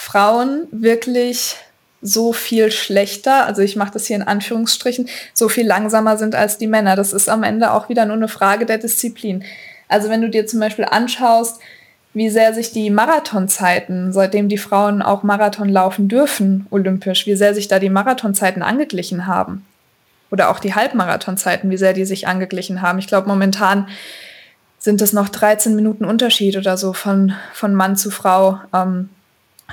Frauen 0.00 0.66
wirklich 0.70 1.56
so 2.00 2.32
viel 2.32 2.72
schlechter, 2.72 3.44
also 3.44 3.60
ich 3.60 3.76
mache 3.76 3.92
das 3.92 4.06
hier 4.06 4.16
in 4.16 4.22
Anführungsstrichen, 4.22 5.10
so 5.34 5.50
viel 5.50 5.66
langsamer 5.66 6.16
sind 6.16 6.34
als 6.34 6.56
die 6.56 6.66
Männer. 6.66 6.96
Das 6.96 7.12
ist 7.12 7.28
am 7.28 7.42
Ende 7.42 7.72
auch 7.72 7.90
wieder 7.90 8.06
nur 8.06 8.16
eine 8.16 8.26
Frage 8.26 8.64
der 8.64 8.78
Disziplin. 8.78 9.44
Also 9.88 10.08
wenn 10.08 10.22
du 10.22 10.30
dir 10.30 10.46
zum 10.46 10.58
Beispiel 10.58 10.86
anschaust, 10.86 11.60
wie 12.14 12.30
sehr 12.30 12.54
sich 12.54 12.72
die 12.72 12.88
Marathonzeiten, 12.88 14.14
seitdem 14.14 14.48
die 14.48 14.56
Frauen 14.56 15.02
auch 15.02 15.22
Marathon 15.22 15.68
laufen 15.68 16.08
dürfen, 16.08 16.66
olympisch, 16.70 17.26
wie 17.26 17.36
sehr 17.36 17.54
sich 17.54 17.68
da 17.68 17.78
die 17.78 17.90
Marathonzeiten 17.90 18.62
angeglichen 18.62 19.26
haben. 19.26 19.66
Oder 20.30 20.48
auch 20.48 20.60
die 20.60 20.74
Halbmarathonzeiten, 20.74 21.70
wie 21.70 21.76
sehr 21.76 21.92
die 21.92 22.06
sich 22.06 22.26
angeglichen 22.26 22.80
haben. 22.80 22.98
Ich 22.98 23.06
glaube, 23.06 23.28
momentan 23.28 23.86
sind 24.78 25.02
es 25.02 25.12
noch 25.12 25.28
13 25.28 25.76
Minuten 25.76 26.06
Unterschied 26.06 26.56
oder 26.56 26.78
so 26.78 26.94
von, 26.94 27.34
von 27.52 27.74
Mann 27.74 27.96
zu 27.96 28.10
Frau. 28.10 28.58
Ähm, 28.72 29.10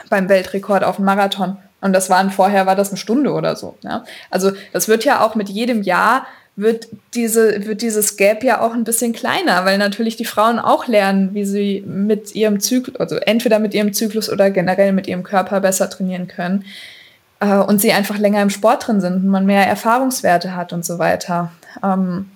beim 0.10 0.30
Weltrekord 0.30 0.84
auf 0.84 0.98
dem 0.98 1.06
Marathon. 1.06 1.58
Und 1.82 1.94
das 1.94 2.10
waren 2.10 2.32
vorher 2.32 2.66
war 2.66 2.76
das 2.76 2.90
eine 2.90 2.98
Stunde 2.98 3.32
oder 3.32 3.56
so. 3.56 3.78
Ja? 3.84 4.04
Also 4.32 4.52
das 4.74 4.88
wird 4.88 5.06
ja 5.06 5.22
auch 5.22 5.36
mit 5.36 5.50
jedem 5.50 5.82
Jahr 5.84 6.26
wird 6.58 6.88
diese 7.14 7.68
wird 7.68 7.84
dieses 7.84 8.18
Gap 8.18 8.44
ja 8.44 8.62
auch 8.62 8.74
ein 8.74 8.84
bisschen 8.84 9.14
kleiner, 9.14 9.64
weil 9.64 9.78
natürlich 9.78 10.18
die 10.18 10.26
Frauen 10.26 10.58
auch 10.58 10.88
lernen, 10.88 11.36
wie 11.36 11.46
sie 11.46 11.84
mit 11.86 12.34
ihrem 12.34 12.60
Zyklus, 12.60 13.00
also 13.00 13.18
entweder 13.18 13.60
mit 13.60 13.76
ihrem 13.76 13.94
Zyklus 13.94 14.28
oder 14.28 14.50
generell 14.50 14.92
mit 14.92 15.08
ihrem 15.08 15.22
Körper 15.22 15.62
besser 15.62 15.88
trainieren 15.88 16.28
können 16.28 16.66
äh, 17.40 17.58
und 17.58 17.80
sie 17.80 17.92
einfach 17.92 18.18
länger 18.18 18.42
im 18.42 18.50
Sport 18.50 18.88
drin 18.88 19.02
sind 19.02 19.18
und 19.18 19.28
man 19.28 19.46
mehr 19.46 19.68
Erfahrungswerte 19.68 20.56
hat 20.56 20.74
und 20.74 20.84
so 20.84 20.98
weiter. 20.98 21.52
Ähm, 21.84 22.32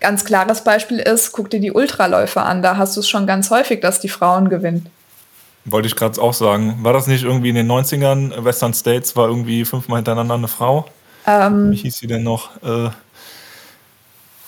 ganz 0.00 0.24
klares 0.24 0.62
Beispiel 0.62 0.98
ist, 0.98 1.32
guck 1.32 1.50
dir 1.50 1.60
die 1.60 1.72
Ultraläufer 1.72 2.46
an, 2.46 2.62
da 2.62 2.78
hast 2.78 2.96
du 2.96 3.00
es 3.00 3.08
schon 3.08 3.26
ganz 3.26 3.50
häufig, 3.50 3.80
dass 3.80 4.00
die 4.00 4.08
Frauen 4.08 4.48
gewinnen. 4.48 4.86
Wollte 5.70 5.88
ich 5.88 5.96
gerade 5.96 6.20
auch 6.20 6.34
sagen. 6.34 6.78
War 6.82 6.92
das 6.92 7.06
nicht 7.06 7.24
irgendwie 7.24 7.50
in 7.50 7.54
den 7.54 7.70
90ern? 7.70 8.44
Western 8.44 8.74
States 8.74 9.16
war 9.16 9.28
irgendwie 9.28 9.64
fünfmal 9.64 9.98
hintereinander 9.98 10.34
eine 10.34 10.48
Frau. 10.48 10.86
Ähm, 11.26 11.72
Wie 11.72 11.76
hieß 11.76 11.98
sie 11.98 12.06
denn 12.06 12.22
noch? 12.22 12.56
Äh, 12.62 12.90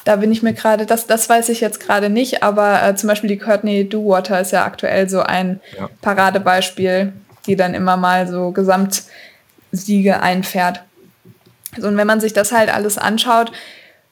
da 0.05 0.16
bin 0.16 0.33
ich 0.33 0.43
mir 0.43 0.55
gerade, 0.55 0.87
das, 0.87 1.07
das 1.07 1.29
weiß 1.29 1.51
ich 1.51 1.61
jetzt 1.61 1.81
gerade 1.81 2.09
nicht, 2.09 2.43
aber 2.43 2.83
äh, 2.83 2.97
zum 2.97 3.09
Beispiel 3.09 3.29
die 3.29 3.39
Courtney 3.39 3.89
Duwater 3.89 4.41
ist 4.41 4.51
ja 4.51 4.64
aktuell 4.64 5.09
so 5.09 5.21
ein 5.21 5.61
ja. 5.79 5.91
Paradebeispiel, 6.01 7.12
die 7.47 7.57
dann 7.57 7.75
immer 7.75 7.97
mal 7.97 8.27
so 8.27 8.51
Gesamtsiege 8.51 10.21
einfährt. 10.21 10.83
So, 11.77 11.89
und 11.89 11.97
wenn 11.97 12.07
man 12.07 12.21
sich 12.21 12.33
das 12.33 12.51
halt 12.51 12.73
alles 12.73 12.99
anschaut, 12.99 13.53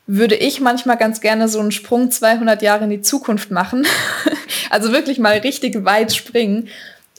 würde 0.07 0.35
ich 0.35 0.61
manchmal 0.61 0.97
ganz 0.97 1.21
gerne 1.21 1.49
so 1.49 1.59
einen 1.61 1.73
Sprung 1.73 2.11
200 2.11 2.63
Jahre 2.63 2.85
in 2.85 2.91
die 2.91 3.03
Zukunft 3.03 3.51
machen. 3.51 3.87
also 4.71 4.93
wirklich 4.93 5.19
mal 5.19 5.39
richtig 5.39 5.85
weit 5.85 6.15
springen 6.15 6.69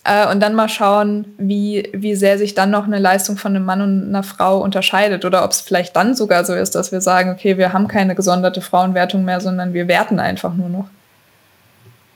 äh, 0.09 0.27
und 0.31 0.39
dann 0.39 0.55
mal 0.55 0.69
schauen, 0.69 1.25
wie, 1.37 1.87
wie 1.93 2.15
sehr 2.15 2.39
sich 2.39 2.55
dann 2.55 2.71
noch 2.71 2.85
eine 2.85 2.97
Leistung 2.97 3.37
von 3.37 3.55
einem 3.55 3.63
Mann 3.63 3.81
und 3.81 4.07
einer 4.07 4.23
Frau 4.23 4.59
unterscheidet. 4.59 5.23
Oder 5.23 5.45
ob 5.45 5.51
es 5.51 5.61
vielleicht 5.61 5.95
dann 5.95 6.15
sogar 6.15 6.45
so 6.45 6.55
ist, 6.55 6.73
dass 6.73 6.91
wir 6.91 6.99
sagen, 6.99 7.29
okay, 7.29 7.59
wir 7.59 7.73
haben 7.73 7.87
keine 7.87 8.15
gesonderte 8.15 8.61
Frauenwertung 8.61 9.23
mehr, 9.23 9.39
sondern 9.39 9.75
wir 9.75 9.87
werten 9.87 10.19
einfach 10.19 10.55
nur 10.55 10.69
noch. 10.69 10.89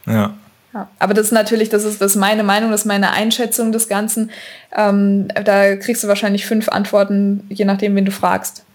Ja. 0.07 0.33
Ja, 0.73 0.89
aber 0.97 1.13
das 1.13 1.27
ist 1.27 1.33
natürlich, 1.33 1.69
das 1.69 1.83
ist, 1.83 2.01
das 2.01 2.13
ist 2.13 2.17
meine 2.17 2.41
Meinung, 2.41 2.71
das 2.71 2.81
ist 2.81 2.87
meine 2.87 3.11
Einschätzung 3.11 3.71
des 3.71 3.87
Ganzen. 3.87 4.31
Ähm, 4.75 5.27
da 5.27 5.75
kriegst 5.75 6.03
du 6.03 6.07
wahrscheinlich 6.07 6.47
fünf 6.47 6.69
Antworten, 6.69 7.45
je 7.49 7.63
nachdem, 7.63 7.95
wen 7.95 8.05
du 8.05 8.11
fragst. 8.11 8.65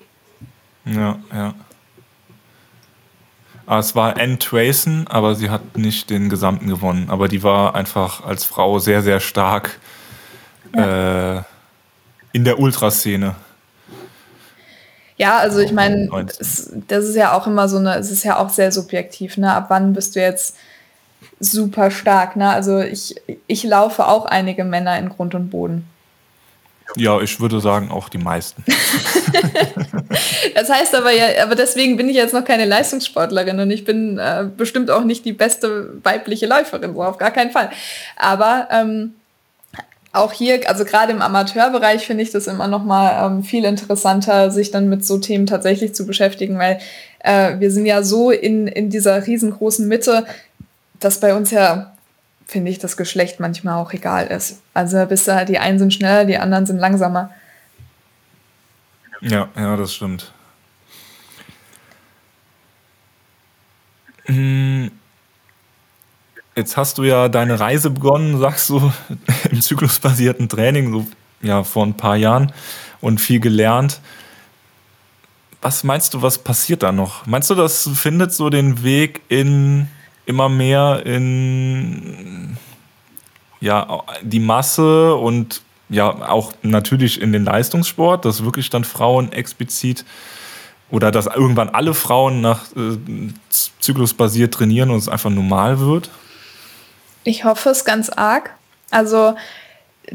Ja, 0.84 1.18
ja. 1.32 1.54
Ah, 3.70 3.80
es 3.80 3.94
war 3.94 4.16
Anne 4.16 4.38
Trayson, 4.38 5.06
aber 5.10 5.34
sie 5.34 5.50
hat 5.50 5.76
nicht 5.76 6.08
den 6.08 6.30
gesamten 6.30 6.68
gewonnen. 6.68 7.10
Aber 7.10 7.28
die 7.28 7.42
war 7.42 7.74
einfach 7.74 8.24
als 8.24 8.44
Frau 8.44 8.78
sehr, 8.78 9.02
sehr 9.02 9.20
stark 9.20 9.78
ja. 10.74 11.40
äh, 11.40 11.42
in 12.32 12.44
der 12.44 12.58
Ultraszene. 12.58 13.34
Ja, 15.18 15.36
also 15.36 15.58
ich 15.58 15.72
meine, 15.72 16.08
das 16.38 17.04
ist 17.04 17.14
ja 17.14 17.34
auch 17.34 17.46
immer 17.46 17.68
so 17.68 17.76
eine, 17.76 17.96
es 17.96 18.10
ist 18.10 18.24
ja 18.24 18.38
auch 18.38 18.48
sehr 18.48 18.72
subjektiv, 18.72 19.36
ne? 19.36 19.52
Ab 19.52 19.66
wann 19.68 19.92
bist 19.92 20.16
du 20.16 20.20
jetzt 20.20 20.56
super 21.38 21.90
stark, 21.90 22.36
ne? 22.36 22.48
Also 22.48 22.80
ich, 22.80 23.16
ich 23.46 23.64
laufe 23.64 24.06
auch 24.06 24.24
einige 24.24 24.64
Männer 24.64 24.98
in 24.98 25.10
Grund 25.10 25.34
und 25.34 25.50
Boden. 25.50 25.86
Ja, 26.96 27.20
ich 27.20 27.38
würde 27.40 27.60
sagen 27.60 27.90
auch 27.90 28.08
die 28.08 28.18
meisten. 28.18 28.64
das 30.54 30.70
heißt 30.70 30.94
aber 30.94 31.12
ja, 31.12 31.42
aber 31.42 31.54
deswegen 31.54 31.96
bin 31.96 32.08
ich 32.08 32.16
jetzt 32.16 32.34
noch 32.34 32.44
keine 32.44 32.64
Leistungssportlerin 32.64 33.60
und 33.60 33.70
ich 33.70 33.84
bin 33.84 34.18
äh, 34.18 34.46
bestimmt 34.56 34.90
auch 34.90 35.04
nicht 35.04 35.24
die 35.24 35.32
beste 35.32 36.02
weibliche 36.02 36.46
Läuferin, 36.46 36.94
so 36.94 37.02
auf 37.02 37.18
gar 37.18 37.30
keinen 37.30 37.50
Fall. 37.50 37.70
Aber 38.16 38.68
ähm, 38.70 39.14
auch 40.12 40.32
hier, 40.32 40.68
also 40.68 40.84
gerade 40.84 41.12
im 41.12 41.20
Amateurbereich 41.22 42.06
finde 42.06 42.22
ich 42.22 42.30
das 42.30 42.46
immer 42.46 42.68
noch 42.68 42.84
mal 42.84 43.26
ähm, 43.26 43.42
viel 43.44 43.64
interessanter, 43.64 44.50
sich 44.50 44.70
dann 44.70 44.88
mit 44.88 45.04
so 45.04 45.18
Themen 45.18 45.46
tatsächlich 45.46 45.94
zu 45.94 46.06
beschäftigen, 46.06 46.58
weil 46.58 46.80
äh, 47.20 47.58
wir 47.58 47.70
sind 47.70 47.86
ja 47.86 48.02
so 48.02 48.30
in, 48.30 48.66
in 48.66 48.88
dieser 48.88 49.26
riesengroßen 49.26 49.86
Mitte 49.86 50.24
dass 51.00 51.20
bei 51.20 51.34
uns 51.34 51.50
ja, 51.50 51.92
finde 52.48 52.70
ich, 52.70 52.78
das 52.78 52.96
Geschlecht 52.96 53.38
manchmal 53.38 53.74
auch 53.74 53.92
egal 53.92 54.26
ist. 54.26 54.60
Also 54.74 55.04
bis 55.06 55.24
da 55.24 55.44
die 55.44 55.58
einen 55.58 55.78
sind 55.78 55.94
schneller, 55.94 56.24
die 56.24 56.38
anderen 56.38 56.66
sind 56.66 56.78
langsamer. 56.78 57.30
Ja, 59.20 59.48
ja, 59.54 59.76
das 59.76 59.94
stimmt. 59.94 60.32
Hm, 64.24 64.90
jetzt 66.56 66.76
hast 66.76 66.98
du 66.98 67.04
ja 67.04 67.28
deine 67.28 67.60
Reise 67.60 67.90
begonnen, 67.90 68.38
sagst 68.38 68.70
du, 68.70 68.92
im 69.50 69.60
zyklusbasierten 69.60 70.48
Training, 70.48 70.92
so 70.92 71.06
ja, 71.42 71.62
vor 71.64 71.84
ein 71.84 71.96
paar 71.96 72.16
Jahren 72.16 72.52
und 73.00 73.20
viel 73.20 73.40
gelernt. 73.40 74.00
Was 75.60 75.84
meinst 75.84 76.14
du, 76.14 76.22
was 76.22 76.38
passiert 76.38 76.82
da 76.82 76.92
noch? 76.92 77.26
Meinst 77.26 77.50
du, 77.50 77.54
das 77.54 77.88
findet 77.94 78.32
so 78.32 78.48
den 78.48 78.82
Weg 78.84 79.22
in 79.28 79.88
immer 80.28 80.50
mehr 80.50 81.06
in 81.06 82.27
ja, 83.60 84.02
die 84.22 84.40
Masse 84.40 85.14
und 85.14 85.62
ja, 85.88 86.28
auch 86.28 86.52
natürlich 86.62 87.20
in 87.20 87.32
den 87.32 87.44
Leistungssport, 87.44 88.24
dass 88.24 88.44
wirklich 88.44 88.70
dann 88.70 88.84
Frauen 88.84 89.32
explizit 89.32 90.04
oder 90.90 91.10
dass 91.10 91.26
irgendwann 91.26 91.70
alle 91.70 91.94
Frauen 91.94 92.40
nach 92.40 92.64
äh, 92.76 92.98
zyklusbasiert 93.80 94.54
trainieren 94.54 94.90
und 94.90 94.98
es 94.98 95.08
einfach 95.08 95.30
normal 95.30 95.80
wird? 95.80 96.10
Ich 97.24 97.44
hoffe 97.44 97.70
es 97.70 97.84
ganz 97.84 98.10
arg. 98.10 98.50
Also 98.90 99.34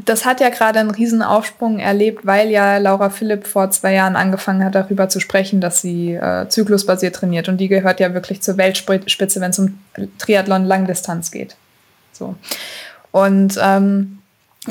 das 0.04 0.24
hat 0.24 0.40
ja 0.40 0.48
gerade 0.48 0.80
einen 0.80 0.90
Riesenaufsprung 0.90 1.78
erlebt, 1.78 2.26
weil 2.26 2.50
ja 2.50 2.78
Laura 2.78 3.10
Philipp 3.10 3.46
vor 3.46 3.70
zwei 3.70 3.94
Jahren 3.94 4.16
angefangen 4.16 4.64
hat, 4.64 4.74
darüber 4.74 5.08
zu 5.08 5.20
sprechen, 5.20 5.60
dass 5.60 5.80
sie 5.80 6.14
äh, 6.14 6.48
zyklusbasiert 6.48 7.14
trainiert. 7.14 7.48
Und 7.48 7.58
die 7.58 7.68
gehört 7.68 8.00
ja 8.00 8.12
wirklich 8.14 8.42
zur 8.42 8.56
Weltspitze, 8.56 9.40
wenn 9.40 9.50
es 9.50 9.58
um 9.58 9.78
Triathlon 10.18 10.64
Langdistanz 10.64 11.30
geht. 11.30 11.56
So. 12.12 12.34
Und 13.14 13.60
ähm, 13.62 14.18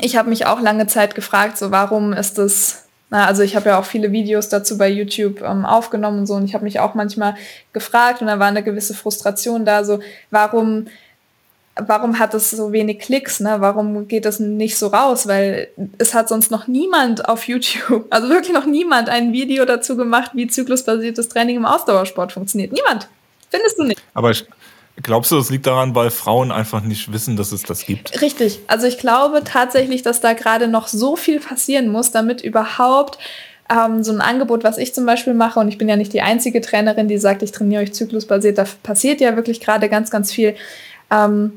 ich 0.02 0.18
habe 0.18 0.28
mich 0.28 0.46
auch 0.46 0.60
lange 0.60 0.86
Zeit 0.86 1.16
gefragt, 1.16 1.58
so 1.58 1.72
warum 1.72 2.12
ist 2.12 2.38
das, 2.38 2.84
also 3.10 3.42
ich 3.42 3.56
habe 3.56 3.70
ja 3.70 3.80
auch 3.80 3.86
viele 3.86 4.12
Videos 4.12 4.50
dazu 4.50 4.78
bei 4.78 4.90
YouTube 4.90 5.42
ähm, 5.42 5.64
aufgenommen 5.64 6.20
und 6.20 6.26
so, 6.26 6.34
und 6.34 6.44
ich 6.44 6.54
habe 6.54 6.66
mich 6.66 6.82
auch 6.82 6.94
manchmal 6.94 7.36
gefragt 7.72 8.20
und 8.20 8.28
da 8.28 8.40
war 8.40 8.48
eine 8.48 8.62
gewisse 8.62 8.96
Frustration 8.96 9.64
da, 9.64 9.86
so 9.86 10.02
warum 10.30 10.88
warum 11.76 12.20
hat 12.20 12.34
es 12.34 12.52
so 12.52 12.74
wenig 12.74 13.00
Klicks, 13.00 13.40
ne? 13.40 13.56
Warum 13.60 14.10
geht 14.10 14.26
das 14.26 14.42
nicht 14.42 14.78
so 14.78 14.88
raus? 14.88 15.26
Weil 15.26 15.70
es 15.98 16.14
hat 16.14 16.28
sonst 16.28 16.52
noch 16.52 16.68
niemand 16.68 17.30
auf 17.30 17.48
YouTube, 17.48 18.06
also 18.10 18.28
wirklich 18.28 18.54
noch 18.54 18.66
niemand 18.66 19.08
ein 19.08 19.32
Video 19.32 19.64
dazu 19.64 19.96
gemacht, 19.96 20.32
wie 20.34 20.48
zyklusbasiertes 20.48 21.30
Training 21.30 21.56
im 21.56 21.66
Ausdauersport 21.66 22.34
funktioniert. 22.34 22.74
Niemand. 22.74 23.08
Findest 23.50 23.80
du 23.80 23.84
nicht? 23.84 24.04
Aber 24.14 24.34
glaubst 25.02 25.32
du, 25.32 25.38
das 25.38 25.50
liegt 25.50 25.66
daran, 25.66 25.96
weil 25.96 26.12
Frauen 26.12 26.52
einfach 26.52 26.82
nicht 26.82 27.12
wissen, 27.12 27.36
dass 27.36 27.52
es 27.52 27.64
das 27.64 27.86
gibt? 27.86 28.22
Richtig. 28.22 28.60
Also 28.68 28.88
ich 28.88 28.98
glaube 28.98 29.44
tatsächlich, 29.44 30.04
dass 30.04 30.22
da 30.22 30.34
gerade 30.34 30.68
noch 30.68 30.88
so 30.88 31.16
viel 31.16 31.40
passieren 31.40 31.90
muss, 31.90 32.12
damit 32.12 32.42
überhaupt 32.42 33.18
ähm, 33.70 34.04
so 34.04 34.12
ein 34.12 34.22
Angebot, 34.22 34.64
was 34.64 34.78
ich 34.78 34.94
zum 34.94 35.06
Beispiel 35.06 35.34
mache, 35.34 35.60
und 35.60 35.68
ich 35.68 35.78
bin 35.78 35.90
ja 35.90 35.96
nicht 35.96 36.14
die 36.14 36.22
einzige 36.22 36.62
Trainerin, 36.62 37.08
die 37.08 37.18
sagt, 37.18 37.42
ich 37.42 37.52
trainiere 37.52 37.84
euch 37.84 37.94
zyklusbasiert, 37.94 38.58
da 38.58 38.66
passiert 38.84 39.22
ja 39.22 39.36
wirklich 39.36 39.60
gerade 39.60 39.90
ganz, 39.90 40.12
ganz 40.12 40.32
viel. 40.32 40.56
Ähm, 41.10 41.54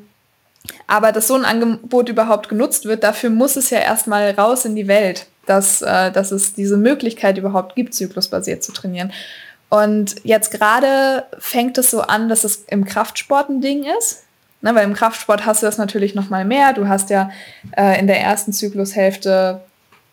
aber 0.86 1.12
dass 1.12 1.28
so 1.28 1.34
ein 1.34 1.44
Angebot 1.44 2.08
überhaupt 2.08 2.48
genutzt 2.48 2.86
wird, 2.86 3.04
dafür 3.04 3.30
muss 3.30 3.56
es 3.56 3.70
ja 3.70 3.78
erstmal 3.78 4.30
raus 4.30 4.64
in 4.64 4.74
die 4.74 4.88
Welt, 4.88 5.26
dass, 5.46 5.82
äh, 5.82 6.10
dass 6.10 6.32
es 6.32 6.54
diese 6.54 6.76
Möglichkeit 6.76 7.38
überhaupt 7.38 7.76
gibt, 7.76 7.94
zyklusbasiert 7.94 8.62
zu 8.62 8.72
trainieren. 8.72 9.12
Und 9.68 10.16
jetzt 10.24 10.50
gerade 10.50 11.24
fängt 11.38 11.76
es 11.78 11.90
so 11.90 12.00
an, 12.00 12.28
dass 12.28 12.44
es 12.44 12.64
im 12.68 12.84
Kraftsport 12.84 13.48
ein 13.48 13.60
Ding 13.60 13.84
ist. 13.98 14.22
Ne, 14.62 14.74
weil 14.74 14.84
im 14.84 14.94
Kraftsport 14.94 15.44
hast 15.44 15.62
du 15.62 15.66
das 15.66 15.76
natürlich 15.76 16.14
noch 16.14 16.30
mal 16.30 16.44
mehr. 16.44 16.72
Du 16.72 16.88
hast 16.88 17.10
ja 17.10 17.30
äh, 17.76 18.00
in 18.00 18.06
der 18.06 18.20
ersten 18.20 18.52
Zyklushälfte 18.52 19.60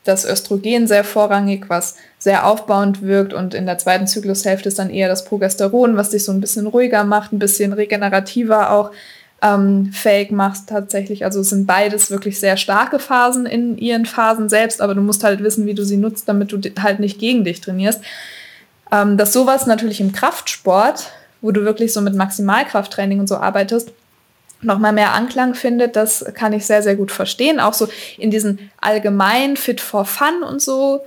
das 0.04 0.26
Östrogen 0.26 0.86
sehr 0.86 1.06
vorrangig, 1.06 1.70
was 1.70 1.96
sehr 2.20 2.46
aufbauend 2.46 3.02
wirkt. 3.02 3.34
Und 3.34 3.54
in 3.54 3.66
der 3.66 3.78
zweiten 3.78 4.06
Zyklushälfte 4.06 4.68
ist 4.68 4.80
dann 4.80 4.90
eher 4.90 5.08
das 5.08 5.24
Progesteron, 5.26 5.96
was 5.96 6.10
dich 6.10 6.26
so 6.26 6.32
ein 6.32 6.42
bisschen 6.42 6.68
ruhiger 6.68 7.06
macht, 7.06 7.32
ein 7.32 7.40
bisschen 7.40 7.72
regenerativer 7.72 8.72
auch 8.72 8.92
ähm, 9.42 9.92
fähig 9.92 10.32
machst 10.32 10.70
tatsächlich. 10.70 11.26
Also 11.26 11.42
es 11.42 11.50
sind 11.50 11.66
beides 11.66 12.12
wirklich 12.12 12.40
sehr 12.40 12.58
starke 12.58 13.00
Phasen 13.00 13.46
in 13.46 13.78
ihren 13.78 14.06
Phasen 14.06 14.50
selbst, 14.50 14.82
aber 14.82 14.96
du 14.96 15.02
musst 15.02 15.24
halt 15.24 15.44
wissen, 15.44 15.66
wie 15.66 15.74
du 15.74 15.84
sie 15.84 15.98
nutzt, 15.98 16.28
damit 16.28 16.52
du 16.52 16.60
halt 16.82 17.00
nicht 17.00 17.20
gegen 17.20 17.44
dich 17.44 17.62
trainierst. 17.62 18.02
Ähm, 18.94 19.18
dass 19.18 19.34
sowas 19.34 19.66
natürlich 19.66 20.00
im 20.00 20.12
Kraftsport, 20.12 21.12
wo 21.42 21.52
du 21.52 21.66
wirklich 21.66 21.92
so 21.92 22.02
mit 22.02 22.14
Maximalkrafttraining 22.14 23.20
und 23.20 23.28
so 23.28 23.38
arbeitest, 23.38 23.92
nochmal 24.62 24.94
mehr 24.94 25.14
Anklang 25.14 25.56
findet, 25.56 25.96
das 25.96 26.24
kann 26.36 26.54
ich 26.54 26.66
sehr, 26.66 26.84
sehr 26.84 26.96
gut 26.96 27.12
verstehen. 27.12 27.60
Auch 27.60 27.74
so 27.74 27.90
in 28.18 28.30
diesen 28.30 28.70
allgemein 28.80 29.58
Fit 29.58 29.82
for 29.82 30.06
Fun 30.06 30.44
und 30.48 30.62
so 30.62 31.02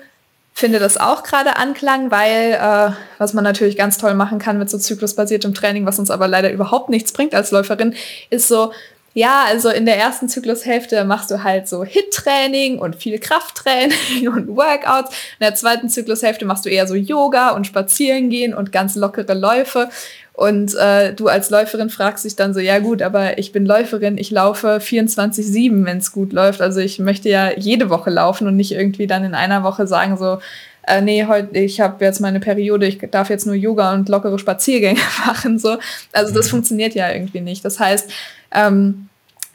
finde 0.52 0.78
das 0.78 0.96
auch 0.96 1.22
gerade 1.22 1.56
Anklang, 1.56 2.10
weil 2.10 2.52
äh, 2.54 2.92
was 3.18 3.34
man 3.34 3.44
natürlich 3.44 3.76
ganz 3.76 3.98
toll 3.98 4.14
machen 4.14 4.38
kann 4.38 4.58
mit 4.58 4.68
so 4.68 4.78
zyklusbasiertem 4.78 5.54
Training, 5.54 5.86
was 5.86 5.98
uns 5.98 6.10
aber 6.10 6.28
leider 6.28 6.50
überhaupt 6.50 6.88
nichts 6.88 7.12
bringt 7.12 7.34
als 7.34 7.50
Läuferin, 7.50 7.94
ist 8.30 8.48
so, 8.48 8.72
ja, 9.16 9.44
also 9.48 9.70
in 9.70 9.86
der 9.86 9.96
ersten 9.96 10.28
Zyklushälfte 10.28 11.02
machst 11.06 11.30
du 11.30 11.42
halt 11.42 11.66
so 11.68 11.84
Hit-Training 11.84 12.78
und 12.78 12.96
viel 12.96 13.18
Krafttraining 13.18 14.28
und 14.34 14.48
Workouts. 14.48 15.08
In 15.40 15.44
der 15.46 15.54
zweiten 15.54 15.88
Zyklushälfte 15.88 16.44
machst 16.44 16.66
du 16.66 16.68
eher 16.68 16.86
so 16.86 16.94
Yoga 16.94 17.52
und 17.52 17.66
Spazierengehen 17.66 18.52
und 18.52 18.72
ganz 18.72 18.94
lockere 18.94 19.32
Läufe. 19.32 19.88
Und 20.34 20.74
äh, 20.74 21.14
du 21.14 21.28
als 21.28 21.48
Läuferin 21.48 21.88
fragst 21.88 22.26
dich 22.26 22.36
dann 22.36 22.52
so, 22.52 22.60
ja 22.60 22.78
gut, 22.78 23.00
aber 23.00 23.38
ich 23.38 23.52
bin 23.52 23.64
Läuferin, 23.64 24.18
ich 24.18 24.30
laufe 24.30 24.80
24-7, 24.82 25.86
wenn 25.86 25.96
es 25.96 26.12
gut 26.12 26.34
läuft. 26.34 26.60
Also 26.60 26.80
ich 26.80 26.98
möchte 26.98 27.30
ja 27.30 27.52
jede 27.56 27.88
Woche 27.88 28.10
laufen 28.10 28.46
und 28.46 28.56
nicht 28.56 28.72
irgendwie 28.72 29.06
dann 29.06 29.24
in 29.24 29.34
einer 29.34 29.62
Woche 29.62 29.86
sagen 29.86 30.18
so, 30.18 30.40
äh, 30.86 31.00
nee, 31.00 31.24
heute, 31.24 31.58
ich 31.58 31.80
habe 31.80 32.04
jetzt 32.04 32.20
meine 32.20 32.38
Periode, 32.38 32.86
ich 32.86 32.98
darf 33.10 33.30
jetzt 33.30 33.46
nur 33.46 33.54
Yoga 33.54 33.94
und 33.94 34.10
lockere 34.10 34.38
Spaziergänge 34.38 35.00
machen. 35.26 35.58
So. 35.58 35.78
Also 36.12 36.34
das 36.34 36.48
mhm. 36.48 36.50
funktioniert 36.50 36.94
ja 36.94 37.10
irgendwie 37.10 37.40
nicht. 37.40 37.64
Das 37.64 37.80
heißt, 37.80 38.10
ähm, 38.52 39.05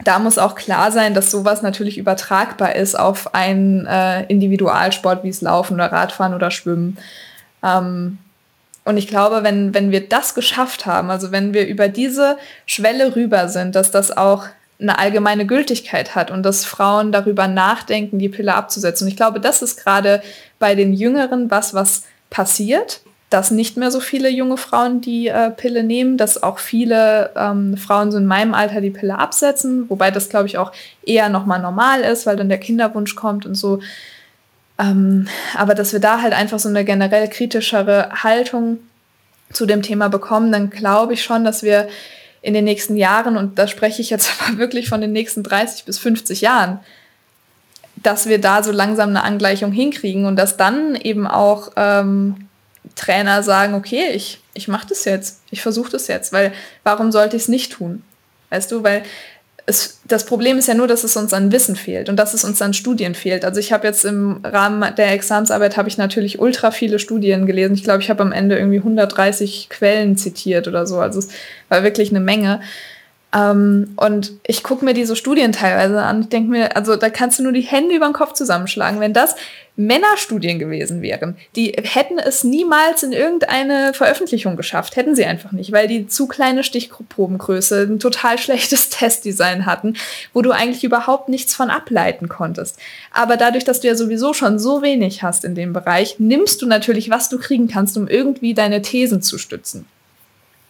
da 0.03 0.19
muss 0.19 0.37
auch 0.37 0.55
klar 0.55 0.91
sein, 0.91 1.13
dass 1.13 1.31
sowas 1.31 1.61
natürlich 1.61 1.97
übertragbar 1.97 2.75
ist 2.75 2.97
auf 2.97 3.33
einen 3.33 3.85
äh, 3.85 4.23
Individualsport 4.23 5.23
wie 5.23 5.29
es 5.29 5.41
Laufen 5.41 5.75
oder 5.75 5.91
Radfahren 5.91 6.33
oder 6.33 6.51
Schwimmen. 6.51 6.97
Ähm, 7.63 8.17
und 8.83 8.97
ich 8.97 9.07
glaube, 9.07 9.43
wenn, 9.43 9.73
wenn 9.73 9.91
wir 9.91 10.07
das 10.07 10.33
geschafft 10.33 10.85
haben, 10.85 11.11
also 11.11 11.31
wenn 11.31 11.53
wir 11.53 11.67
über 11.67 11.87
diese 11.87 12.37
Schwelle 12.65 13.15
rüber 13.15 13.47
sind, 13.47 13.75
dass 13.75 13.91
das 13.91 14.15
auch 14.15 14.45
eine 14.79 14.97
allgemeine 14.97 15.45
Gültigkeit 15.45 16.15
hat 16.15 16.31
und 16.31 16.41
dass 16.43 16.65
Frauen 16.65 17.11
darüber 17.11 17.47
nachdenken, 17.47 18.17
die 18.17 18.29
Pille 18.29 18.55
abzusetzen. 18.55 19.05
Und 19.05 19.11
ich 19.11 19.17
glaube, 19.17 19.39
das 19.39 19.61
ist 19.61 19.77
gerade 19.83 20.23
bei 20.57 20.73
den 20.73 20.93
Jüngeren 20.93 21.51
was, 21.51 21.75
was 21.75 22.03
passiert, 22.31 23.01
dass 23.31 23.49
nicht 23.49 23.77
mehr 23.77 23.91
so 23.91 24.01
viele 24.01 24.29
junge 24.29 24.57
Frauen 24.57 24.99
die 24.99 25.29
äh, 25.29 25.51
Pille 25.51 25.83
nehmen, 25.83 26.17
dass 26.17 26.43
auch 26.43 26.59
viele 26.59 27.31
ähm, 27.37 27.77
Frauen 27.77 28.11
so 28.11 28.17
in 28.17 28.25
meinem 28.25 28.53
Alter 28.53 28.81
die 28.81 28.89
Pille 28.89 29.17
absetzen, 29.17 29.89
wobei 29.89 30.11
das, 30.11 30.27
glaube 30.27 30.47
ich, 30.47 30.57
auch 30.57 30.73
eher 31.05 31.29
nochmal 31.29 31.61
normal 31.61 32.01
ist, 32.01 32.25
weil 32.25 32.35
dann 32.35 32.49
der 32.49 32.57
Kinderwunsch 32.57 33.15
kommt 33.15 33.45
und 33.45 33.55
so. 33.55 33.79
Ähm, 34.77 35.29
aber 35.55 35.75
dass 35.75 35.93
wir 35.93 36.01
da 36.01 36.21
halt 36.21 36.33
einfach 36.33 36.59
so 36.59 36.67
eine 36.67 36.83
generell 36.83 37.29
kritischere 37.29 38.09
Haltung 38.21 38.79
zu 39.53 39.65
dem 39.65 39.81
Thema 39.81 40.09
bekommen, 40.09 40.51
dann 40.51 40.69
glaube 40.69 41.13
ich 41.13 41.23
schon, 41.23 41.45
dass 41.45 41.63
wir 41.63 41.87
in 42.41 42.53
den 42.53 42.65
nächsten 42.65 42.97
Jahren, 42.97 43.37
und 43.37 43.57
da 43.57 43.65
spreche 43.65 44.01
ich 44.01 44.09
jetzt 44.09 44.29
aber 44.45 44.57
wirklich 44.57 44.89
von 44.89 44.99
den 44.99 45.13
nächsten 45.13 45.41
30 45.41 45.85
bis 45.85 45.99
50 45.99 46.41
Jahren, 46.41 46.81
dass 47.95 48.27
wir 48.27 48.41
da 48.41 48.61
so 48.61 48.73
langsam 48.73 49.11
eine 49.11 49.23
Angleichung 49.23 49.71
hinkriegen 49.71 50.25
und 50.25 50.35
dass 50.35 50.57
dann 50.57 50.95
eben 50.95 51.27
auch 51.27 51.71
ähm, 51.77 52.47
Trainer 53.01 53.43
sagen, 53.43 53.73
okay, 53.73 54.11
ich, 54.13 54.39
ich 54.53 54.67
mache 54.67 54.87
das 54.87 55.05
jetzt, 55.05 55.41
ich 55.49 55.61
versuche 55.61 55.91
das 55.91 56.07
jetzt, 56.07 56.31
weil 56.33 56.51
warum 56.83 57.11
sollte 57.11 57.35
ich 57.35 57.43
es 57.43 57.47
nicht 57.47 57.73
tun? 57.73 58.03
Weißt 58.49 58.71
du, 58.71 58.83
weil 58.83 59.03
es, 59.65 59.99
das 60.05 60.25
Problem 60.25 60.57
ist 60.57 60.67
ja 60.67 60.73
nur, 60.73 60.87
dass 60.87 61.03
es 61.03 61.15
uns 61.15 61.33
an 61.33 61.51
Wissen 61.51 61.75
fehlt 61.75 62.09
und 62.09 62.17
dass 62.17 62.33
es 62.33 62.43
uns 62.43 62.61
an 62.61 62.73
Studien 62.73 63.15
fehlt. 63.15 63.45
Also 63.45 63.59
ich 63.59 63.71
habe 63.71 63.87
jetzt 63.87 64.05
im 64.05 64.41
Rahmen 64.43 64.95
der 64.95 65.11
Examsarbeit 65.13 65.77
habe 65.77 65.89
ich 65.89 65.97
natürlich 65.97 66.39
ultra 66.39 66.71
viele 66.71 66.99
Studien 66.99 67.45
gelesen. 67.45 67.73
Ich 67.73 67.83
glaube, 67.83 68.01
ich 68.01 68.09
habe 68.09 68.21
am 68.21 68.31
Ende 68.31 68.57
irgendwie 68.57 68.79
130 68.79 69.69
Quellen 69.69 70.17
zitiert 70.17 70.67
oder 70.67 70.85
so. 70.85 70.99
Also 70.99 71.19
es 71.19 71.29
war 71.69 71.83
wirklich 71.83 72.09
eine 72.09 72.19
Menge. 72.19 72.61
Ähm, 73.33 73.93
und 73.95 74.33
ich 74.45 74.63
gucke 74.63 74.83
mir 74.83 74.93
diese 74.93 75.15
Studien 75.15 75.51
teilweise 75.51 76.01
an. 76.01 76.21
Ich 76.21 76.29
denke 76.29 76.49
mir, 76.49 76.75
also 76.75 76.95
da 76.95 77.09
kannst 77.09 77.39
du 77.39 77.43
nur 77.43 77.53
die 77.53 77.61
Hände 77.61 77.95
über 77.95 78.05
den 78.05 78.13
Kopf 78.13 78.33
zusammenschlagen. 78.33 78.99
Wenn 78.99 79.13
das 79.13 79.35
Männerstudien 79.77 80.59
gewesen 80.59 81.01
wären, 81.01 81.37
die 81.55 81.69
hätten 81.71 82.19
es 82.19 82.43
niemals 82.43 83.03
in 83.03 83.13
irgendeine 83.13 83.93
Veröffentlichung 83.93 84.57
geschafft. 84.57 84.97
Hätten 84.97 85.15
sie 85.15 85.23
einfach 85.23 85.53
nicht, 85.53 85.71
weil 85.71 85.87
die 85.87 86.07
zu 86.07 86.27
kleine 86.27 86.63
Stichprobengröße, 86.63 87.83
ein 87.83 87.99
total 87.99 88.37
schlechtes 88.37 88.89
Testdesign 88.89 89.65
hatten, 89.65 89.95
wo 90.33 90.41
du 90.41 90.51
eigentlich 90.51 90.83
überhaupt 90.83 91.29
nichts 91.29 91.55
von 91.55 91.69
ableiten 91.69 92.27
konntest. 92.27 92.77
Aber 93.13 93.37
dadurch, 93.37 93.63
dass 93.63 93.79
du 93.79 93.87
ja 93.87 93.95
sowieso 93.95 94.33
schon 94.33 94.59
so 94.59 94.81
wenig 94.81 95.23
hast 95.23 95.45
in 95.45 95.55
dem 95.55 95.71
Bereich, 95.71 96.15
nimmst 96.19 96.61
du 96.61 96.65
natürlich, 96.65 97.09
was 97.09 97.29
du 97.29 97.39
kriegen 97.39 97.69
kannst, 97.69 97.95
um 97.95 98.09
irgendwie 98.09 98.53
deine 98.53 98.81
Thesen 98.81 99.21
zu 99.21 99.37
stützen. 99.37 99.85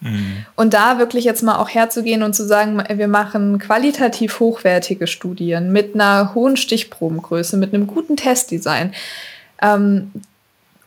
Mhm. 0.02 0.46
Und 0.56 0.74
da 0.74 0.98
wirklich 0.98 1.24
jetzt 1.24 1.44
mal 1.44 1.58
auch 1.58 1.70
herzugehen 1.70 2.24
und 2.24 2.36
zu 2.36 2.46
sagen, 2.46 2.84
wir 2.94 3.08
machen 3.08 3.60
qualitativ 3.60 4.40
hochwertige 4.40 5.08
Studien 5.08 5.72
mit 5.72 5.96
einer 5.96 6.36
hohen 6.36 6.58
Stichprobengröße, 6.58 7.58
mit 7.58 7.74
einem 7.74 7.88
guten 7.88 8.18
Testdesign. 8.18 8.94
Ähm, 9.62 10.12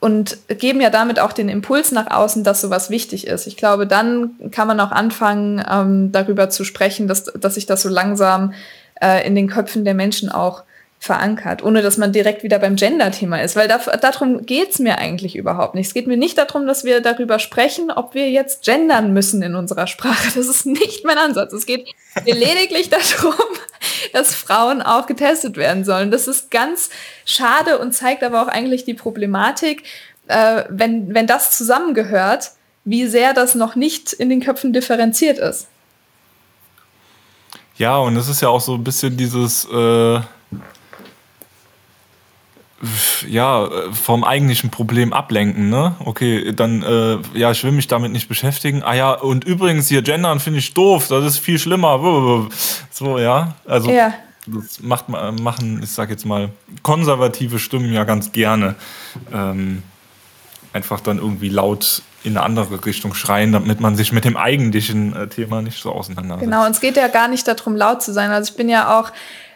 und 0.00 0.36
geben 0.48 0.82
ja 0.82 0.90
damit 0.90 1.18
auch 1.18 1.32
den 1.32 1.48
Impuls 1.48 1.90
nach 1.90 2.10
außen, 2.10 2.44
dass 2.44 2.60
sowas 2.60 2.90
wichtig 2.90 3.26
ist. 3.26 3.46
Ich 3.46 3.56
glaube, 3.56 3.86
dann 3.86 4.32
kann 4.50 4.68
man 4.68 4.78
auch 4.78 4.90
anfangen, 4.90 5.64
ähm, 5.66 6.12
darüber 6.12 6.50
zu 6.50 6.64
sprechen, 6.64 7.08
dass, 7.08 7.24
dass 7.24 7.54
sich 7.54 7.64
das 7.64 7.80
so 7.80 7.88
langsam 7.88 8.52
äh, 9.00 9.26
in 9.26 9.34
den 9.34 9.48
Köpfen 9.48 9.86
der 9.86 9.94
Menschen 9.94 10.28
auch 10.28 10.62
verankert, 11.04 11.62
ohne 11.62 11.82
dass 11.82 11.98
man 11.98 12.12
direkt 12.12 12.42
wieder 12.44 12.58
beim 12.58 12.76
Gender-Thema 12.76 13.42
ist, 13.42 13.56
weil 13.56 13.68
da, 13.68 13.76
darum 13.76 14.46
geht's 14.46 14.78
mir 14.78 14.96
eigentlich 14.96 15.36
überhaupt 15.36 15.74
nicht. 15.74 15.88
Es 15.88 15.92
geht 15.92 16.06
mir 16.06 16.16
nicht 16.16 16.38
darum, 16.38 16.66
dass 16.66 16.84
wir 16.84 17.02
darüber 17.02 17.38
sprechen, 17.38 17.90
ob 17.90 18.14
wir 18.14 18.30
jetzt 18.30 18.64
gendern 18.64 19.12
müssen 19.12 19.42
in 19.42 19.54
unserer 19.54 19.86
Sprache. 19.86 20.32
Das 20.34 20.48
ist 20.48 20.64
nicht 20.64 21.04
mein 21.04 21.18
Ansatz. 21.18 21.52
Es 21.52 21.66
geht 21.66 21.94
mir 22.24 22.34
lediglich 22.34 22.88
darum, 22.88 23.34
dass 24.14 24.34
Frauen 24.34 24.80
auch 24.80 25.04
getestet 25.04 25.58
werden 25.58 25.84
sollen. 25.84 26.10
Das 26.10 26.26
ist 26.26 26.50
ganz 26.50 26.88
schade 27.26 27.78
und 27.78 27.92
zeigt 27.92 28.24
aber 28.24 28.42
auch 28.42 28.48
eigentlich 28.48 28.86
die 28.86 28.94
Problematik, 28.94 29.82
äh, 30.28 30.64
wenn, 30.70 31.14
wenn 31.14 31.26
das 31.26 31.50
zusammengehört, 31.50 32.52
wie 32.86 33.06
sehr 33.06 33.34
das 33.34 33.54
noch 33.54 33.74
nicht 33.76 34.14
in 34.14 34.30
den 34.30 34.40
Köpfen 34.40 34.72
differenziert 34.72 35.38
ist. 35.38 35.66
Ja, 37.76 37.98
und 37.98 38.16
es 38.16 38.28
ist 38.28 38.40
ja 38.40 38.48
auch 38.48 38.60
so 38.62 38.74
ein 38.74 38.84
bisschen 38.84 39.18
dieses, 39.18 39.66
äh, 39.66 40.20
ja, 43.28 43.68
vom 43.92 44.24
eigentlichen 44.24 44.70
Problem 44.70 45.12
ablenken, 45.12 45.68
ne? 45.68 45.94
Okay, 46.04 46.52
dann, 46.52 46.82
äh, 46.82 47.18
ja, 47.38 47.50
ich 47.50 47.62
will 47.64 47.72
mich 47.72 47.86
damit 47.88 48.12
nicht 48.12 48.28
beschäftigen. 48.28 48.82
Ah 48.82 48.94
ja, 48.94 49.12
und 49.12 49.44
übrigens 49.44 49.88
hier 49.88 50.02
gendern 50.02 50.40
finde 50.40 50.58
ich 50.58 50.74
doof, 50.74 51.08
das 51.08 51.24
ist 51.24 51.38
viel 51.38 51.58
schlimmer. 51.58 51.94
So, 52.90 53.18
ja, 53.18 53.54
also 53.66 53.90
ja. 53.90 54.14
das 54.46 54.78
macht, 54.80 55.08
machen, 55.08 55.80
ich 55.82 55.90
sag 55.90 56.10
jetzt 56.10 56.24
mal, 56.24 56.50
konservative 56.82 57.58
Stimmen 57.58 57.92
ja 57.92 58.04
ganz 58.04 58.30
gerne. 58.30 58.76
Ähm, 59.32 59.82
einfach 60.72 61.00
dann 61.00 61.18
irgendwie 61.18 61.48
laut 61.48 62.02
in 62.24 62.36
eine 62.36 62.44
andere 62.44 62.84
Richtung 62.84 63.14
schreien, 63.14 63.52
damit 63.52 63.80
man 63.80 63.96
sich 63.96 64.12
mit 64.12 64.24
dem 64.24 64.36
eigentlichen 64.36 65.14
äh, 65.14 65.28
Thema 65.28 65.60
nicht 65.60 65.80
so 65.80 65.92
auseinandersetzt. 65.92 66.44
Genau, 66.44 66.64
und 66.64 66.70
es 66.72 66.80
geht 66.80 66.96
ja 66.96 67.08
gar 67.08 67.28
nicht 67.28 67.46
darum, 67.46 67.76
laut 67.76 68.02
zu 68.02 68.12
sein. 68.12 68.30
Also 68.30 68.50
ich 68.50 68.56
bin 68.56 68.68
ja 68.68 68.98
auch 68.98 69.10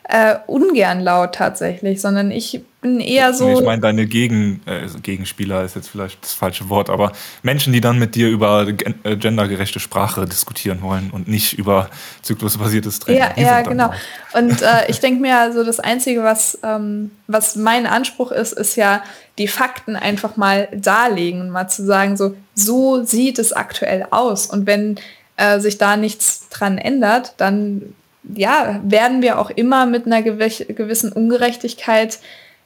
äh, 0.08 0.36
ungern 0.46 1.00
laut 1.00 1.34
tatsächlich, 1.34 2.00
sondern 2.00 2.30
ich 2.30 2.62
bin 2.80 2.98
eher 2.98 3.34
so. 3.34 3.46
Nee, 3.46 3.54
ich 3.58 3.64
meine, 3.64 3.82
deine 3.82 4.06
Gegen, 4.06 4.62
äh, 4.64 4.86
Gegenspieler 5.02 5.64
ist 5.64 5.76
jetzt 5.76 5.88
vielleicht 5.88 6.22
das 6.22 6.32
falsche 6.32 6.70
Wort, 6.70 6.88
aber 6.88 7.12
Menschen, 7.42 7.74
die 7.74 7.82
dann 7.82 7.98
mit 7.98 8.14
dir 8.14 8.30
über 8.30 8.66
äh, 8.66 9.16
gendergerechte 9.16 9.80
Sprache 9.80 10.24
diskutieren 10.24 10.80
wollen 10.80 11.10
und 11.10 11.28
nicht 11.28 11.58
über 11.58 11.90
zyklusbasiertes 12.22 13.00
Training. 13.00 13.22
Ja, 13.36 13.42
ja 13.42 13.60
genau. 13.60 13.92
Und 14.32 14.62
äh, 14.62 14.84
ich 14.88 15.00
denke 15.00 15.20
mir, 15.20 15.38
also 15.38 15.62
das 15.62 15.78
Einzige, 15.78 16.24
was, 16.24 16.58
ähm, 16.62 17.10
was 17.26 17.56
mein 17.56 17.86
Anspruch 17.86 18.32
ist, 18.32 18.54
ist 18.54 18.76
ja, 18.76 19.02
die 19.36 19.48
Fakten 19.48 19.94
einfach 19.94 20.36
mal 20.36 20.68
darlegen 20.72 21.42
und 21.42 21.50
mal 21.50 21.68
zu 21.68 21.84
sagen, 21.84 22.16
so, 22.16 22.34
so 22.54 23.04
sieht 23.04 23.38
es 23.38 23.52
aktuell 23.52 24.06
aus. 24.10 24.46
Und 24.46 24.66
wenn 24.66 24.98
äh, 25.36 25.60
sich 25.60 25.78
da 25.78 25.96
nichts 25.96 26.48
dran 26.48 26.78
ändert, 26.78 27.34
dann 27.36 27.94
ja, 28.34 28.80
werden 28.82 29.22
wir 29.22 29.38
auch 29.38 29.50
immer 29.50 29.86
mit 29.86 30.06
einer 30.06 30.22
gewissen 30.22 31.12
Ungerechtigkeit 31.12 32.18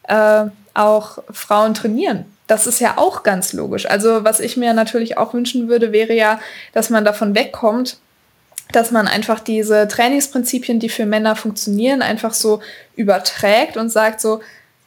äh, 0.08 0.44
auch 0.74 1.18
Frauen 1.30 1.74
trainieren. 1.74 2.24
Das 2.46 2.66
ist 2.66 2.80
ja 2.80 2.94
auch 2.96 3.22
ganz 3.22 3.52
logisch. 3.52 3.86
Also 3.86 4.24
was 4.24 4.40
ich 4.40 4.56
mir 4.56 4.74
natürlich 4.74 5.16
auch 5.16 5.34
wünschen 5.34 5.68
würde, 5.68 5.92
wäre 5.92 6.14
ja, 6.14 6.40
dass 6.72 6.90
man 6.90 7.04
davon 7.04 7.34
wegkommt, 7.34 7.98
dass 8.72 8.90
man 8.90 9.06
einfach 9.06 9.40
diese 9.40 9.86
Trainingsprinzipien, 9.86 10.80
die 10.80 10.88
für 10.88 11.06
Männer 11.06 11.36
funktionieren, 11.36 12.02
einfach 12.02 12.34
so 12.34 12.60
überträgt 12.96 13.76
und 13.76 13.90
sagt 13.90 14.20
so, 14.20 14.40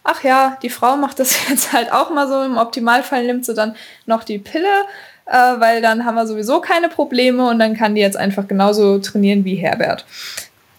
ach 0.03 0.23
ja, 0.23 0.57
die 0.61 0.69
Frau 0.69 0.97
macht 0.97 1.19
das 1.19 1.35
jetzt 1.49 1.73
halt 1.73 1.91
auch 1.91 2.09
mal 2.09 2.27
so, 2.27 2.41
im 2.43 2.57
Optimalfall 2.57 3.25
nimmt 3.25 3.45
sie 3.45 3.53
dann 3.53 3.75
noch 4.05 4.23
die 4.23 4.39
Pille, 4.39 4.85
äh, 5.25 5.59
weil 5.59 5.81
dann 5.81 6.05
haben 6.05 6.15
wir 6.15 6.27
sowieso 6.27 6.61
keine 6.61 6.89
Probleme 6.89 7.47
und 7.47 7.59
dann 7.59 7.75
kann 7.75 7.95
die 7.95 8.01
jetzt 8.01 8.17
einfach 8.17 8.47
genauso 8.47 8.99
trainieren 8.99 9.45
wie 9.45 9.55
Herbert. 9.55 10.05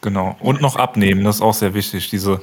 Genau. 0.07 0.37
Und 0.39 0.61
noch 0.61 0.77
abnehmen, 0.77 1.25
das 1.25 1.37
ist 1.37 1.43
auch 1.43 1.53
sehr 1.53 1.75
wichtig. 1.75 2.11
Diese 2.11 2.41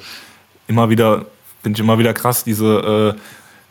immer 0.68 0.89
wieder, 0.89 1.28
finde 1.61 1.78
ich 1.78 1.80
immer 1.80 1.97
wieder 1.97 2.14
krass, 2.14 2.43
diese 2.43 3.16
äh, 3.16 3.20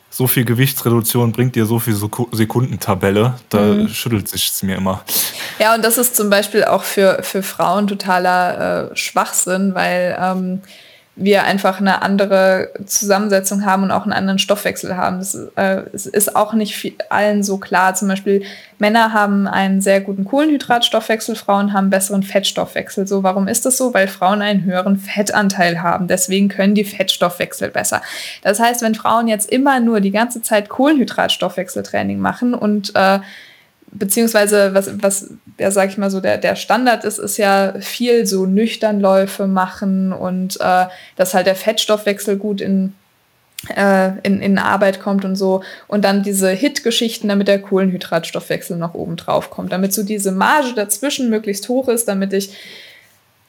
so 0.09 0.26
viel 0.26 0.47
Gewichtsreduktion 0.47 1.30
bringt 1.32 1.57
dir 1.57 1.66
so 1.66 1.78
viel 1.78 1.95
Sekundentabelle. 1.95 3.34
Da 3.51 3.61
mhm. 3.61 3.88
schüttelt 3.88 4.30
sich 4.30 4.49
es 4.49 4.62
mir 4.62 4.76
immer. 4.76 5.03
Ja, 5.59 5.74
und 5.74 5.84
das 5.84 5.99
ist 5.99 6.16
zum 6.16 6.30
Beispiel 6.30 6.64
auch 6.64 6.84
für, 6.84 7.22
für 7.22 7.43
Frauen 7.43 7.86
totaler 7.86 8.93
äh, 8.93 8.97
Schwachsinn, 8.97 9.74
weil 9.74 10.16
ähm, 10.18 10.62
wir 11.15 11.45
einfach 11.45 11.79
eine 11.79 12.01
andere 12.01 12.71
Zusammensetzung 12.87 13.67
haben 13.67 13.83
und 13.83 13.91
auch 13.91 14.05
einen 14.05 14.15
anderen 14.15 14.39
Stoffwechsel 14.39 14.97
haben. 14.97 15.19
Das 15.19 15.35
äh, 15.57 15.83
ist 15.93 16.35
auch 16.35 16.55
nicht 16.55 16.75
viel, 16.75 16.95
allen 17.11 17.43
so 17.43 17.59
klar. 17.59 17.95
Zum 17.95 18.09
Beispiel 18.09 18.45
Männer 18.79 19.13
haben 19.13 19.47
einen 19.47 19.83
sehr 19.83 20.01
guten 20.01 20.25
Kohlenhydratstoffwechsel, 20.25 21.37
Frauen 21.37 21.75
haben 21.75 21.91
besseren 21.91 22.23
Fettstoffwechsel. 22.23 23.07
So, 23.07 23.23
warum 23.23 23.47
ist 23.47 23.67
das 23.67 23.77
so? 23.77 23.93
Weil 23.93 24.09
Frauen 24.09 24.41
einen 24.41 24.65
höheren 24.65 24.97
Fettanteil 24.97 25.83
haben. 25.83 26.09
Deswegen 26.09 26.49
können 26.49 26.75
die 26.75 26.85
Fettstoffwechsel 26.85 27.69
besser. 27.69 28.01
Das 28.43 28.59
heißt, 28.59 28.81
wenn 28.81 28.95
Frauen 28.95 29.29
jetzt 29.29 29.51
immer 29.51 29.81
nur 29.81 30.01
die 30.01 30.13
ganze 30.13 30.41
Zeit 30.41 30.71
Kohlenhydratstoffwechseltraining 30.71 32.21
machen 32.21 32.55
und 32.55 32.97
äh, 32.97 33.21
beziehungsweise 33.93 34.74
was, 34.74 34.90
was 35.03 35.30
ja, 35.59 35.70
sag 35.70 35.90
ich 35.90 35.99
mal 35.99 36.11
so, 36.11 36.20
der, 36.20 36.38
der 36.38 36.57
Standard 36.57 37.05
ist, 37.05 37.18
ist 37.18 37.36
ja 37.36 37.74
viel 37.80 38.26
so 38.26 38.47
Nüchternläufe 38.47 39.47
machen 39.47 40.12
und 40.12 40.61
äh, 40.61 40.86
dass 41.16 41.34
halt 41.34 41.47
der 41.47 41.55
Fettstoffwechsel 41.55 42.36
gut 42.36 42.61
in, 42.61 42.95
äh, 43.76 44.12
in, 44.22 44.40
in 44.40 44.59
Arbeit 44.59 45.01
kommt 45.01 45.24
und 45.24 45.36
so. 45.36 45.62
Und 45.88 46.05
dann 46.05 46.22
diese 46.22 46.51
Hit-Geschichten, 46.51 47.28
damit 47.28 47.49
der 47.49 47.61
Kohlenhydratstoffwechsel 47.61 48.76
noch 48.76 48.95
oben 48.95 49.16
drauf 49.16 49.51
kommt, 49.51 49.72
damit 49.72 49.93
so 49.93 50.03
diese 50.03 50.32
Marge 50.32 50.72
dazwischen 50.74 51.28
möglichst 51.28 51.68
hoch 51.68 51.88
ist, 51.88 52.09
damit 52.09 52.32
ich 52.32 52.57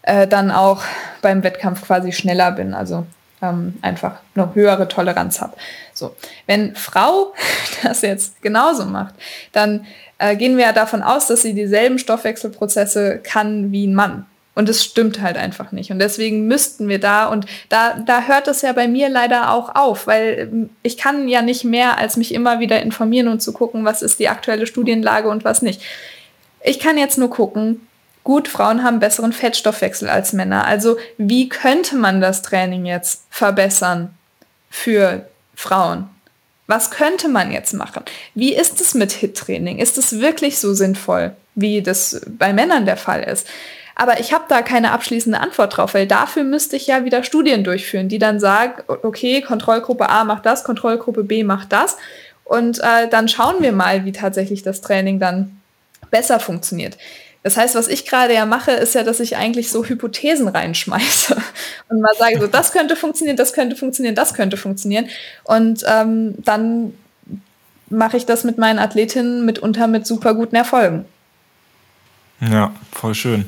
äh, 0.04 0.28
dann 0.28 0.52
auch 0.52 0.84
beim 1.22 1.44
Wettkampf 1.44 1.86
quasi 1.86 2.12
schneller 2.12 2.52
bin. 2.52 2.74
Also 2.74 3.06
ähm, 3.42 3.76
einfach 3.82 4.16
eine 4.36 4.54
höhere 4.56 4.88
Toleranz 4.88 5.42
habe. 5.42 5.56
So, 6.04 6.14
wenn 6.48 6.76
Frau 6.76 7.34
das 7.84 8.02
jetzt 8.02 8.42
genauso 8.42 8.84
macht, 8.84 9.16
dann 9.54 9.86
äh, 10.18 10.36
gehen 10.36 10.58
wir 10.58 10.66
ja 10.66 10.74
davon 10.74 11.02
aus, 11.02 11.28
dass 11.28 11.44
sie 11.44 11.54
dieselben 11.54 11.98
Stoffwechselprozesse 11.98 13.22
kann 13.24 13.72
wie 13.72 13.88
ein 13.88 13.96
Mann. 13.96 14.26
Und 14.54 14.68
es 14.68 14.84
stimmt 14.84 15.22
halt 15.22 15.38
einfach 15.38 15.72
nicht. 15.72 15.92
Und 15.92 16.00
deswegen 16.00 16.46
müssten 16.46 16.90
wir 16.90 17.00
da, 17.00 17.28
und 17.28 17.46
da, 17.70 17.94
da 18.06 18.24
hört 18.24 18.50
es 18.50 18.62
ja 18.62 18.74
bei 18.74 18.90
mir 18.90 19.08
leider 19.08 19.52
auch 19.52 19.74
auf, 19.76 20.06
weil 20.06 20.50
ähm, 20.52 20.70
ich 20.84 20.98
kann 20.98 21.30
ja 21.30 21.42
nicht 21.42 21.64
mehr, 21.64 21.98
als 21.98 22.18
mich 22.18 22.34
immer 22.34 22.60
wieder 22.60 22.82
informieren 22.82 23.30
und 23.30 23.42
zu 23.42 23.54
gucken, 23.54 23.86
was 23.86 24.02
ist 24.02 24.20
die 24.20 24.28
aktuelle 24.28 24.68
Studienlage 24.68 25.30
und 25.30 25.46
was 25.46 25.62
nicht. 25.62 25.82
Ich 26.62 26.80
kann 26.80 26.98
jetzt 26.98 27.18
nur 27.18 27.30
gucken, 27.30 27.88
gut, 28.26 28.50
Frauen 28.50 28.84
haben 28.84 29.00
besseren 29.00 29.32
Fettstoffwechsel 29.32 30.10
als 30.10 30.34
Männer. 30.34 30.66
Also 30.66 30.98
wie 31.18 31.48
könnte 31.48 31.96
man 31.96 32.20
das 32.20 32.42
Training 32.42 32.86
jetzt 32.86 33.24
verbessern 33.30 34.14
für 34.70 35.26
Frauen? 35.56 36.10
Was 36.68 36.92
könnte 36.92 37.28
man 37.28 37.52
jetzt 37.52 37.74
machen? 37.74 38.04
Wie 38.36 38.56
ist 38.56 38.80
es 38.80 38.94
mit 38.94 39.12
HIT-Training? 39.12 39.80
Ist 39.80 39.98
es 39.98 40.20
wirklich 40.20 40.60
so 40.60 40.74
sinnvoll, 40.74 41.36
wie 41.56 41.82
das 41.82 42.22
bei 42.28 42.54
Männern 42.54 42.86
der 42.86 42.98
Fall 42.98 43.24
ist? 43.24 43.48
Aber 43.96 44.20
ich 44.20 44.34
habe 44.34 44.46
da 44.48 44.62
keine 44.62 44.92
abschließende 44.92 45.40
Antwort 45.40 45.78
drauf, 45.78 45.94
weil 45.94 46.08
dafür 46.08 46.44
müsste 46.44 46.76
ich 46.76 46.88
ja 46.88 47.06
wieder 47.06 47.24
Studien 47.24 47.64
durchführen, 47.64 48.10
die 48.10 48.18
dann 48.18 48.40
sagen, 48.40 48.82
okay, 48.88 49.42
Kontrollgruppe 49.42 50.10
A 50.10 50.24
macht 50.24 50.46
das, 50.46 50.64
Kontrollgruppe 50.64 51.24
B 51.24 51.44
macht 51.44 51.72
das. 51.72 51.98
Und 52.44 52.80
äh, 52.80 53.08
dann 53.10 53.28
schauen 53.28 53.58
wir 53.60 53.72
mal, 53.72 54.06
wie 54.06 54.12
tatsächlich 54.12 54.64
das 54.64 54.82
Training 54.82 55.20
dann 55.20 55.60
besser 56.10 56.40
funktioniert. 56.40 56.98
Das 57.44 57.58
heißt, 57.58 57.76
was 57.76 57.90
ich 57.90 58.06
gerade 58.06 58.34
ja 58.34 58.46
mache, 58.46 58.72
ist 58.72 58.96
ja, 58.96 59.04
dass 59.04 59.20
ich 59.20 59.36
eigentlich 59.36 59.70
so 59.70 59.84
Hypothesen 59.84 60.48
reinschmeiße 60.48 61.36
und 61.90 62.02
mal 62.02 62.16
sage, 62.18 62.40
so 62.40 62.48
das 62.48 62.72
könnte 62.72 62.96
funktionieren, 62.96 63.36
das 63.36 63.52
könnte 63.52 63.76
funktionieren, 63.76 64.16
das 64.16 64.34
könnte 64.34 64.56
funktionieren. 64.56 65.08
Und 65.44 65.84
ähm, 65.86 66.36
dann 66.38 66.94
mache 67.90 68.16
ich 68.18 68.26
das 68.26 68.46
mit 68.46 68.58
meinen 68.58 68.80
Athletinnen 68.80 69.46
mitunter 69.46 69.88
mit 69.88 70.08
super 70.08 70.34
guten 70.34 70.56
Erfolgen. 70.56 71.06
Ja, 72.40 72.74
voll 72.92 73.14
schön. 73.14 73.46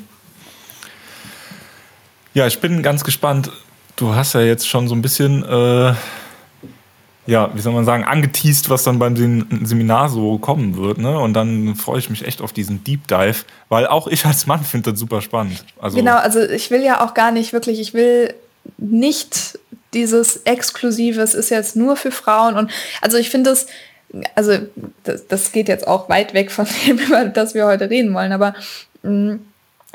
Ja, 2.34 2.48
ich 2.48 2.60
bin 2.60 2.84
ganz 2.84 3.04
gespannt. 3.06 3.50
Du 3.96 4.14
hast 4.14 4.34
ja 4.34 4.42
jetzt 4.42 4.68
schon 4.68 4.90
so 4.90 4.96
ein 4.96 5.02
bisschen 5.02 5.44
äh, 5.44 5.94
ja, 7.28 7.50
wie 7.56 7.62
soll 7.62 7.74
man 7.74 7.86
sagen, 7.86 8.04
angeteased, 8.04 8.70
was 8.70 8.84
dann 8.84 9.00
beim 9.00 9.16
Seminar 9.66 10.10
so 10.10 10.38
kommen 10.38 10.78
wird. 10.78 11.00
Ne? 11.00 11.18
Und 11.18 11.34
dann 11.34 11.76
freue 11.76 12.00
ich 12.00 12.10
mich 12.10 12.26
echt 12.26 12.42
auf 12.42 12.54
diesen 12.54 12.84
Deep 12.84 13.08
Dive, 13.08 13.46
weil 13.70 13.88
auch 13.88 14.08
ich 14.08 14.26
als 14.26 14.46
Mann 14.46 14.64
finde 14.64 14.92
das 14.92 15.00
super 15.00 15.22
spannend. 15.22 15.64
Also 15.80 15.98
genau, 15.98 16.18
also 16.18 16.42
ich 16.42 16.70
will 16.72 16.84
ja 16.84 17.04
auch 17.04 17.14
gar 17.14 17.32
nicht 17.32 17.52
wirklich, 17.54 17.80
ich 17.80 17.94
will 17.94 18.34
nicht 18.78 19.60
dieses 19.94 20.38
Exklusive, 20.38 21.22
es 21.22 21.34
ist 21.34 21.50
jetzt 21.50 21.76
nur 21.76 21.96
für 21.96 22.12
Frauen. 22.12 22.56
Und 22.56 22.72
also 23.02 23.18
ich 23.18 23.30
finde 23.30 23.52
es 23.52 23.68
also 24.36 24.54
das, 25.04 25.28
das 25.28 25.52
geht 25.52 25.68
jetzt 25.68 25.88
auch 25.88 26.10
weit 26.10 26.34
weg 26.34 26.52
von 26.52 26.68
dem, 26.86 27.00
über 27.06 27.26
das 27.26 27.54
wir 27.54 27.66
heute 27.66 27.90
reden 27.90 28.14
wollen, 28.14 28.32
aber 28.32 28.54
mh, 29.04 29.34
mm, 29.34 29.40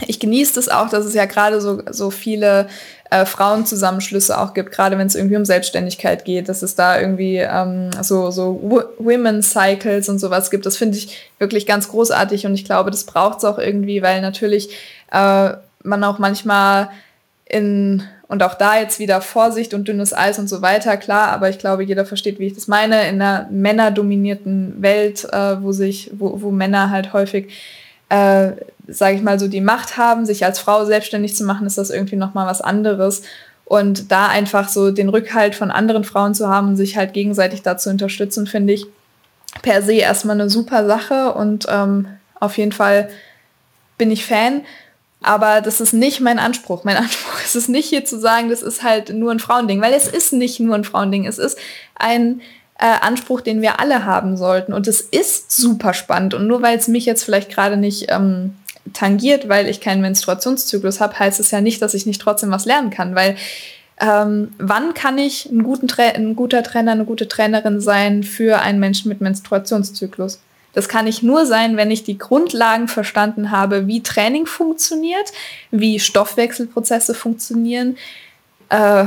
ich 0.07 0.19
genieße 0.19 0.59
es 0.59 0.71
auch, 0.71 0.89
dass 0.89 1.05
es 1.05 1.13
ja 1.13 1.27
gerade 1.27 1.61
so, 1.61 1.83
so 1.91 2.11
viele 2.11 2.69
äh, 3.11 3.27
Frauenzusammenschlüsse 3.27 4.39
auch 4.39 4.55
gibt, 4.55 4.71
gerade 4.71 4.97
wenn 4.97 5.07
es 5.07 5.17
irgendwie 5.17 5.37
um 5.37 5.45
Selbstständigkeit 5.45 6.25
geht, 6.25 6.49
dass 6.49 6.63
es 6.63 6.77
da 6.77 7.01
irgendwie 7.01 7.39
ähm, 7.39 7.91
so, 8.03 8.31
so 8.31 8.85
Women's 8.99 9.51
Cycles 9.51 10.09
und 10.09 10.19
sowas 10.19 10.51
gibt. 10.51 10.65
Das 10.65 10.77
finde 10.77 10.97
ich 10.97 11.31
wirklich 11.39 11.67
ganz 11.67 11.89
großartig 11.89 12.47
und 12.47 12.55
ich 12.55 12.65
glaube, 12.65 12.91
das 12.91 13.05
braucht 13.05 13.39
es 13.39 13.45
auch 13.45 13.59
irgendwie, 13.59 14.03
weil 14.03 14.21
natürlich 14.21 14.71
äh, 15.13 15.51
man 15.83 16.05
auch 16.05 16.19
manchmal 16.19 16.91
in 17.47 18.05
und 18.29 18.45
auch 18.45 18.55
da 18.55 18.79
jetzt 18.79 19.01
wieder 19.01 19.21
Vorsicht 19.23 19.75
und 19.75 19.89
dünnes 19.89 20.15
Eis 20.15 20.39
und 20.39 20.49
so 20.49 20.63
weiter, 20.63 20.97
klar, 20.97 21.33
aber 21.33 21.51
ich 21.51 21.59
glaube, 21.59 21.83
jeder 21.83 22.07
versteht, 22.07 22.39
wie 22.39 22.47
ich 22.47 22.55
das 22.55 22.69
meine. 22.69 23.09
In 23.09 23.21
einer 23.21 23.49
männerdominierten 23.51 24.81
Welt, 24.81 25.25
äh, 25.33 25.61
wo 25.61 25.73
sich, 25.73 26.13
wo, 26.17 26.41
wo 26.41 26.53
Männer 26.53 26.91
halt 26.91 27.13
häufig, 27.13 27.49
äh, 28.09 28.53
sage 28.91 29.17
ich 29.17 29.23
mal, 29.23 29.39
so 29.39 29.49
die 29.49 29.61
Macht 29.61 29.97
haben, 29.97 30.27
sich 30.27 30.45
als 30.45 30.59
Frau 30.59 30.85
selbstständig 30.85 31.37
zu 31.37 31.45
machen, 31.45 31.67
ist 31.67 31.79
das 31.79 31.91
irgendwie 31.91 32.17
nochmal 32.17 32.47
was 32.47 32.61
anderes. 32.61 33.23
Und 33.65 34.11
da 34.11 34.27
einfach 34.27 34.69
so 34.69 34.91
den 34.91 35.09
Rückhalt 35.09 35.55
von 35.55 35.71
anderen 35.71 36.05
Frauen 36.05 36.35
zu 36.35 36.49
haben 36.49 36.69
und 36.69 36.77
sich 36.77 36.97
halt 36.97 37.13
gegenseitig 37.13 37.63
dazu 37.63 37.89
unterstützen, 37.89 38.47
finde 38.47 38.73
ich 38.73 38.87
per 39.63 39.83
se 39.83 39.95
erstmal 39.95 40.35
eine 40.35 40.51
super 40.51 40.87
Sache 40.87 41.33
und 41.35 41.67
ähm, 41.69 42.09
auf 42.39 42.59
jeden 42.59 42.73
Fall 42.73 43.11
bin 43.99 44.11
ich 44.11 44.27
Fan. 44.27 44.63
Aber 45.23 45.61
das 45.61 45.81
ist 45.81 45.93
nicht 45.93 46.21
mein 46.21 46.39
Anspruch. 46.39 46.85
Mein 46.85 46.97
Anspruch 47.05 47.41
ist 47.45 47.57
es 47.57 47.69
nicht 47.69 47.89
hier 47.89 48.05
zu 48.05 48.19
sagen, 48.19 48.49
das 48.49 48.63
ist 48.63 48.83
halt 48.83 49.11
nur 49.11 49.31
ein 49.31 49.41
Frauending, 49.41 49.81
weil 49.81 49.93
es 49.93 50.09
ist 50.09 50.33
nicht 50.33 50.61
nur 50.61 50.75
ein 50.75 50.85
Frauending. 50.85 51.27
Es 51.27 51.39
ist 51.39 51.59
ein 51.95 52.41
äh, 52.79 52.87
Anspruch, 53.03 53.43
den 53.43 53.61
wir 53.61 53.79
alle 53.79 54.05
haben 54.05 54.37
sollten. 54.37 54.73
Und 54.73 54.89
es 54.89 55.01
ist 55.01 55.53
super 55.53 55.93
spannend. 55.93 56.35
Und 56.35 56.47
nur 56.47 56.63
weil 56.63 56.79
es 56.79 56.89
mich 56.89 57.05
jetzt 57.05 57.25
vielleicht 57.25 57.51
gerade 57.51 57.77
nicht 57.77 58.07
ähm, 58.09 58.55
tangiert, 58.93 59.49
weil 59.49 59.69
ich 59.69 59.81
keinen 59.81 60.01
Menstruationszyklus 60.01 61.01
habe, 61.01 61.19
heißt 61.19 61.41
es 61.41 61.51
ja 61.51 61.61
nicht, 61.61 61.83
dass 61.83 61.95
ich 61.95 62.07
nicht 62.07 62.21
trotzdem 62.21 62.51
was 62.51 62.65
lernen 62.65 62.91
kann. 62.91 63.15
Weil 63.15 63.37
ähm, 64.01 64.53
wann 64.59 64.95
kann 64.95 65.19
ich 65.19 65.47
ein, 65.47 65.61
ein 65.61 66.37
guter 66.37 66.63
Trainer, 66.63 66.93
eine 66.93 67.05
gute 67.05 67.29
Trainerin 67.29 67.81
sein 67.81 68.23
für 68.23 68.61
einen 68.61 68.81
Menschen 68.81 69.09
mit 69.09 69.21
Menstruationszyklus? 69.21 70.41
Das 70.73 70.89
kann 70.89 71.07
ich 71.07 71.23
nur 71.23 71.47
sein, 71.47 71.77
wenn 71.77 71.91
ich 71.91 72.05
die 72.05 72.19
Grundlagen 72.19 72.89
verstanden 72.89 73.51
habe, 73.51 73.87
wie 73.87 74.03
Training 74.03 74.47
funktioniert, 74.47 75.33
wie 75.71 75.99
Stoffwechselprozesse 75.99 77.13
funktionieren, 77.13 77.97
äh, 78.69 79.05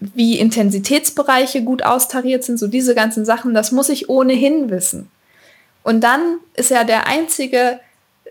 wie 0.00 0.38
Intensitätsbereiche 0.38 1.62
gut 1.62 1.82
austariert 1.82 2.44
sind, 2.44 2.58
so 2.58 2.66
diese 2.66 2.94
ganzen 2.94 3.24
Sachen, 3.24 3.54
das 3.54 3.72
muss 3.72 3.88
ich 3.88 4.10
ohnehin 4.10 4.70
wissen. 4.70 5.10
Und 5.82 6.02
dann 6.02 6.38
ist 6.54 6.70
ja 6.70 6.84
der 6.84 7.06
einzige, 7.06 7.80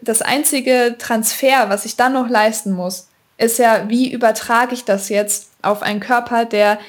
das 0.02 0.22
einzige 0.22 0.96
Transfer, 0.98 1.70
was 1.70 1.86
ich 1.86 1.96
dann 1.96 2.14
noch 2.14 2.30
leisten 2.30 2.72
muss, 2.72 3.08
ist 3.38 3.60
ja, 3.60 3.88
wie 3.88 4.12
übertrage 4.12 4.74
ich 4.74 4.86
das 4.86 5.10
jetzt 5.10 5.50
auf 5.62 5.82
einen 5.82 6.00
Körper, 6.00 6.46
der 6.46 6.80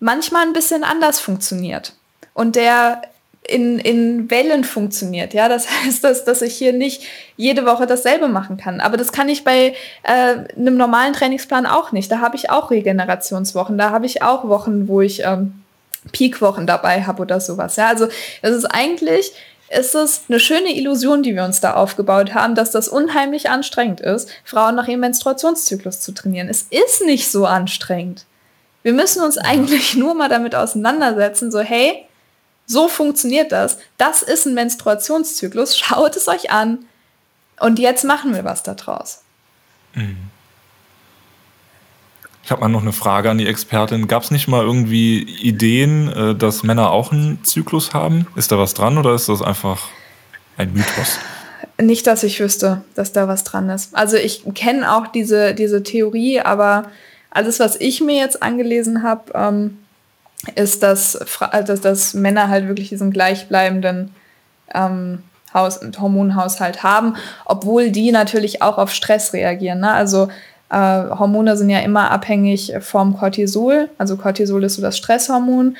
manchmal 0.00 0.46
ein 0.46 0.52
bisschen 0.52 0.84
anders 0.84 1.20
funktioniert 1.20 1.94
und 2.34 2.56
der 2.56 3.02
in, 3.46 3.78
in 3.78 4.30
Wellen 4.30 4.64
funktioniert. 4.64 5.34
Ja, 5.34 5.48
das 5.48 5.68
heißt, 5.84 6.02
dass, 6.02 6.24
dass 6.24 6.42
ich 6.42 6.56
hier 6.56 6.72
nicht 6.72 7.02
jede 7.36 7.66
Woche 7.66 7.86
dasselbe 7.86 8.28
machen 8.28 8.56
kann. 8.56 8.80
Aber 8.80 8.96
das 8.96 9.12
kann 9.12 9.28
ich 9.28 9.44
bei 9.44 9.74
äh, 10.02 10.36
einem 10.56 10.76
normalen 10.76 11.12
Trainingsplan 11.12 11.66
auch 11.66 11.92
nicht. 11.92 12.10
Da 12.10 12.20
habe 12.20 12.36
ich 12.36 12.50
auch 12.50 12.70
Regenerationswochen, 12.70 13.78
da 13.78 13.90
habe 13.90 14.06
ich 14.06 14.22
auch 14.22 14.48
Wochen, 14.48 14.88
wo 14.88 15.00
ich 15.00 15.22
ähm, 15.24 15.62
Peakwochen 16.12 16.66
dabei 16.66 17.04
habe 17.04 17.22
oder 17.22 17.40
sowas. 17.40 17.76
Ja, 17.76 17.88
also 17.88 18.08
es 18.42 18.50
ist 18.50 18.66
eigentlich 18.66 19.32
ist 19.74 19.94
es 19.94 20.22
eine 20.28 20.40
schöne 20.40 20.76
Illusion, 20.76 21.22
die 21.22 21.34
wir 21.34 21.44
uns 21.44 21.60
da 21.60 21.74
aufgebaut 21.74 22.34
haben, 22.34 22.54
dass 22.54 22.70
das 22.70 22.88
unheimlich 22.88 23.50
anstrengend 23.50 24.00
ist, 24.00 24.28
Frauen 24.44 24.74
nach 24.74 24.88
ihrem 24.88 25.00
Menstruationszyklus 25.00 26.00
zu 26.00 26.12
trainieren. 26.12 26.48
Es 26.48 26.62
ist 26.70 27.02
nicht 27.04 27.30
so 27.30 27.46
anstrengend. 27.46 28.24
Wir 28.82 28.92
müssen 28.92 29.22
uns 29.22 29.38
eigentlich 29.38 29.94
nur 29.94 30.14
mal 30.14 30.28
damit 30.28 30.54
auseinandersetzen, 30.54 31.50
so 31.50 31.60
hey, 31.60 32.06
so 32.66 32.88
funktioniert 32.88 33.52
das. 33.52 33.78
Das 33.98 34.22
ist 34.22 34.46
ein 34.46 34.54
Menstruationszyklus. 34.54 35.76
Schaut 35.76 36.16
es 36.16 36.28
euch 36.28 36.50
an. 36.50 36.86
Und 37.60 37.78
jetzt 37.78 38.04
machen 38.04 38.34
wir 38.34 38.44
was 38.44 38.62
daraus. 38.62 39.20
Mhm. 39.94 40.30
Ich 42.44 42.50
habe 42.50 42.60
mal 42.60 42.68
noch 42.68 42.82
eine 42.82 42.92
Frage 42.92 43.30
an 43.30 43.38
die 43.38 43.46
Expertin. 43.46 44.06
Gab 44.06 44.22
es 44.22 44.30
nicht 44.30 44.48
mal 44.48 44.62
irgendwie 44.62 45.22
Ideen, 45.22 46.12
äh, 46.12 46.34
dass 46.34 46.62
Männer 46.62 46.90
auch 46.90 47.10
einen 47.10 47.42
Zyklus 47.42 47.94
haben? 47.94 48.26
Ist 48.36 48.52
da 48.52 48.58
was 48.58 48.74
dran 48.74 48.98
oder 48.98 49.14
ist 49.14 49.30
das 49.30 49.40
einfach 49.40 49.88
ein 50.58 50.74
Mythos? 50.74 51.18
Nicht, 51.80 52.06
dass 52.06 52.22
ich 52.22 52.38
wüsste, 52.40 52.82
dass 52.94 53.12
da 53.12 53.28
was 53.28 53.44
dran 53.44 53.70
ist. 53.70 53.96
Also 53.96 54.18
ich 54.18 54.44
kenne 54.54 54.94
auch 54.94 55.06
diese, 55.06 55.54
diese 55.54 55.82
Theorie, 55.82 56.40
aber 56.40 56.84
alles, 57.30 57.60
was 57.60 57.76
ich 57.76 58.02
mir 58.02 58.16
jetzt 58.16 58.42
angelesen 58.42 59.02
habe, 59.02 59.32
ähm, 59.34 59.78
ist, 60.54 60.82
dass, 60.82 61.14
äh, 61.50 61.64
dass, 61.64 61.80
dass 61.80 62.12
Männer 62.12 62.48
halt 62.48 62.68
wirklich 62.68 62.90
diesen 62.90 63.10
gleichbleibenden 63.10 64.10
ähm, 64.74 65.22
Haus 65.54 65.80
Hormonhaushalt 65.98 66.82
haben, 66.82 67.16
obwohl 67.46 67.90
die 67.90 68.12
natürlich 68.12 68.60
auch 68.60 68.76
auf 68.76 68.92
Stress 68.92 69.32
reagieren. 69.32 69.80
Ne? 69.80 69.90
Also 69.90 70.28
äh, 70.74 71.10
Hormone 71.18 71.56
sind 71.56 71.70
ja 71.70 71.80
immer 71.80 72.10
abhängig 72.10 72.72
vom 72.80 73.16
Cortisol. 73.16 73.88
Also 73.96 74.16
Cortisol 74.16 74.64
ist 74.64 74.74
so 74.74 74.82
das 74.82 74.98
Stresshormon. 74.98 75.76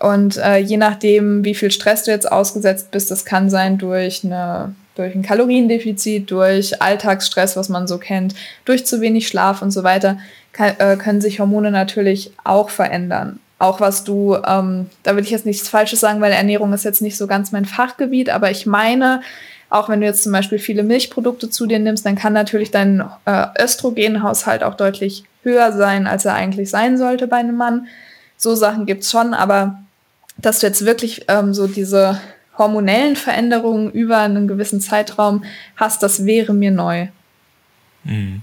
Und 0.00 0.36
äh, 0.38 0.58
je 0.58 0.76
nachdem, 0.76 1.44
wie 1.44 1.54
viel 1.54 1.70
Stress 1.70 2.04
du 2.04 2.10
jetzt 2.10 2.30
ausgesetzt 2.30 2.90
bist, 2.90 3.10
das 3.10 3.24
kann 3.24 3.50
sein 3.50 3.78
durch, 3.78 4.24
eine, 4.24 4.74
durch 4.94 5.14
ein 5.14 5.22
Kaloriendefizit, 5.22 6.30
durch 6.30 6.80
Alltagsstress, 6.80 7.56
was 7.56 7.68
man 7.68 7.86
so 7.86 7.98
kennt, 7.98 8.34
durch 8.64 8.86
zu 8.86 9.00
wenig 9.00 9.26
Schlaf 9.28 9.60
und 9.60 9.72
so 9.72 9.82
weiter, 9.82 10.18
kann, 10.52 10.74
äh, 10.78 10.96
können 10.96 11.20
sich 11.20 11.40
Hormone 11.40 11.70
natürlich 11.70 12.32
auch 12.44 12.70
verändern 12.70 13.40
auch 13.58 13.80
was 13.80 14.04
du, 14.04 14.36
ähm, 14.46 14.86
da 15.02 15.16
will 15.16 15.24
ich 15.24 15.30
jetzt 15.30 15.46
nichts 15.46 15.68
Falsches 15.68 16.00
sagen, 16.00 16.20
weil 16.20 16.32
Ernährung 16.32 16.72
ist 16.72 16.84
jetzt 16.84 17.02
nicht 17.02 17.16
so 17.16 17.26
ganz 17.26 17.50
mein 17.50 17.64
Fachgebiet, 17.64 18.30
aber 18.30 18.50
ich 18.50 18.66
meine, 18.66 19.20
auch 19.70 19.88
wenn 19.88 20.00
du 20.00 20.06
jetzt 20.06 20.22
zum 20.22 20.32
Beispiel 20.32 20.58
viele 20.58 20.82
Milchprodukte 20.82 21.50
zu 21.50 21.66
dir 21.66 21.78
nimmst, 21.78 22.06
dann 22.06 22.16
kann 22.16 22.32
natürlich 22.32 22.70
dein 22.70 23.04
äh, 23.26 23.46
Östrogenhaushalt 23.60 24.62
auch 24.62 24.74
deutlich 24.74 25.24
höher 25.42 25.72
sein, 25.72 26.06
als 26.06 26.24
er 26.24 26.34
eigentlich 26.34 26.70
sein 26.70 26.96
sollte 26.96 27.26
bei 27.26 27.36
einem 27.36 27.56
Mann. 27.56 27.88
So 28.36 28.54
Sachen 28.54 28.86
gibt's 28.86 29.10
schon, 29.10 29.34
aber 29.34 29.78
dass 30.36 30.60
du 30.60 30.66
jetzt 30.66 30.84
wirklich 30.84 31.24
ähm, 31.28 31.52
so 31.52 31.66
diese 31.66 32.20
hormonellen 32.56 33.16
Veränderungen 33.16 33.90
über 33.90 34.18
einen 34.18 34.48
gewissen 34.48 34.80
Zeitraum 34.80 35.44
hast, 35.76 36.02
das 36.02 36.24
wäre 36.24 36.54
mir 36.54 36.70
neu. 36.70 37.08
Mhm. 38.04 38.42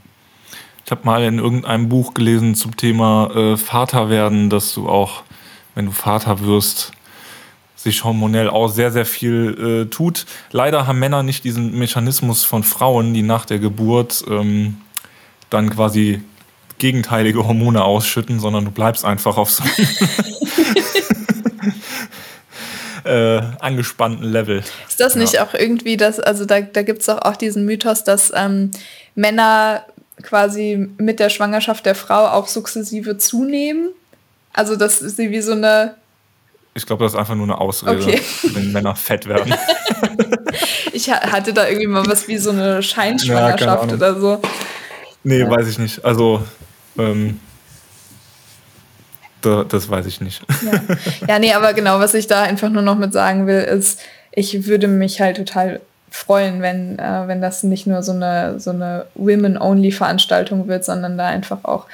Ich 0.85 0.91
habe 0.91 1.01
mal 1.03 1.23
in 1.23 1.39
irgendeinem 1.39 1.89
Buch 1.89 2.13
gelesen 2.13 2.53
zum 2.53 2.77
Thema 2.77 3.31
äh, 3.35 3.57
Vater 3.57 4.11
werden, 4.11 4.51
dass 4.51 4.71
du 4.75 4.87
auch, 4.87 5.23
wenn 5.73 5.87
du 5.87 5.91
Vater 5.91 6.41
wirst, 6.41 6.91
sich 7.75 8.03
hormonell 8.03 8.49
auch 8.49 8.67
sehr, 8.67 8.91
sehr 8.91 9.07
viel 9.07 9.85
äh, 9.87 9.89
tut. 9.89 10.27
Leider 10.51 10.85
haben 10.85 10.99
Männer 10.99 11.23
nicht 11.23 11.43
diesen 11.43 11.75
Mechanismus 11.75 12.43
von 12.43 12.63
Frauen, 12.63 13.15
die 13.15 13.23
nach 13.23 13.45
der 13.45 13.57
Geburt 13.57 14.23
ähm, 14.29 14.77
dann 15.49 15.71
quasi 15.71 16.21
gegenteilige 16.77 17.47
Hormone 17.47 17.83
ausschütten, 17.83 18.39
sondern 18.39 18.65
du 18.65 18.71
bleibst 18.71 19.05
einfach 19.05 19.37
auf 19.37 19.49
so 19.49 19.63
äh, 23.09 23.41
angespannten 23.59 24.25
Level. 24.31 24.63
Ist 24.87 24.99
das 24.99 25.15
nicht 25.15 25.33
ja. 25.33 25.47
auch 25.47 25.55
irgendwie 25.55 25.97
das, 25.97 26.19
also 26.19 26.45
da, 26.45 26.61
da 26.61 26.83
gibt 26.83 27.01
es 27.01 27.09
auch, 27.09 27.23
auch 27.23 27.37
diesen 27.37 27.65
Mythos, 27.65 28.03
dass 28.03 28.31
ähm, 28.35 28.69
Männer 29.15 29.83
quasi 30.21 30.89
mit 30.97 31.19
der 31.19 31.29
Schwangerschaft 31.29 31.85
der 31.85 31.95
Frau 31.95 32.27
auch 32.27 32.47
sukzessive 32.47 33.17
zunehmen. 33.17 33.89
Also 34.53 34.75
dass 34.75 34.99
sie 34.99 35.31
wie 35.31 35.41
so 35.41 35.51
eine. 35.51 35.95
Ich 36.73 36.85
glaube, 36.85 37.03
das 37.03 37.13
ist 37.13 37.19
einfach 37.19 37.35
nur 37.35 37.45
eine 37.45 37.59
Ausrede, 37.59 38.01
okay. 38.01 38.21
wenn 38.53 38.71
Männer 38.71 38.95
fett 38.95 39.27
werden. 39.27 39.53
ich 40.93 41.09
hatte 41.09 41.53
da 41.53 41.67
irgendwie 41.67 41.87
mal 41.87 42.05
was 42.05 42.27
wie 42.27 42.37
so 42.37 42.49
eine 42.49 42.83
Scheinschwangerschaft 42.83 43.89
ja, 43.91 43.95
oder 43.95 44.19
so. 44.19 44.41
Nee, 45.23 45.39
ja. 45.39 45.49
weiß 45.49 45.67
ich 45.67 45.79
nicht. 45.79 46.03
Also, 46.03 46.43
ähm, 46.97 47.39
da, 49.41 49.63
das 49.63 49.89
weiß 49.89 50.05
ich 50.05 50.21
nicht. 50.21 50.41
Ja. 50.63 50.81
ja, 51.27 51.39
nee, 51.39 51.53
aber 51.53 51.73
genau, 51.73 51.99
was 51.99 52.13
ich 52.13 52.27
da 52.27 52.43
einfach 52.43 52.69
nur 52.69 52.81
noch 52.81 52.97
mit 52.97 53.13
sagen 53.13 53.47
will, 53.47 53.61
ist, 53.61 54.01
ich 54.31 54.65
würde 54.65 54.87
mich 54.87 55.21
halt 55.21 55.37
total 55.37 55.81
freuen, 56.15 56.61
wenn, 56.61 56.97
äh, 56.97 57.27
wenn 57.27 57.41
das 57.41 57.63
nicht 57.63 57.87
nur 57.87 58.01
so 58.01 58.13
eine, 58.13 58.59
so 58.59 58.71
eine 58.71 59.05
Women-Only-Veranstaltung 59.15 60.67
wird, 60.67 60.85
sondern 60.85 61.17
da 61.17 61.27
einfach 61.27 61.63
auch 61.63 61.87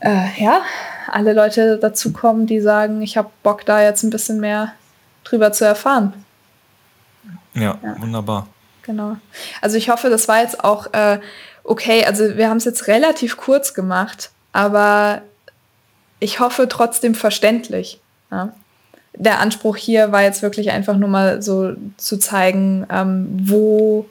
äh, 0.00 0.28
ja, 0.38 0.62
alle 1.08 1.34
Leute 1.34 1.78
dazukommen, 1.78 2.46
die 2.46 2.60
sagen, 2.60 3.02
ich 3.02 3.16
habe 3.16 3.30
Bock 3.42 3.66
da 3.66 3.82
jetzt 3.82 4.02
ein 4.02 4.10
bisschen 4.10 4.40
mehr 4.40 4.72
drüber 5.24 5.52
zu 5.52 5.66
erfahren. 5.66 6.24
Ja, 7.54 7.76
ja. 7.82 8.00
wunderbar. 8.00 8.46
Genau. 8.82 9.16
Also 9.60 9.76
ich 9.76 9.90
hoffe, 9.90 10.08
das 10.08 10.26
war 10.28 10.40
jetzt 10.40 10.64
auch 10.64 10.92
äh, 10.94 11.20
okay. 11.64 12.06
Also 12.06 12.36
wir 12.36 12.48
haben 12.48 12.56
es 12.56 12.64
jetzt 12.64 12.86
relativ 12.86 13.36
kurz 13.36 13.74
gemacht, 13.74 14.30
aber 14.52 15.20
ich 16.18 16.40
hoffe 16.40 16.66
trotzdem 16.68 17.14
verständlich. 17.14 18.00
Ja? 18.30 18.54
Der 19.14 19.40
Anspruch 19.40 19.76
hier 19.76 20.12
war 20.12 20.22
jetzt 20.22 20.42
wirklich 20.42 20.70
einfach 20.70 20.96
nur 20.96 21.08
mal 21.08 21.42
so 21.42 21.72
zu 21.96 22.18
zeigen, 22.18 22.86
ähm, 22.90 23.28
wo 23.42 24.06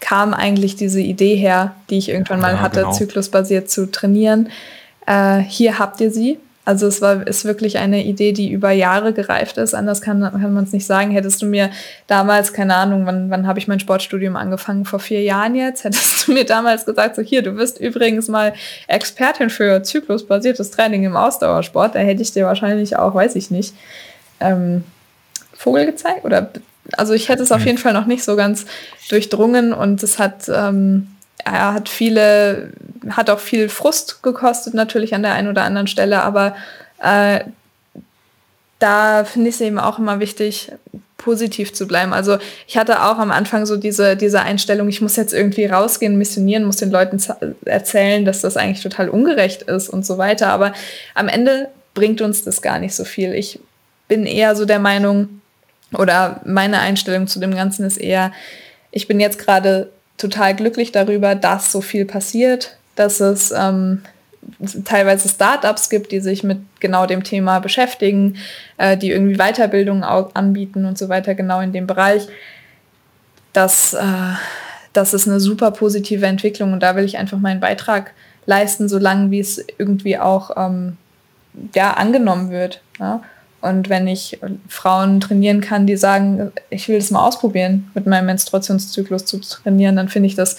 kam 0.00 0.34
eigentlich 0.34 0.76
diese 0.76 1.00
Idee 1.00 1.36
her, 1.36 1.74
die 1.90 1.98
ich 1.98 2.08
irgendwann 2.08 2.40
mal 2.40 2.54
ja, 2.54 2.60
hatte, 2.60 2.80
genau. 2.80 2.92
zyklusbasiert 2.92 3.70
zu 3.70 3.90
trainieren. 3.90 4.48
Äh, 5.06 5.38
hier 5.38 5.78
habt 5.78 6.00
ihr 6.00 6.10
sie. 6.10 6.38
Also 6.68 6.86
es 6.86 7.00
war, 7.00 7.26
ist 7.26 7.46
wirklich 7.46 7.78
eine 7.78 8.04
Idee, 8.04 8.32
die 8.32 8.52
über 8.52 8.72
Jahre 8.72 9.14
gereift 9.14 9.56
ist. 9.56 9.74
Anders 9.74 10.02
kann, 10.02 10.20
kann 10.20 10.52
man 10.52 10.64
es 10.64 10.72
nicht 10.74 10.84
sagen. 10.84 11.10
Hättest 11.12 11.40
du 11.40 11.46
mir 11.46 11.70
damals, 12.08 12.52
keine 12.52 12.74
Ahnung, 12.74 13.06
wann, 13.06 13.30
wann 13.30 13.46
habe 13.46 13.58
ich 13.58 13.68
mein 13.68 13.80
Sportstudium 13.80 14.36
angefangen? 14.36 14.84
Vor 14.84 14.98
vier 14.98 15.22
Jahren 15.22 15.54
jetzt? 15.54 15.84
Hättest 15.84 16.28
du 16.28 16.32
mir 16.34 16.44
damals 16.44 16.84
gesagt, 16.84 17.16
so 17.16 17.22
hier, 17.22 17.40
du 17.40 17.56
wirst 17.56 17.80
übrigens 17.80 18.28
mal 18.28 18.52
Expertin 18.86 19.48
für 19.48 19.82
zyklusbasiertes 19.82 20.70
Training 20.70 21.04
im 21.04 21.16
Ausdauersport. 21.16 21.94
Da 21.94 22.00
hätte 22.00 22.20
ich 22.20 22.32
dir 22.32 22.44
wahrscheinlich 22.44 22.96
auch, 22.96 23.14
weiß 23.14 23.36
ich 23.36 23.50
nicht, 23.50 23.72
ähm, 24.38 24.84
Vogel 25.54 25.86
gezeigt 25.86 26.26
oder 26.26 26.50
also 26.98 27.14
ich 27.14 27.30
hätte 27.30 27.44
es 27.44 27.50
auf 27.50 27.60
hm. 27.60 27.66
jeden 27.66 27.78
Fall 27.78 27.94
noch 27.94 28.04
nicht 28.04 28.24
so 28.24 28.36
ganz 28.36 28.66
durchdrungen 29.08 29.72
und 29.72 30.02
es 30.02 30.18
hat, 30.18 30.50
ähm, 30.54 31.08
er 31.42 31.72
hat 31.72 31.88
viele, 31.88 32.72
hat 33.10 33.30
auch 33.30 33.40
viel 33.40 33.68
Frust 33.68 34.22
gekostet 34.22 34.74
natürlich 34.74 35.14
an 35.14 35.22
der 35.22 35.32
einen 35.32 35.48
oder 35.48 35.64
anderen 35.64 35.86
Stelle, 35.86 36.22
aber 36.22 36.56
äh, 37.02 37.40
da 38.78 39.24
finde 39.24 39.48
ich 39.48 39.56
es 39.56 39.60
eben 39.60 39.78
auch 39.78 39.98
immer 39.98 40.20
wichtig, 40.20 40.72
positiv 41.16 41.74
zu 41.74 41.86
bleiben. 41.86 42.12
Also 42.12 42.38
ich 42.66 42.78
hatte 42.78 43.02
auch 43.02 43.18
am 43.18 43.32
Anfang 43.32 43.66
so 43.66 43.76
diese, 43.76 44.16
diese 44.16 44.40
Einstellung, 44.40 44.88
ich 44.88 45.00
muss 45.00 45.16
jetzt 45.16 45.34
irgendwie 45.34 45.66
rausgehen, 45.66 46.16
missionieren, 46.16 46.64
muss 46.64 46.76
den 46.76 46.92
Leuten 46.92 47.20
erzählen, 47.64 48.24
dass 48.24 48.40
das 48.40 48.56
eigentlich 48.56 48.82
total 48.82 49.08
ungerecht 49.08 49.62
ist 49.62 49.88
und 49.88 50.06
so 50.06 50.16
weiter. 50.16 50.48
Aber 50.48 50.72
am 51.14 51.28
Ende 51.28 51.68
bringt 51.92 52.20
uns 52.20 52.44
das 52.44 52.62
gar 52.62 52.78
nicht 52.78 52.94
so 52.94 53.04
viel. 53.04 53.34
Ich 53.34 53.58
bin 54.06 54.24
eher 54.24 54.54
so 54.54 54.64
der 54.64 54.78
Meinung, 54.78 55.40
oder 55.92 56.40
meine 56.44 56.78
Einstellung 56.80 57.26
zu 57.26 57.40
dem 57.40 57.54
Ganzen 57.54 57.84
ist 57.84 57.96
eher, 57.96 58.32
ich 58.90 59.08
bin 59.08 59.20
jetzt 59.20 59.38
gerade 59.38 59.90
total 60.18 60.54
glücklich 60.54 60.92
darüber, 60.92 61.34
dass 61.34 61.72
so 61.72 61.80
viel 61.80 62.04
passiert, 62.04 62.77
dass 62.98 63.20
es 63.20 63.52
ähm, 63.52 64.02
teilweise 64.84 65.28
Startups 65.28 65.90
gibt, 65.90 66.12
die 66.12 66.20
sich 66.20 66.42
mit 66.42 66.58
genau 66.80 67.06
dem 67.06 67.22
Thema 67.22 67.60
beschäftigen, 67.60 68.36
äh, 68.76 68.96
die 68.96 69.10
irgendwie 69.10 69.36
Weiterbildung 69.36 70.02
anbieten 70.02 70.84
und 70.84 70.98
so 70.98 71.08
weiter, 71.08 71.34
genau 71.34 71.60
in 71.60 71.72
dem 71.72 71.86
Bereich. 71.86 72.28
Das, 73.52 73.94
äh, 73.94 74.34
das 74.92 75.14
ist 75.14 75.28
eine 75.28 75.40
super 75.40 75.70
positive 75.70 76.26
Entwicklung 76.26 76.72
und 76.72 76.82
da 76.82 76.96
will 76.96 77.04
ich 77.04 77.18
einfach 77.18 77.38
meinen 77.38 77.60
Beitrag 77.60 78.12
leisten, 78.46 78.88
solange 78.88 79.30
wie 79.30 79.40
es 79.40 79.64
irgendwie 79.76 80.18
auch 80.18 80.50
ähm, 80.56 80.96
ja, 81.74 81.92
angenommen 81.92 82.50
wird. 82.50 82.80
Ja? 82.98 83.22
Und 83.60 83.88
wenn 83.88 84.06
ich 84.06 84.38
Frauen 84.68 85.20
trainieren 85.20 85.60
kann, 85.60 85.86
die 85.86 85.96
sagen, 85.96 86.52
ich 86.70 86.88
will 86.88 86.98
das 86.98 87.10
mal 87.10 87.26
ausprobieren, 87.26 87.90
mit 87.94 88.06
meinem 88.06 88.26
Menstruationszyklus 88.26 89.24
zu 89.24 89.38
trainieren, 89.40 89.96
dann 89.96 90.08
finde 90.08 90.28
ich 90.28 90.36
das 90.36 90.56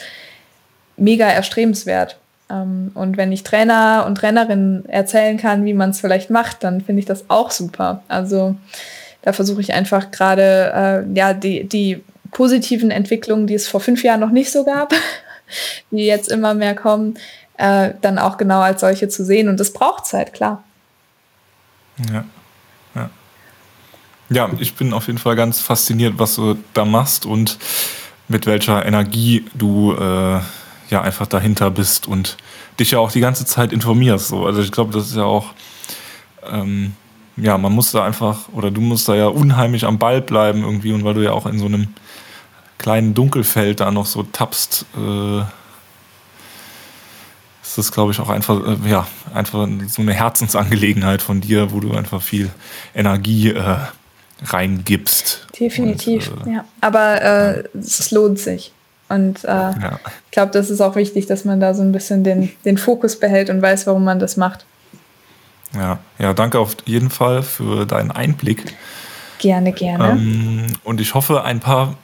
mega 0.98 1.26
erstrebenswert. 1.26 2.18
Ähm, 2.50 2.92
und 2.94 3.18
wenn 3.18 3.32
ich 3.32 3.44
Trainer 3.44 4.06
und 4.08 4.16
Trainerinnen 4.16 4.88
erzählen 4.88 5.38
kann, 5.38 5.66
wie 5.66 5.74
man 5.74 5.92
es 5.92 6.02
vielleicht 6.02 6.30
macht, 6.30 6.64
dann 6.64 6.82
finde 6.82 7.00
ich 7.00 7.06
das 7.06 7.30
auch 7.30 7.52
super. 7.52 8.04
Also 8.08 8.56
da 9.22 9.34
versuche 9.34 9.62
ich 9.62 9.74
einfach 9.74 10.12
gerade 10.12 11.06
äh, 11.08 11.18
ja, 11.18 11.34
die, 11.34 11.66
die 11.66 12.04
positiven 12.32 12.92
Entwicklungen, 12.92 13.48
die 13.48 13.56
es 13.56 13.68
vor 13.68 13.80
fünf 13.80 14.04
Jahren 14.04 14.20
noch 14.20 14.32
nicht 14.32 14.52
so 14.52 14.64
gab, 14.64 14.94
die 15.92 16.06
jetzt 16.06 16.32
immer 16.32 16.54
mehr 16.54 16.76
kommen, 16.76 17.18
äh, 17.58 17.92
dann 18.02 18.18
auch 18.18 18.38
genau 18.38 18.62
als 18.62 18.82
solche 18.82 19.10
zu 19.10 19.26
sehen. 19.26 19.50
Und 19.50 19.60
das 19.60 19.74
braucht 19.74 20.06
Zeit, 20.06 20.34
klar. 20.34 20.64
Ja. 22.12 22.26
Ja, 24.30 24.50
ich 24.60 24.76
bin 24.76 24.94
auf 24.94 25.08
jeden 25.08 25.18
Fall 25.18 25.36
ganz 25.36 25.60
fasziniert, 25.60 26.14
was 26.18 26.36
du 26.36 26.56
da 26.74 26.86
machst 26.86 27.26
und 27.26 27.58
mit 28.28 28.46
welcher 28.46 28.86
Energie 28.86 29.46
du 29.56 29.94
äh, 29.94 30.40
ja 30.90 31.02
einfach 31.02 31.28
dahinter 31.28 31.72
bist 31.72 32.08
und 32.08 32.38
dich 32.80 32.92
ja 32.92 33.00
auch 33.00 33.12
die 33.12 33.20
ganze 33.20 33.46
Zeit 33.46 33.72
informierst. 33.74 34.30
So. 34.30 34.46
Also 34.46 34.62
ich 34.62 34.72
glaube, 34.72 34.94
das 34.94 35.08
ist 35.08 35.16
ja 35.16 35.24
auch, 35.24 35.54
ähm, 36.50 36.94
ja, 37.38 37.58
man 37.58 37.72
muss 37.72 37.92
da 37.92 38.04
einfach, 38.04 38.50
oder 38.54 38.72
du 38.72 38.82
musst 38.82 39.08
da 39.08 39.16
ja 39.16 39.28
unheimlich 39.28 39.86
am 39.86 40.00
Ball 40.00 40.22
bleiben 40.22 40.64
irgendwie 40.64 40.92
und 40.92 41.04
weil 41.04 41.14
du 41.14 41.24
ja 41.24 41.32
auch 41.32 41.46
in 41.46 41.60
so 41.60 41.66
einem 41.66 41.88
kleinen 42.78 43.14
Dunkelfeld 43.14 43.80
da 43.80 43.92
noch 43.92 44.06
so 44.06 44.24
tappst, 44.24 44.86
äh, 44.98 45.42
ist 47.62 47.78
das, 47.78 47.92
glaube 47.92 48.12
ich, 48.12 48.20
auch 48.20 48.30
einfach, 48.30 48.66
äh, 48.66 48.90
ja, 48.90 49.08
einfach 49.34 49.68
so 49.88 50.02
eine 50.02 50.14
Herzensangelegenheit 50.14 51.22
von 51.22 51.40
dir, 51.40 51.72
wo 51.72 51.80
du 51.80 51.94
einfach 51.94 52.22
viel 52.22 52.50
Energie 52.96 53.50
äh, 53.50 53.78
reingibst. 54.44 55.48
Definitiv, 55.60 56.32
und, 56.32 56.48
äh, 56.48 56.54
ja. 56.56 56.66
Aber 56.82 57.22
äh, 57.22 57.64
es 57.78 58.10
lohnt 58.12 58.40
sich. 58.40 58.72
Und 59.10 59.44
äh, 59.44 59.48
ja. 59.48 60.00
ich 60.26 60.32
glaube, 60.32 60.52
das 60.52 60.70
ist 60.70 60.82
auch 60.82 60.96
wichtig, 60.96 61.26
dass 61.26 61.46
man 61.46 61.60
da 61.60 61.74
so 61.74 61.82
ein 61.82 61.92
bisschen 61.92 62.24
den, 62.24 62.52
den 62.64 62.78
Fokus 62.78 63.20
behält 63.20 63.50
und 63.50 63.62
weiß, 63.62 63.88
warum 63.88 64.04
man 64.04 64.20
das 64.20 64.38
macht. 64.38 64.66
Ja, 65.74 66.00
ja, 66.18 66.34
danke 66.34 66.60
auf 66.60 66.78
jeden 66.86 67.10
Fall 67.10 67.44
für 67.44 67.86
deinen 67.86 68.12
Einblick. 68.12 68.64
Gerne, 69.40 69.72
gerne. 69.72 70.12
Ähm, 70.12 70.68
und 70.84 71.02
ich 71.02 71.14
hoffe, 71.14 71.44
ein 71.44 71.60
paar 71.60 71.96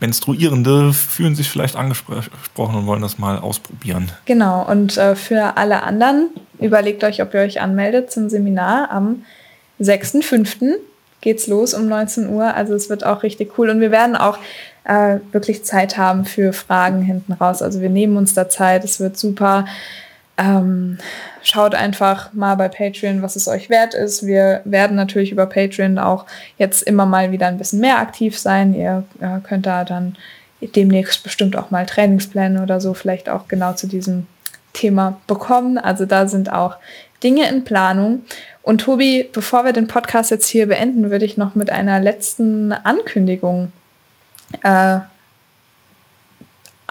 Menstruierende 0.00 0.92
fühlen 0.92 1.34
sich 1.34 1.48
vielleicht 1.48 1.76
angesprochen 1.76 2.74
und 2.74 2.86
wollen 2.86 3.02
das 3.02 3.18
mal 3.18 3.38
ausprobieren. 3.38 4.10
Genau, 4.24 4.68
und 4.68 4.96
äh, 4.96 5.14
für 5.14 5.56
alle 5.56 5.82
anderen, 5.82 6.30
überlegt 6.58 7.04
euch, 7.04 7.22
ob 7.22 7.32
ihr 7.34 7.40
euch 7.40 7.60
anmeldet 7.60 8.10
zum 8.10 8.28
Seminar 8.28 8.90
am 8.90 9.24
6.5 9.80 10.78
geht's 11.24 11.46
los 11.46 11.74
um 11.74 11.88
19 11.88 12.28
Uhr. 12.28 12.54
Also 12.54 12.74
es 12.74 12.88
wird 12.90 13.04
auch 13.04 13.22
richtig 13.22 13.58
cool. 13.58 13.70
Und 13.70 13.80
wir 13.80 13.90
werden 13.90 14.14
auch 14.14 14.38
äh, 14.84 15.18
wirklich 15.32 15.64
Zeit 15.64 15.96
haben 15.96 16.24
für 16.24 16.52
Fragen 16.52 17.02
hinten 17.02 17.32
raus. 17.32 17.62
Also 17.62 17.80
wir 17.80 17.90
nehmen 17.90 18.16
uns 18.16 18.34
da 18.34 18.48
Zeit. 18.48 18.84
Es 18.84 19.00
wird 19.00 19.16
super. 19.16 19.64
Ähm, 20.36 20.98
schaut 21.42 21.74
einfach 21.74 22.32
mal 22.32 22.56
bei 22.56 22.68
Patreon, 22.68 23.22
was 23.22 23.36
es 23.36 23.46
euch 23.48 23.70
wert 23.70 23.94
ist. 23.94 24.26
Wir 24.26 24.62
werden 24.64 24.96
natürlich 24.96 25.30
über 25.30 25.46
Patreon 25.46 25.98
auch 25.98 26.26
jetzt 26.58 26.82
immer 26.82 27.06
mal 27.06 27.32
wieder 27.32 27.46
ein 27.46 27.58
bisschen 27.58 27.80
mehr 27.80 27.98
aktiv 27.98 28.38
sein. 28.38 28.74
Ihr 28.74 29.04
äh, 29.20 29.40
könnt 29.46 29.66
da 29.66 29.84
dann 29.84 30.16
demnächst 30.60 31.22
bestimmt 31.22 31.56
auch 31.56 31.70
mal 31.70 31.86
Trainingspläne 31.86 32.62
oder 32.62 32.80
so 32.80 32.94
vielleicht 32.94 33.28
auch 33.28 33.48
genau 33.48 33.74
zu 33.74 33.86
diesem 33.86 34.26
Thema 34.72 35.20
bekommen. 35.26 35.78
Also 35.78 36.04
da 36.04 36.26
sind 36.26 36.52
auch 36.52 36.76
Dinge 37.22 37.48
in 37.48 37.64
Planung. 37.64 38.24
Und 38.62 38.80
Tobi, 38.80 39.28
bevor 39.32 39.64
wir 39.64 39.72
den 39.72 39.86
Podcast 39.86 40.30
jetzt 40.30 40.48
hier 40.48 40.66
beenden, 40.66 41.10
würde 41.10 41.24
ich 41.24 41.36
noch 41.36 41.54
mit 41.54 41.70
einer 41.70 42.00
letzten 42.00 42.72
Ankündigung 42.72 43.72
äh, 44.62 45.00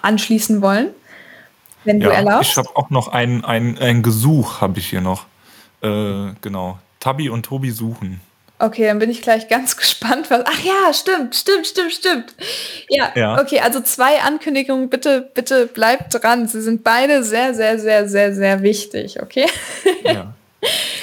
anschließen 0.02 0.62
wollen, 0.62 0.90
wenn 1.84 2.02
ja, 2.02 2.10
du 2.10 2.14
erlaubst. 2.14 2.52
Ich 2.52 2.58
habe 2.58 2.70
auch 2.76 2.90
noch 2.90 3.08
ein, 3.08 3.44
ein, 3.46 3.78
ein 3.80 4.04
Gesuch, 4.04 4.62
habe 4.62 4.80
ich 4.80 4.90
hier 4.90 5.02
noch. 5.02 5.26
Äh, 5.82 6.34
genau. 6.42 6.80
Tabi 7.00 7.30
und 7.30 7.46
Tobi 7.46 7.72
suchen. 7.72 8.22
Okay, 8.60 8.86
dann 8.86 9.00
bin 9.00 9.10
ich 9.10 9.22
gleich 9.22 9.50
ganz 9.50 9.76
gespannt, 9.78 10.30
was. 10.30 10.44
Ach 10.46 10.60
ja, 10.64 10.94
stimmt, 10.94 11.36
stimmt, 11.36 11.68
stimmt, 11.68 11.94
stimmt. 11.94 12.36
Ja, 12.88 13.12
ja, 13.16 13.42
okay, 13.42 13.60
also 13.60 13.82
zwei 13.82 14.22
Ankündigungen, 14.22 14.90
bitte, 14.90 15.30
bitte 15.34 15.68
bleibt 15.68 16.14
dran. 16.14 16.48
Sie 16.48 16.62
sind 16.62 16.84
beide 16.84 17.24
sehr, 17.24 17.54
sehr, 17.54 17.80
sehr, 17.80 18.08
sehr, 18.08 18.34
sehr 18.34 18.62
wichtig, 18.62 19.22
okay? 19.22 19.48
Ja. 20.04 20.34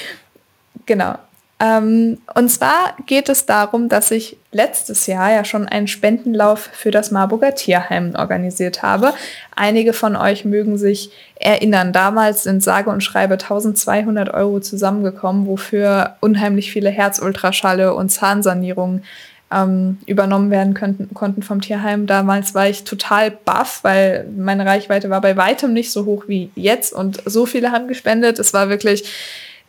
genau. 0.86 1.18
Ähm, 1.60 2.18
und 2.34 2.48
zwar 2.48 2.96
geht 3.06 3.28
es 3.28 3.44
darum, 3.44 3.90
dass 3.90 4.10
ich 4.10 4.38
letztes 4.50 5.06
Jahr 5.06 5.30
ja 5.30 5.44
schon 5.44 5.68
einen 5.68 5.88
Spendenlauf 5.88 6.70
für 6.72 6.90
das 6.90 7.10
Marburger 7.10 7.54
Tierheim 7.54 8.14
organisiert 8.16 8.82
habe. 8.82 9.12
Einige 9.54 9.92
von 9.92 10.16
euch 10.16 10.46
mögen 10.46 10.78
sich 10.78 11.10
erinnern, 11.34 11.92
damals 11.92 12.44
sind 12.44 12.62
sage 12.62 12.88
und 12.88 13.02
schreibe 13.02 13.34
1200 13.34 14.32
Euro 14.32 14.60
zusammengekommen, 14.60 15.46
wofür 15.46 16.16
unheimlich 16.20 16.72
viele 16.72 16.88
Herzultraschalle 16.88 17.94
und 17.94 18.08
Zahnsanierungen 18.08 19.04
ähm, 19.52 19.98
übernommen 20.06 20.50
werden 20.50 20.72
könnten, 20.72 21.12
konnten 21.12 21.42
vom 21.42 21.60
Tierheim. 21.60 22.06
Damals 22.06 22.54
war 22.54 22.68
ich 22.68 22.84
total 22.84 23.30
baff, 23.30 23.80
weil 23.82 24.26
meine 24.34 24.64
Reichweite 24.64 25.10
war 25.10 25.20
bei 25.20 25.36
weitem 25.36 25.74
nicht 25.74 25.92
so 25.92 26.06
hoch 26.06 26.24
wie 26.26 26.50
jetzt 26.54 26.94
und 26.94 27.20
so 27.26 27.44
viele 27.44 27.70
haben 27.72 27.88
gespendet. 27.88 28.38
Es 28.38 28.54
war 28.54 28.70
wirklich 28.70 29.04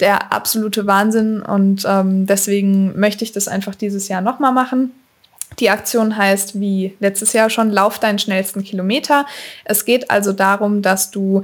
der 0.02 0.34
absolute 0.34 0.88
Wahnsinn 0.88 1.42
und 1.42 1.86
ähm, 1.88 2.26
deswegen 2.26 3.00
möchte 3.00 3.24
ich 3.24 3.32
das 3.32 3.48
einfach 3.48 3.76
dieses 3.76 4.08
Jahr 4.08 4.22
nochmal 4.22 4.52
machen. 4.52 4.92
Die 5.60 5.70
Aktion 5.70 6.18
heißt 6.18 6.60
wie 6.60 6.96
letztes 7.00 7.34
Jahr 7.34 7.50
schon, 7.50 7.70
Lauf 7.70 8.00
deinen 8.00 8.20
schnellsten 8.20 8.64
Kilometer. 8.64 9.26
Es 9.66 9.86
geht 9.86 10.10
also 10.10 10.34
darum, 10.34 10.82
dass 10.82 11.12
du 11.12 11.44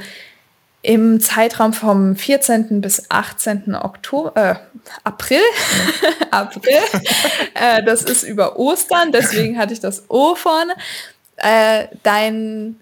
im 0.82 1.20
Zeitraum 1.20 1.74
vom 1.74 2.16
14. 2.16 2.82
bis 2.82 3.10
18. 3.10 3.76
Oktober, 3.76 4.32
äh, 4.36 4.56
April, 5.04 5.42
April, 6.32 6.80
äh, 7.54 7.84
das 7.84 8.04
ist 8.04 8.24
über 8.24 8.58
Ostern, 8.58 9.12
deswegen 9.12 9.58
hatte 9.58 9.74
ich 9.74 9.82
das 9.82 10.10
O 10.10 10.36
vorne, 10.36 10.74
äh, 11.38 11.88
dein 12.04 12.80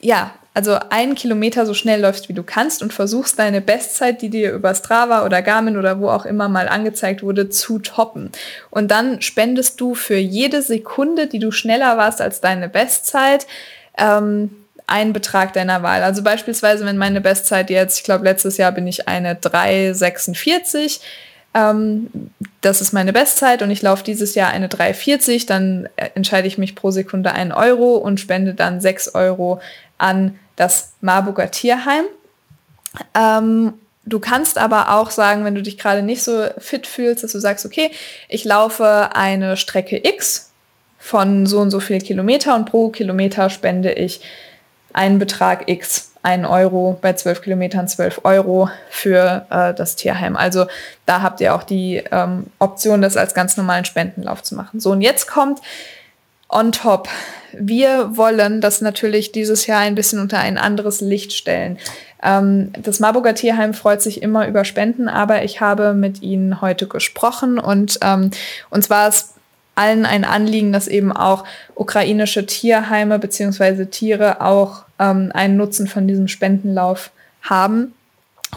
ja, 0.00 0.32
also 0.52 0.78
einen 0.90 1.14
Kilometer 1.14 1.64
so 1.64 1.74
schnell 1.74 2.00
läufst, 2.00 2.28
wie 2.28 2.32
du 2.32 2.42
kannst 2.42 2.82
und 2.82 2.92
versuchst 2.92 3.38
deine 3.38 3.60
Bestzeit, 3.60 4.20
die 4.20 4.30
dir 4.30 4.52
über 4.52 4.74
Strava 4.74 5.24
oder 5.24 5.42
Garmin 5.42 5.76
oder 5.76 6.00
wo 6.00 6.08
auch 6.08 6.26
immer 6.26 6.48
mal 6.48 6.68
angezeigt 6.68 7.22
wurde, 7.22 7.50
zu 7.50 7.78
toppen. 7.78 8.32
Und 8.70 8.90
dann 8.90 9.22
spendest 9.22 9.80
du 9.80 9.94
für 9.94 10.16
jede 10.16 10.62
Sekunde, 10.62 11.28
die 11.28 11.38
du 11.38 11.52
schneller 11.52 11.96
warst 11.96 12.20
als 12.20 12.40
deine 12.40 12.68
Bestzeit, 12.68 13.46
ähm, 13.96 14.50
einen 14.88 15.12
Betrag 15.12 15.52
deiner 15.52 15.84
Wahl. 15.84 16.02
Also 16.02 16.24
beispielsweise, 16.24 16.84
wenn 16.84 16.96
meine 16.96 17.20
Bestzeit 17.20 17.70
jetzt, 17.70 17.98
ich 17.98 18.04
glaube, 18.04 18.24
letztes 18.24 18.56
Jahr 18.56 18.72
bin 18.72 18.88
ich 18.88 19.06
eine 19.06 19.34
3,46, 19.34 21.00
ähm, 21.54 22.08
das 22.60 22.80
ist 22.80 22.92
meine 22.92 23.12
Bestzeit 23.12 23.62
und 23.62 23.70
ich 23.70 23.82
laufe 23.82 24.02
dieses 24.02 24.34
Jahr 24.34 24.50
eine 24.50 24.68
3,40, 24.68 25.46
dann 25.46 25.88
äh, 25.96 26.10
entscheide 26.14 26.48
ich 26.48 26.58
mich 26.58 26.74
pro 26.74 26.90
Sekunde 26.90 27.32
einen 27.32 27.52
Euro 27.52 27.96
und 27.96 28.18
spende 28.18 28.54
dann 28.54 28.80
6 28.80 29.14
Euro 29.14 29.60
an 30.00 30.38
das 30.56 30.92
Marburger 31.00 31.50
Tierheim. 31.50 32.04
Ähm, 33.14 33.74
du 34.04 34.18
kannst 34.18 34.58
aber 34.58 34.94
auch 34.94 35.10
sagen, 35.10 35.44
wenn 35.44 35.54
du 35.54 35.62
dich 35.62 35.78
gerade 35.78 36.02
nicht 36.02 36.22
so 36.22 36.46
fit 36.58 36.86
fühlst, 36.86 37.22
dass 37.22 37.32
du 37.32 37.38
sagst, 37.38 37.64
okay, 37.64 37.90
ich 38.28 38.44
laufe 38.44 39.10
eine 39.14 39.56
Strecke 39.56 39.96
X 39.96 40.50
von 40.98 41.46
so 41.46 41.60
und 41.60 41.70
so 41.70 41.80
viel 41.80 42.00
Kilometer 42.00 42.56
und 42.56 42.66
pro 42.66 42.88
Kilometer 42.88 43.50
spende 43.50 43.92
ich 43.92 44.20
einen 44.92 45.18
Betrag 45.18 45.68
X. 45.68 46.08
1 46.22 46.46
Euro, 46.46 46.98
bei 47.00 47.14
12 47.14 47.40
Kilometern 47.40 47.88
12 47.88 48.20
Euro 48.24 48.68
für 48.90 49.46
äh, 49.48 49.72
das 49.72 49.96
Tierheim. 49.96 50.36
Also 50.36 50.66
da 51.06 51.22
habt 51.22 51.40
ihr 51.40 51.54
auch 51.54 51.62
die 51.62 52.02
ähm, 52.10 52.48
Option, 52.58 53.00
das 53.00 53.16
als 53.16 53.32
ganz 53.32 53.56
normalen 53.56 53.86
Spendenlauf 53.86 54.42
zu 54.42 54.54
machen. 54.54 54.80
So, 54.80 54.90
und 54.90 55.00
jetzt 55.00 55.26
kommt 55.26 55.60
on 56.50 56.72
top. 56.72 57.08
Wir 57.52 58.16
wollen 58.16 58.60
das 58.60 58.80
natürlich 58.80 59.32
dieses 59.32 59.66
Jahr 59.66 59.80
ein 59.80 59.94
bisschen 59.94 60.20
unter 60.20 60.38
ein 60.38 60.58
anderes 60.58 61.00
Licht 61.00 61.32
stellen. 61.32 61.78
Ähm, 62.22 62.72
das 62.80 63.00
Marburger 63.00 63.34
Tierheim 63.34 63.74
freut 63.74 64.02
sich 64.02 64.22
immer 64.22 64.46
über 64.46 64.64
Spenden, 64.64 65.08
aber 65.08 65.42
ich 65.44 65.60
habe 65.60 65.94
mit 65.94 66.22
ihnen 66.22 66.60
heute 66.60 66.86
gesprochen 66.86 67.58
und 67.58 67.98
ähm, 68.02 68.30
uns 68.70 68.90
war 68.90 69.08
es 69.08 69.34
allen 69.74 70.04
ein 70.04 70.24
Anliegen, 70.24 70.72
dass 70.72 70.88
eben 70.88 71.12
auch 71.12 71.44
ukrainische 71.74 72.44
Tierheime 72.44 73.18
bzw. 73.18 73.86
Tiere 73.86 74.40
auch 74.40 74.84
ähm, 74.98 75.30
einen 75.32 75.56
Nutzen 75.56 75.86
von 75.86 76.06
diesem 76.06 76.28
Spendenlauf 76.28 77.10
haben. 77.42 77.94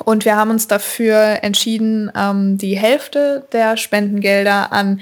Und 0.04 0.26
wir 0.26 0.36
haben 0.36 0.50
uns 0.50 0.68
dafür 0.68 1.44
entschieden, 1.44 2.12
ähm, 2.16 2.58
die 2.58 2.78
Hälfte 2.78 3.46
der 3.54 3.78
Spendengelder 3.78 4.72
an 4.72 5.02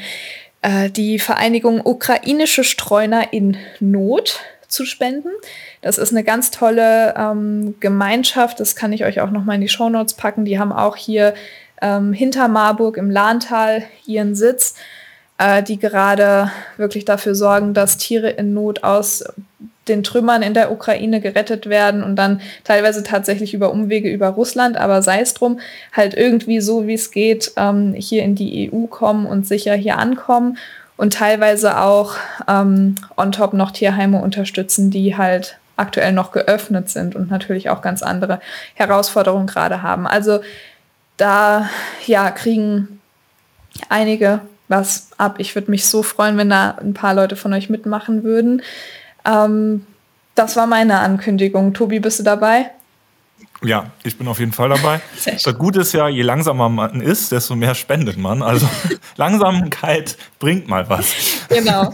äh, 0.61 0.89
die 0.89 1.19
Vereinigung 1.19 1.81
Ukrainische 1.83 2.63
Streuner 2.63 3.33
in 3.33 3.57
Not 3.79 4.39
zu 4.67 4.85
spenden. 4.85 5.29
Das 5.81 5.97
ist 5.97 6.11
eine 6.11 6.23
ganz 6.23 6.51
tolle 6.51 7.13
ähm, 7.17 7.75
Gemeinschaft. 7.79 8.59
Das 8.59 8.75
kann 8.75 8.93
ich 8.93 9.03
euch 9.03 9.19
auch 9.21 9.31
noch 9.31 9.43
mal 9.43 9.55
in 9.55 9.61
die 9.61 9.69
Shownotes 9.69 10.13
packen. 10.13 10.45
Die 10.45 10.59
haben 10.59 10.71
auch 10.71 10.95
hier 10.95 11.33
ähm, 11.81 12.13
hinter 12.13 12.47
Marburg 12.47 12.97
im 12.97 13.11
Lahntal 13.11 13.83
ihren 14.05 14.35
Sitz, 14.35 14.75
äh, 15.37 15.61
die 15.61 15.77
gerade 15.77 16.51
wirklich 16.77 17.05
dafür 17.05 17.35
sorgen, 17.35 17.73
dass 17.73 17.97
Tiere 17.97 18.29
in 18.29 18.53
Not 18.53 18.83
aus 18.83 19.23
den 19.87 20.03
Trümmern 20.03 20.43
in 20.43 20.53
der 20.53 20.71
Ukraine 20.71 21.21
gerettet 21.21 21.67
werden 21.67 22.03
und 22.03 22.15
dann 22.15 22.41
teilweise 22.63 23.03
tatsächlich 23.03 23.53
über 23.53 23.71
Umwege 23.71 24.09
über 24.09 24.27
Russland, 24.27 24.77
aber 24.77 25.01
sei 25.01 25.21
es 25.21 25.33
drum, 25.33 25.59
halt 25.91 26.13
irgendwie 26.13 26.61
so, 26.61 26.87
wie 26.87 26.93
es 26.93 27.11
geht, 27.11 27.51
ähm, 27.57 27.93
hier 27.93 28.23
in 28.23 28.35
die 28.35 28.71
EU 28.71 28.85
kommen 28.85 29.25
und 29.25 29.47
sicher 29.47 29.73
hier 29.73 29.97
ankommen 29.97 30.57
und 30.97 31.13
teilweise 31.13 31.79
auch 31.79 32.15
ähm, 32.47 32.95
on 33.17 33.31
top 33.31 33.53
noch 33.53 33.71
Tierheime 33.71 34.21
unterstützen, 34.21 34.91
die 34.91 35.17
halt 35.17 35.57
aktuell 35.77 36.13
noch 36.13 36.31
geöffnet 36.31 36.89
sind 36.89 37.15
und 37.15 37.31
natürlich 37.31 37.69
auch 37.69 37.81
ganz 37.81 38.03
andere 38.03 38.39
Herausforderungen 38.75 39.47
gerade 39.47 39.81
haben. 39.81 40.05
Also 40.05 40.41
da 41.17 41.69
ja 42.05 42.29
kriegen 42.29 42.99
einige 43.89 44.41
was 44.67 45.09
ab. 45.17 45.35
Ich 45.39 45.55
würde 45.55 45.71
mich 45.71 45.85
so 45.85 46.03
freuen, 46.03 46.37
wenn 46.37 46.49
da 46.49 46.77
ein 46.79 46.93
paar 46.93 47.13
Leute 47.13 47.35
von 47.35 47.53
euch 47.53 47.69
mitmachen 47.69 48.23
würden. 48.23 48.61
Ähm, 49.25 49.85
das 50.35 50.55
war 50.55 50.67
meine 50.67 50.99
Ankündigung. 50.99 51.73
Tobi, 51.73 51.99
bist 51.99 52.19
du 52.19 52.23
dabei? 52.23 52.71
Ja, 53.63 53.91
ich 54.03 54.17
bin 54.17 54.27
auf 54.27 54.39
jeden 54.39 54.53
Fall 54.53 54.69
dabei. 54.69 55.01
Das 55.43 55.57
Gute 55.57 55.81
ist 55.81 55.93
ja, 55.93 56.07
je 56.07 56.23
langsamer 56.23 56.69
man 56.69 57.01
ist, 57.01 57.31
desto 57.31 57.55
mehr 57.55 57.75
spendet 57.75 58.17
man. 58.17 58.41
Also 58.41 58.67
Langsamkeit 59.17 60.17
bringt 60.39 60.67
mal 60.67 60.89
was. 60.89 61.13
Genau. 61.49 61.93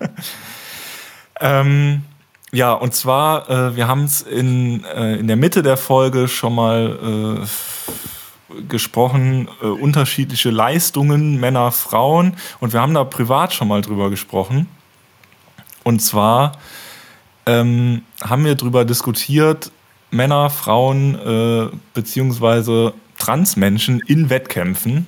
ähm, 1.40 2.02
ja, 2.50 2.72
und 2.72 2.94
zwar, 2.94 3.50
äh, 3.50 3.76
wir 3.76 3.88
haben 3.88 4.04
es 4.04 4.22
in, 4.22 4.84
äh, 4.84 5.16
in 5.16 5.28
der 5.28 5.36
Mitte 5.36 5.62
der 5.62 5.76
Folge 5.76 6.28
schon 6.28 6.54
mal 6.54 7.40
äh, 7.42 8.62
gesprochen, 8.68 9.48
äh, 9.62 9.66
unterschiedliche 9.66 10.50
Leistungen, 10.50 11.38
Männer, 11.38 11.72
Frauen. 11.72 12.36
Und 12.60 12.72
wir 12.72 12.80
haben 12.80 12.94
da 12.94 13.04
privat 13.04 13.52
schon 13.52 13.68
mal 13.68 13.80
drüber 13.80 14.10
gesprochen. 14.10 14.68
Und 15.84 16.00
zwar 16.00 16.52
ähm, 17.46 18.02
haben 18.22 18.44
wir 18.44 18.54
darüber 18.56 18.84
diskutiert, 18.84 19.70
Männer, 20.10 20.50
Frauen 20.50 21.14
äh, 21.14 21.68
beziehungsweise 21.92 22.94
Transmenschen 23.18 24.00
in 24.00 24.30
Wettkämpfen. 24.30 25.06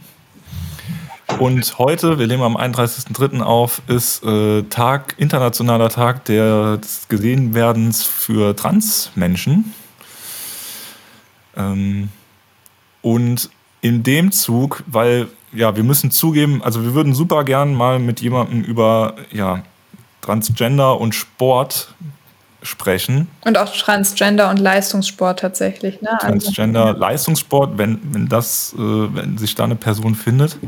Und 1.39 1.79
heute, 1.79 2.18
wir 2.18 2.29
nehmen 2.29 2.43
am 2.43 2.57
31.03. 2.57 3.41
auf, 3.41 3.83
ist 3.89 4.24
äh, 4.24 4.62
Tag, 4.64 5.14
internationaler 5.18 5.89
Tag 5.89 6.24
des 6.24 7.09
Gesehenwerdens 7.09 8.05
für 8.05 8.55
Transmenschen. 8.57 9.74
Ähm, 11.57 12.11
und 13.03 13.51
in 13.81 14.03
dem 14.03 14.33
Zug, 14.33 14.83
weil 14.87 15.29
ja, 15.53 15.77
wir 15.77 15.85
müssen 15.85 16.11
zugeben, 16.11 16.62
also 16.62 16.83
wir 16.83 16.95
würden 16.95 17.14
super 17.14 17.45
gern 17.45 17.74
mal 17.74 17.99
mit 17.99 18.20
jemandem 18.20 18.62
über 18.62 19.16
ja, 19.31 19.62
Transgender 20.27 21.01
und 21.01 21.14
Sport 21.14 21.95
sprechen. 22.62 23.29
Und 23.45 23.57
auch 23.59 23.72
Transgender 23.72 24.51
und 24.51 24.59
Leistungssport 24.59 25.39
tatsächlich. 25.39 26.03
Ne? 26.03 26.11
Also 26.20 26.27
Transgender, 26.27 26.87
also, 26.87 27.01
Leistungssport, 27.01 27.79
wenn, 27.79 28.01
wenn 28.12 28.29
das, 28.29 28.74
äh, 28.77 28.79
wenn 28.79 29.39
sich 29.39 29.55
da 29.55 29.64
eine 29.64 29.77
Person 29.77 30.16
findet. 30.16 30.59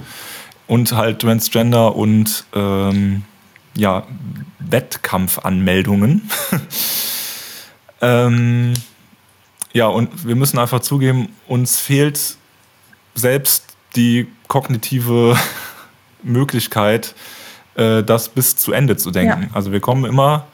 Und 0.69 0.93
halt 0.93 1.21
Transgender 1.21 1.97
und 1.97 2.45
ähm, 2.55 3.25
ja, 3.75 4.07
Wettkampfanmeldungen. 4.61 6.31
ähm, 8.01 8.75
ja, 9.73 9.87
und 9.87 10.27
wir 10.27 10.37
müssen 10.37 10.59
einfach 10.59 10.81
zugeben, 10.81 11.31
uns 11.49 11.79
fehlt 11.79 12.37
selbst 13.15 13.65
die 13.97 14.29
kognitive 14.47 15.37
Möglichkeit, 16.23 17.15
äh, 17.79 18.03
das 18.03 18.29
bis 18.29 18.57
zu 18.57 18.73
Ende 18.73 18.97
zu 18.97 19.11
denken. 19.11 19.45
Ja. 19.45 19.49
Also 19.53 19.73
wir 19.73 19.81
kommen 19.81 20.05
immer 20.05 20.47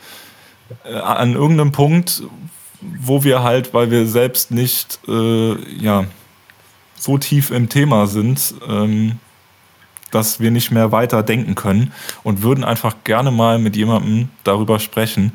äh, 0.85 0.95
an 0.95 1.35
irgendeinem 1.35 1.72
Punkt, 1.72 2.22
wo 2.81 3.25
wir 3.25 3.43
halt, 3.43 3.72
weil 3.72 3.91
wir 3.91 4.07
selbst 4.07 4.51
nicht 4.51 5.01
äh, 5.09 5.55
ja, 5.81 6.05
so 6.99 7.18
tief 7.18 7.51
im 7.51 7.68
Thema 7.68 8.07
sind, 8.07 8.55
ähm, 8.68 9.18
dass 10.11 10.39
wir 10.39 10.51
nicht 10.51 10.70
mehr 10.70 10.93
weiter 10.93 11.22
denken 11.22 11.55
können 11.55 11.93
und 12.22 12.43
würden 12.43 12.62
einfach 12.62 12.97
gerne 13.05 13.31
mal 13.31 13.59
mit 13.59 13.75
jemandem 13.75 14.29
darüber 14.45 14.79
sprechen. 14.79 15.33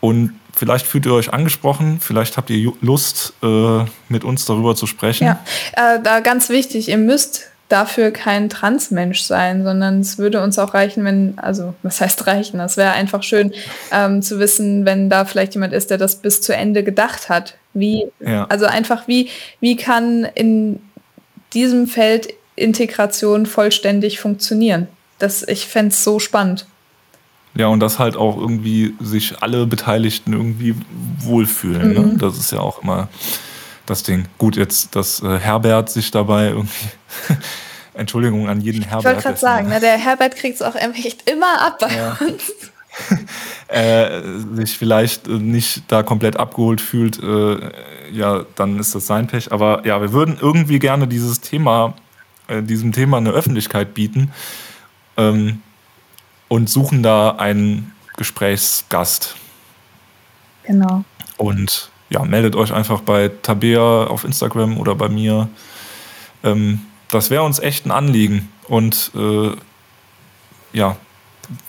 Und 0.00 0.38
vielleicht 0.54 0.86
fühlt 0.86 1.04
ihr 1.06 1.12
euch 1.12 1.32
angesprochen, 1.32 1.98
vielleicht 2.00 2.36
habt 2.36 2.48
ihr 2.50 2.72
Lust, 2.80 3.34
äh, 3.42 3.84
mit 4.08 4.24
uns 4.24 4.46
darüber 4.46 4.76
zu 4.76 4.86
sprechen. 4.86 5.24
Ja, 5.24 5.40
äh, 5.72 6.00
da 6.02 6.20
ganz 6.20 6.48
wichtig, 6.48 6.88
ihr 6.88 6.98
müsst 6.98 7.50
dafür 7.68 8.10
kein 8.10 8.48
Transmensch 8.48 9.22
sein, 9.22 9.62
sondern 9.62 10.00
es 10.00 10.18
würde 10.18 10.42
uns 10.42 10.58
auch 10.58 10.74
reichen, 10.74 11.04
wenn, 11.04 11.38
also 11.38 11.74
was 11.82 12.00
heißt 12.00 12.26
reichen? 12.26 12.58
Das 12.58 12.76
wäre 12.76 12.92
einfach 12.92 13.22
schön 13.22 13.52
ähm, 13.92 14.22
zu 14.22 14.38
wissen, 14.38 14.86
wenn 14.86 15.10
da 15.10 15.24
vielleicht 15.24 15.54
jemand 15.54 15.74
ist, 15.74 15.90
der 15.90 15.98
das 15.98 16.16
bis 16.16 16.40
zu 16.40 16.54
Ende 16.54 16.82
gedacht 16.82 17.28
hat. 17.28 17.56
Wie, 17.74 18.06
ja. 18.20 18.46
also 18.48 18.64
einfach 18.64 19.06
wie, 19.06 19.28
wie 19.60 19.76
kann 19.76 20.24
in 20.34 20.80
diesem 21.52 21.86
Feld 21.86 22.28
Integration 22.56 23.46
vollständig 23.46 24.18
funktionieren? 24.18 24.88
Das, 25.18 25.42
ich 25.42 25.66
fände 25.66 25.90
es 25.90 26.02
so 26.02 26.18
spannend. 26.18 26.66
Ja, 27.54 27.66
und 27.66 27.80
dass 27.80 27.98
halt 27.98 28.16
auch 28.16 28.36
irgendwie 28.36 28.94
sich 29.00 29.42
alle 29.42 29.66
Beteiligten 29.66 30.32
irgendwie 30.32 30.74
wohlfühlen. 31.18 31.92
Ne? 31.92 32.00
Mhm. 32.00 32.12
Ne? 32.12 32.16
Das 32.18 32.38
ist 32.38 32.52
ja 32.52 32.60
auch 32.60 32.82
immer 32.82 33.08
das 33.90 34.02
Ding. 34.02 34.26
Gut, 34.38 34.56
jetzt, 34.56 34.94
dass 34.96 35.22
äh, 35.22 35.38
Herbert 35.38 35.90
sich 35.90 36.10
dabei 36.10 36.48
irgendwie. 36.48 36.88
Entschuldigung 37.94 38.48
an 38.48 38.60
jeden 38.60 38.82
Herbert. 38.82 39.00
Ich 39.00 39.06
wollte 39.06 39.22
gerade 39.22 39.38
sagen, 39.38 39.68
ne, 39.68 39.80
der 39.80 39.98
Herbert 39.98 40.36
kriegt 40.36 40.56
es 40.56 40.62
auch 40.62 40.76
echt 40.76 41.28
immer 41.28 41.60
ab 41.60 41.78
bei 41.80 41.94
ja. 41.94 42.16
uns. 42.20 42.52
äh, 43.68 44.20
sich 44.54 44.78
vielleicht 44.78 45.26
äh, 45.26 45.32
nicht 45.32 45.82
da 45.88 46.02
komplett 46.02 46.36
abgeholt 46.36 46.80
fühlt, 46.80 47.22
äh, 47.22 47.70
ja, 48.12 48.44
dann 48.54 48.78
ist 48.78 48.94
das 48.94 49.06
sein 49.06 49.26
Pech. 49.26 49.52
Aber 49.52 49.86
ja, 49.86 50.00
wir 50.00 50.12
würden 50.12 50.38
irgendwie 50.40 50.78
gerne 50.78 51.06
dieses 51.08 51.40
Thema, 51.40 51.94
äh, 52.48 52.62
diesem 52.62 52.92
Thema 52.92 53.18
eine 53.18 53.30
Öffentlichkeit 53.30 53.94
bieten 53.94 54.32
ähm, 55.16 55.62
und 56.48 56.70
suchen 56.70 57.02
da 57.02 57.32
einen 57.32 57.92
Gesprächsgast. 58.16 59.36
Genau. 60.64 61.04
Und 61.36 61.90
ja, 62.10 62.24
meldet 62.24 62.56
euch 62.56 62.72
einfach 62.72 63.00
bei 63.00 63.30
Tabea 63.42 64.04
auf 64.04 64.24
Instagram 64.24 64.78
oder 64.78 64.94
bei 64.94 65.08
mir. 65.08 65.48
Ähm, 66.44 66.80
das 67.10 67.30
wäre 67.30 67.42
uns 67.42 67.58
echt 67.58 67.86
ein 67.86 67.90
Anliegen. 67.90 68.48
Und 68.68 69.10
äh, 69.14 69.50
ja, 70.72 70.96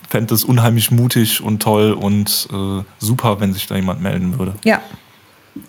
fände 0.08 0.34
es 0.34 0.44
unheimlich 0.44 0.90
mutig 0.90 1.40
und 1.40 1.62
toll 1.62 1.92
und 1.92 2.48
äh, 2.52 2.82
super, 2.98 3.40
wenn 3.40 3.52
sich 3.52 3.66
da 3.66 3.76
jemand 3.76 4.02
melden 4.02 4.38
würde. 4.38 4.54
Ja. 4.64 4.80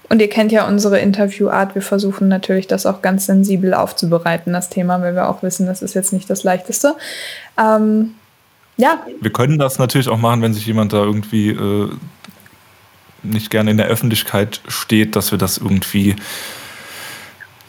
Und 0.09 0.21
ihr 0.21 0.29
kennt 0.29 0.51
ja 0.51 0.67
unsere 0.67 0.99
Interviewart. 0.99 1.73
Wir 1.73 1.81
versuchen 1.81 2.27
natürlich, 2.27 2.67
das 2.67 2.85
auch 2.85 3.01
ganz 3.01 3.25
sensibel 3.25 3.73
aufzubereiten, 3.73 4.53
das 4.53 4.69
Thema, 4.69 5.01
weil 5.01 5.15
wir 5.15 5.27
auch 5.27 5.41
wissen, 5.41 5.65
das 5.65 5.81
ist 5.81 5.93
jetzt 5.93 6.13
nicht 6.13 6.29
das 6.29 6.43
Leichteste. 6.43 6.95
Ähm, 7.57 8.11
ja. 8.77 8.99
Wir 9.19 9.31
können 9.31 9.57
das 9.57 9.79
natürlich 9.79 10.07
auch 10.07 10.17
machen, 10.17 10.41
wenn 10.41 10.53
sich 10.53 10.65
jemand 10.65 10.93
da 10.93 11.03
irgendwie 11.03 11.49
äh, 11.49 11.89
nicht 13.23 13.49
gerne 13.49 13.71
in 13.71 13.77
der 13.77 13.87
Öffentlichkeit 13.87 14.61
steht, 14.67 15.15
dass 15.15 15.31
wir 15.31 15.37
das 15.37 15.57
irgendwie 15.57 16.15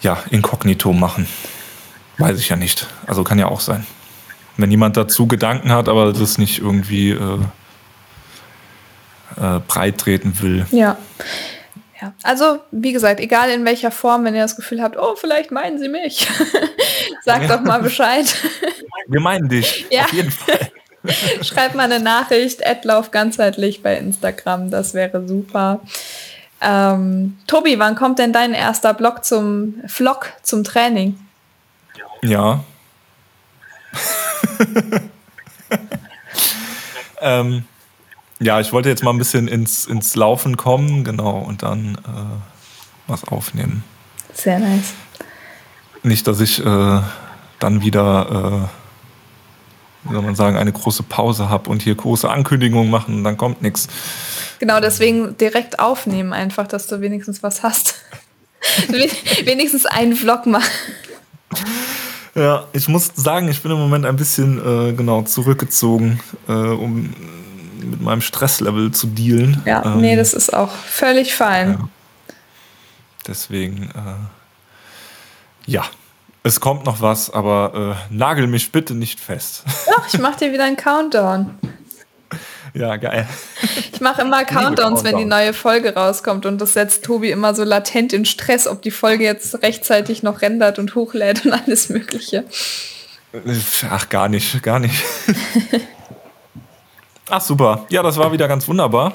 ja, 0.02 0.22
inkognito 0.30 0.92
machen. 0.92 1.26
Weiß 2.18 2.38
ich 2.38 2.48
ja 2.48 2.56
nicht. 2.56 2.86
Also 3.06 3.24
kann 3.24 3.38
ja 3.38 3.48
auch 3.48 3.60
sein. 3.60 3.86
Wenn 4.56 4.70
jemand 4.70 4.96
dazu 4.96 5.26
Gedanken 5.26 5.72
hat, 5.72 5.88
aber 5.88 6.12
das 6.12 6.38
nicht 6.38 6.58
irgendwie 6.58 7.10
äh, 7.10 7.38
äh, 9.40 9.60
breit 9.66 9.98
treten 9.98 10.40
will. 10.40 10.66
Ja. 10.70 10.98
Ja, 12.00 12.12
also 12.24 12.58
wie 12.72 12.92
gesagt, 12.92 13.20
egal 13.20 13.48
in 13.50 13.64
welcher 13.64 13.92
Form, 13.92 14.24
wenn 14.24 14.34
ihr 14.34 14.42
das 14.42 14.56
Gefühl 14.56 14.82
habt, 14.82 14.96
oh, 14.98 15.14
vielleicht 15.14 15.52
meinen 15.52 15.78
sie 15.78 15.88
mich, 15.88 16.26
sagt 17.24 17.48
ja. 17.48 17.56
doch 17.56 17.62
mal 17.62 17.80
Bescheid. 17.80 18.34
Wir 19.06 19.20
meinen 19.20 19.48
dich, 19.48 19.86
ja. 19.88 20.06
auf 20.06 20.12
jeden 20.12 20.32
Fall. 20.32 20.72
Schreibt 21.42 21.74
mal 21.74 21.90
eine 21.90 22.02
Nachricht, 22.02 22.66
Adlauf 22.66 23.10
ganzheitlich 23.10 23.82
bei 23.82 23.96
Instagram, 23.96 24.70
das 24.70 24.94
wäre 24.94 25.26
super. 25.26 25.80
Ähm, 26.60 27.38
Tobi, 27.46 27.78
wann 27.78 27.96
kommt 27.96 28.18
denn 28.18 28.32
dein 28.32 28.54
erster 28.54 28.94
Blog 28.94 29.24
zum 29.24 29.82
Vlog 29.86 30.32
zum 30.42 30.62
Training? 30.62 31.18
Ja. 32.22 32.62
ähm, 37.20 37.64
ja, 38.38 38.60
ich 38.60 38.72
wollte 38.72 38.88
jetzt 38.88 39.02
mal 39.02 39.10
ein 39.10 39.18
bisschen 39.18 39.48
ins, 39.48 39.86
ins 39.86 40.14
Laufen 40.16 40.56
kommen, 40.56 41.04
genau, 41.04 41.38
und 41.38 41.62
dann 41.62 41.96
äh, 41.96 43.08
was 43.08 43.24
aufnehmen. 43.24 43.84
Sehr 44.34 44.58
nice. 44.58 44.94
Nicht, 46.02 46.26
dass 46.26 46.40
ich 46.40 46.64
äh, 46.64 47.00
dann 47.58 47.82
wieder, 47.82 48.68
äh, 48.68 48.81
wie 50.04 50.12
soll 50.12 50.22
man 50.22 50.34
sagen, 50.34 50.56
eine 50.56 50.72
große 50.72 51.02
Pause 51.04 51.48
habe 51.48 51.70
und 51.70 51.82
hier 51.82 51.94
große 51.94 52.28
Ankündigungen 52.28 52.90
machen 52.90 53.16
und 53.16 53.24
dann 53.24 53.36
kommt 53.36 53.62
nichts. 53.62 53.88
Genau, 54.58 54.80
deswegen 54.80 55.36
direkt 55.38 55.78
aufnehmen, 55.78 56.32
einfach, 56.32 56.66
dass 56.66 56.86
du 56.86 57.00
wenigstens 57.00 57.42
was 57.42 57.62
hast. 57.62 57.94
wenigstens 59.44 59.86
einen 59.86 60.14
Vlog 60.14 60.46
machen. 60.46 60.70
Ja, 62.34 62.66
ich 62.72 62.88
muss 62.88 63.10
sagen, 63.14 63.48
ich 63.48 63.62
bin 63.62 63.72
im 63.72 63.78
Moment 63.78 64.06
ein 64.06 64.16
bisschen 64.16 64.58
äh, 64.58 64.92
genau 64.92 65.22
zurückgezogen, 65.22 66.20
äh, 66.48 66.52
um 66.52 67.12
mit 67.78 68.00
meinem 68.00 68.20
Stresslevel 68.20 68.92
zu 68.92 69.08
dealen. 69.08 69.60
Ja, 69.66 69.84
ähm, 69.84 70.00
nee, 70.00 70.16
das 70.16 70.32
ist 70.32 70.54
auch 70.54 70.70
völlig 70.70 71.34
fein. 71.34 71.72
Ja. 71.72 71.88
Deswegen, 73.26 73.90
äh, 73.90 75.70
ja, 75.70 75.84
es 76.44 76.60
kommt 76.60 76.84
noch 76.84 77.00
was, 77.00 77.30
aber 77.30 77.96
äh, 78.10 78.14
nagel 78.14 78.46
mich 78.46 78.72
bitte 78.72 78.94
nicht 78.94 79.20
fest. 79.20 79.64
Doch, 79.86 80.06
ich 80.12 80.18
mach 80.18 80.36
dir 80.36 80.52
wieder 80.52 80.64
einen 80.64 80.76
Countdown. 80.76 81.58
Ja, 82.74 82.96
geil. 82.96 83.28
Ich 83.92 84.00
mache 84.00 84.22
immer 84.22 84.46
Countdowns, 84.46 85.04
wenn 85.04 85.18
die 85.18 85.26
neue 85.26 85.52
Folge 85.52 85.94
rauskommt 85.94 86.46
und 86.46 86.58
das 86.58 86.72
setzt 86.72 87.04
Tobi 87.04 87.30
immer 87.30 87.54
so 87.54 87.64
latent 87.64 88.14
in 88.14 88.24
Stress, 88.24 88.66
ob 88.66 88.80
die 88.80 88.90
Folge 88.90 89.24
jetzt 89.24 89.62
rechtzeitig 89.62 90.22
noch 90.22 90.40
rendert 90.40 90.78
und 90.78 90.94
hochlädt 90.94 91.44
und 91.44 91.52
alles 91.52 91.90
Mögliche. 91.90 92.44
Ach, 93.90 94.08
gar 94.08 94.30
nicht, 94.30 94.62
gar 94.62 94.78
nicht. 94.78 95.04
Ach, 97.28 97.42
super. 97.42 97.84
Ja, 97.90 98.02
das 98.02 98.16
war 98.16 98.32
wieder 98.32 98.48
ganz 98.48 98.66
wunderbar. 98.66 99.14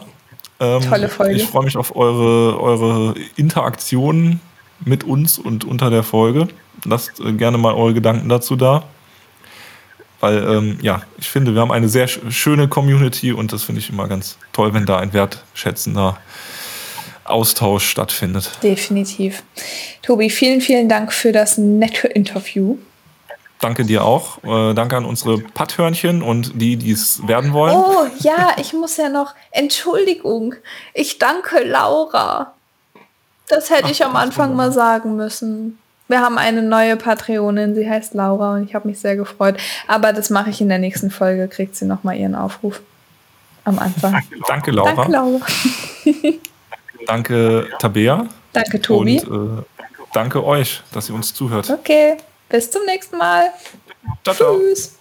Ähm, 0.60 0.82
Tolle 0.82 1.10
Folge. 1.10 1.36
Ich 1.36 1.48
freue 1.48 1.64
mich 1.64 1.78
auf 1.78 1.96
eure, 1.96 2.60
eure 2.60 3.16
Interaktion 3.36 4.40
mit 4.86 5.04
uns 5.04 5.38
und 5.38 5.64
unter 5.64 5.90
der 5.90 6.04
Folge. 6.04 6.48
Lasst 6.86 7.20
äh, 7.20 7.34
gerne 7.34 7.58
mal 7.58 7.74
eure 7.74 7.94
Gedanken 7.94 8.30
dazu 8.30 8.56
da. 8.56 8.84
Weil, 10.20 10.38
ähm, 10.38 10.80
ja, 10.82 11.04
ich 11.18 11.30
finde, 11.30 11.54
wir 11.54 11.62
haben 11.62 11.72
eine 11.72 11.90
sehr 11.90 12.08
schöne 12.08 12.68
Community 12.68 13.32
und 13.32 13.54
das 13.54 13.64
finde 13.64 13.82
ich 13.82 13.90
immer 13.90 14.08
ganz 14.08 14.38
toll, 14.52 14.74
wenn 14.74 14.86
da 14.86 14.98
ein 14.98 15.14
wertschätzender 15.14 16.18
Austausch 17.24 17.88
stattfindet. 17.88 18.52
Definitiv. 18.64 19.44
Tobi, 20.02 20.30
vielen, 20.30 20.62
vielen 20.62 20.90
Dank 20.90 21.14
für 21.14 21.32
das 21.32 21.58
nette 21.58 22.08
Interview. 22.08 22.78
Danke 23.60 23.86
dir 23.86 24.04
auch. 24.04 24.44
Äh, 24.44 24.74
danke 24.74 24.98
an 24.98 25.06
unsere 25.06 25.40
Patthörnchen 25.40 26.22
und 26.22 26.62
die, 26.62 26.78
die 26.78 26.92
es 26.92 27.28
werden 27.28 27.54
wollen. 27.54 27.76
Oh, 27.76 28.06
ja, 28.20 28.56
ich 28.60 28.74
muss 28.74 28.98
ja 28.98 29.10
noch. 29.10 29.34
Entschuldigung. 29.52 30.56
Ich 30.94 31.18
danke 31.18 31.64
Laura. 31.64 32.54
Das 33.48 33.70
hätte 33.70 33.86
Ach, 33.86 33.92
ich 33.92 34.04
am 34.04 34.16
Anfang 34.16 34.56
mal 34.56 34.72
sagen 34.72 35.16
müssen. 35.16 35.80
Wir 36.08 36.22
haben 36.22 36.38
eine 36.38 36.62
neue 36.62 36.96
Patreonin, 36.96 37.76
sie 37.76 37.90
heißt 37.90 38.14
Laura 38.14 38.56
und 38.56 38.64
ich 38.64 38.76
habe 38.76 38.88
mich 38.88 39.00
sehr 39.00 39.16
gefreut. 39.16 39.58
Aber 39.88 40.14
das 40.14 40.30
mache 40.30 40.50
ich 40.50 40.62
in 40.62 40.70
der 40.70 40.80
nächsten 40.80 41.12
Folge, 41.12 41.48
kriegt 41.48 41.76
sie 41.76 41.86
nochmal 41.86 42.18
ihren 42.18 42.36
Aufruf 42.36 42.82
am 43.66 43.80
Anfang. 43.80 44.22
Danke, 44.48 44.72
Laura. 44.72 44.94
Danke, 44.94 45.12
Laura. 45.12 45.46
danke, 47.08 47.68
Tabea. 47.80 48.28
Danke, 48.54 48.82
Tobi. 48.82 49.22
Und 49.22 49.60
äh, 49.60 49.64
danke 50.14 50.44
euch, 50.44 50.82
dass 50.94 51.10
ihr 51.10 51.16
uns 51.16 51.34
zuhört. 51.34 51.70
Okay, 51.70 52.16
bis 52.48 52.72
zum 52.72 52.86
nächsten 52.86 53.18
Mal. 53.18 53.52
Ciao, 54.24 54.36
Tschüss. 54.36 54.90
Ciao. 54.90 54.97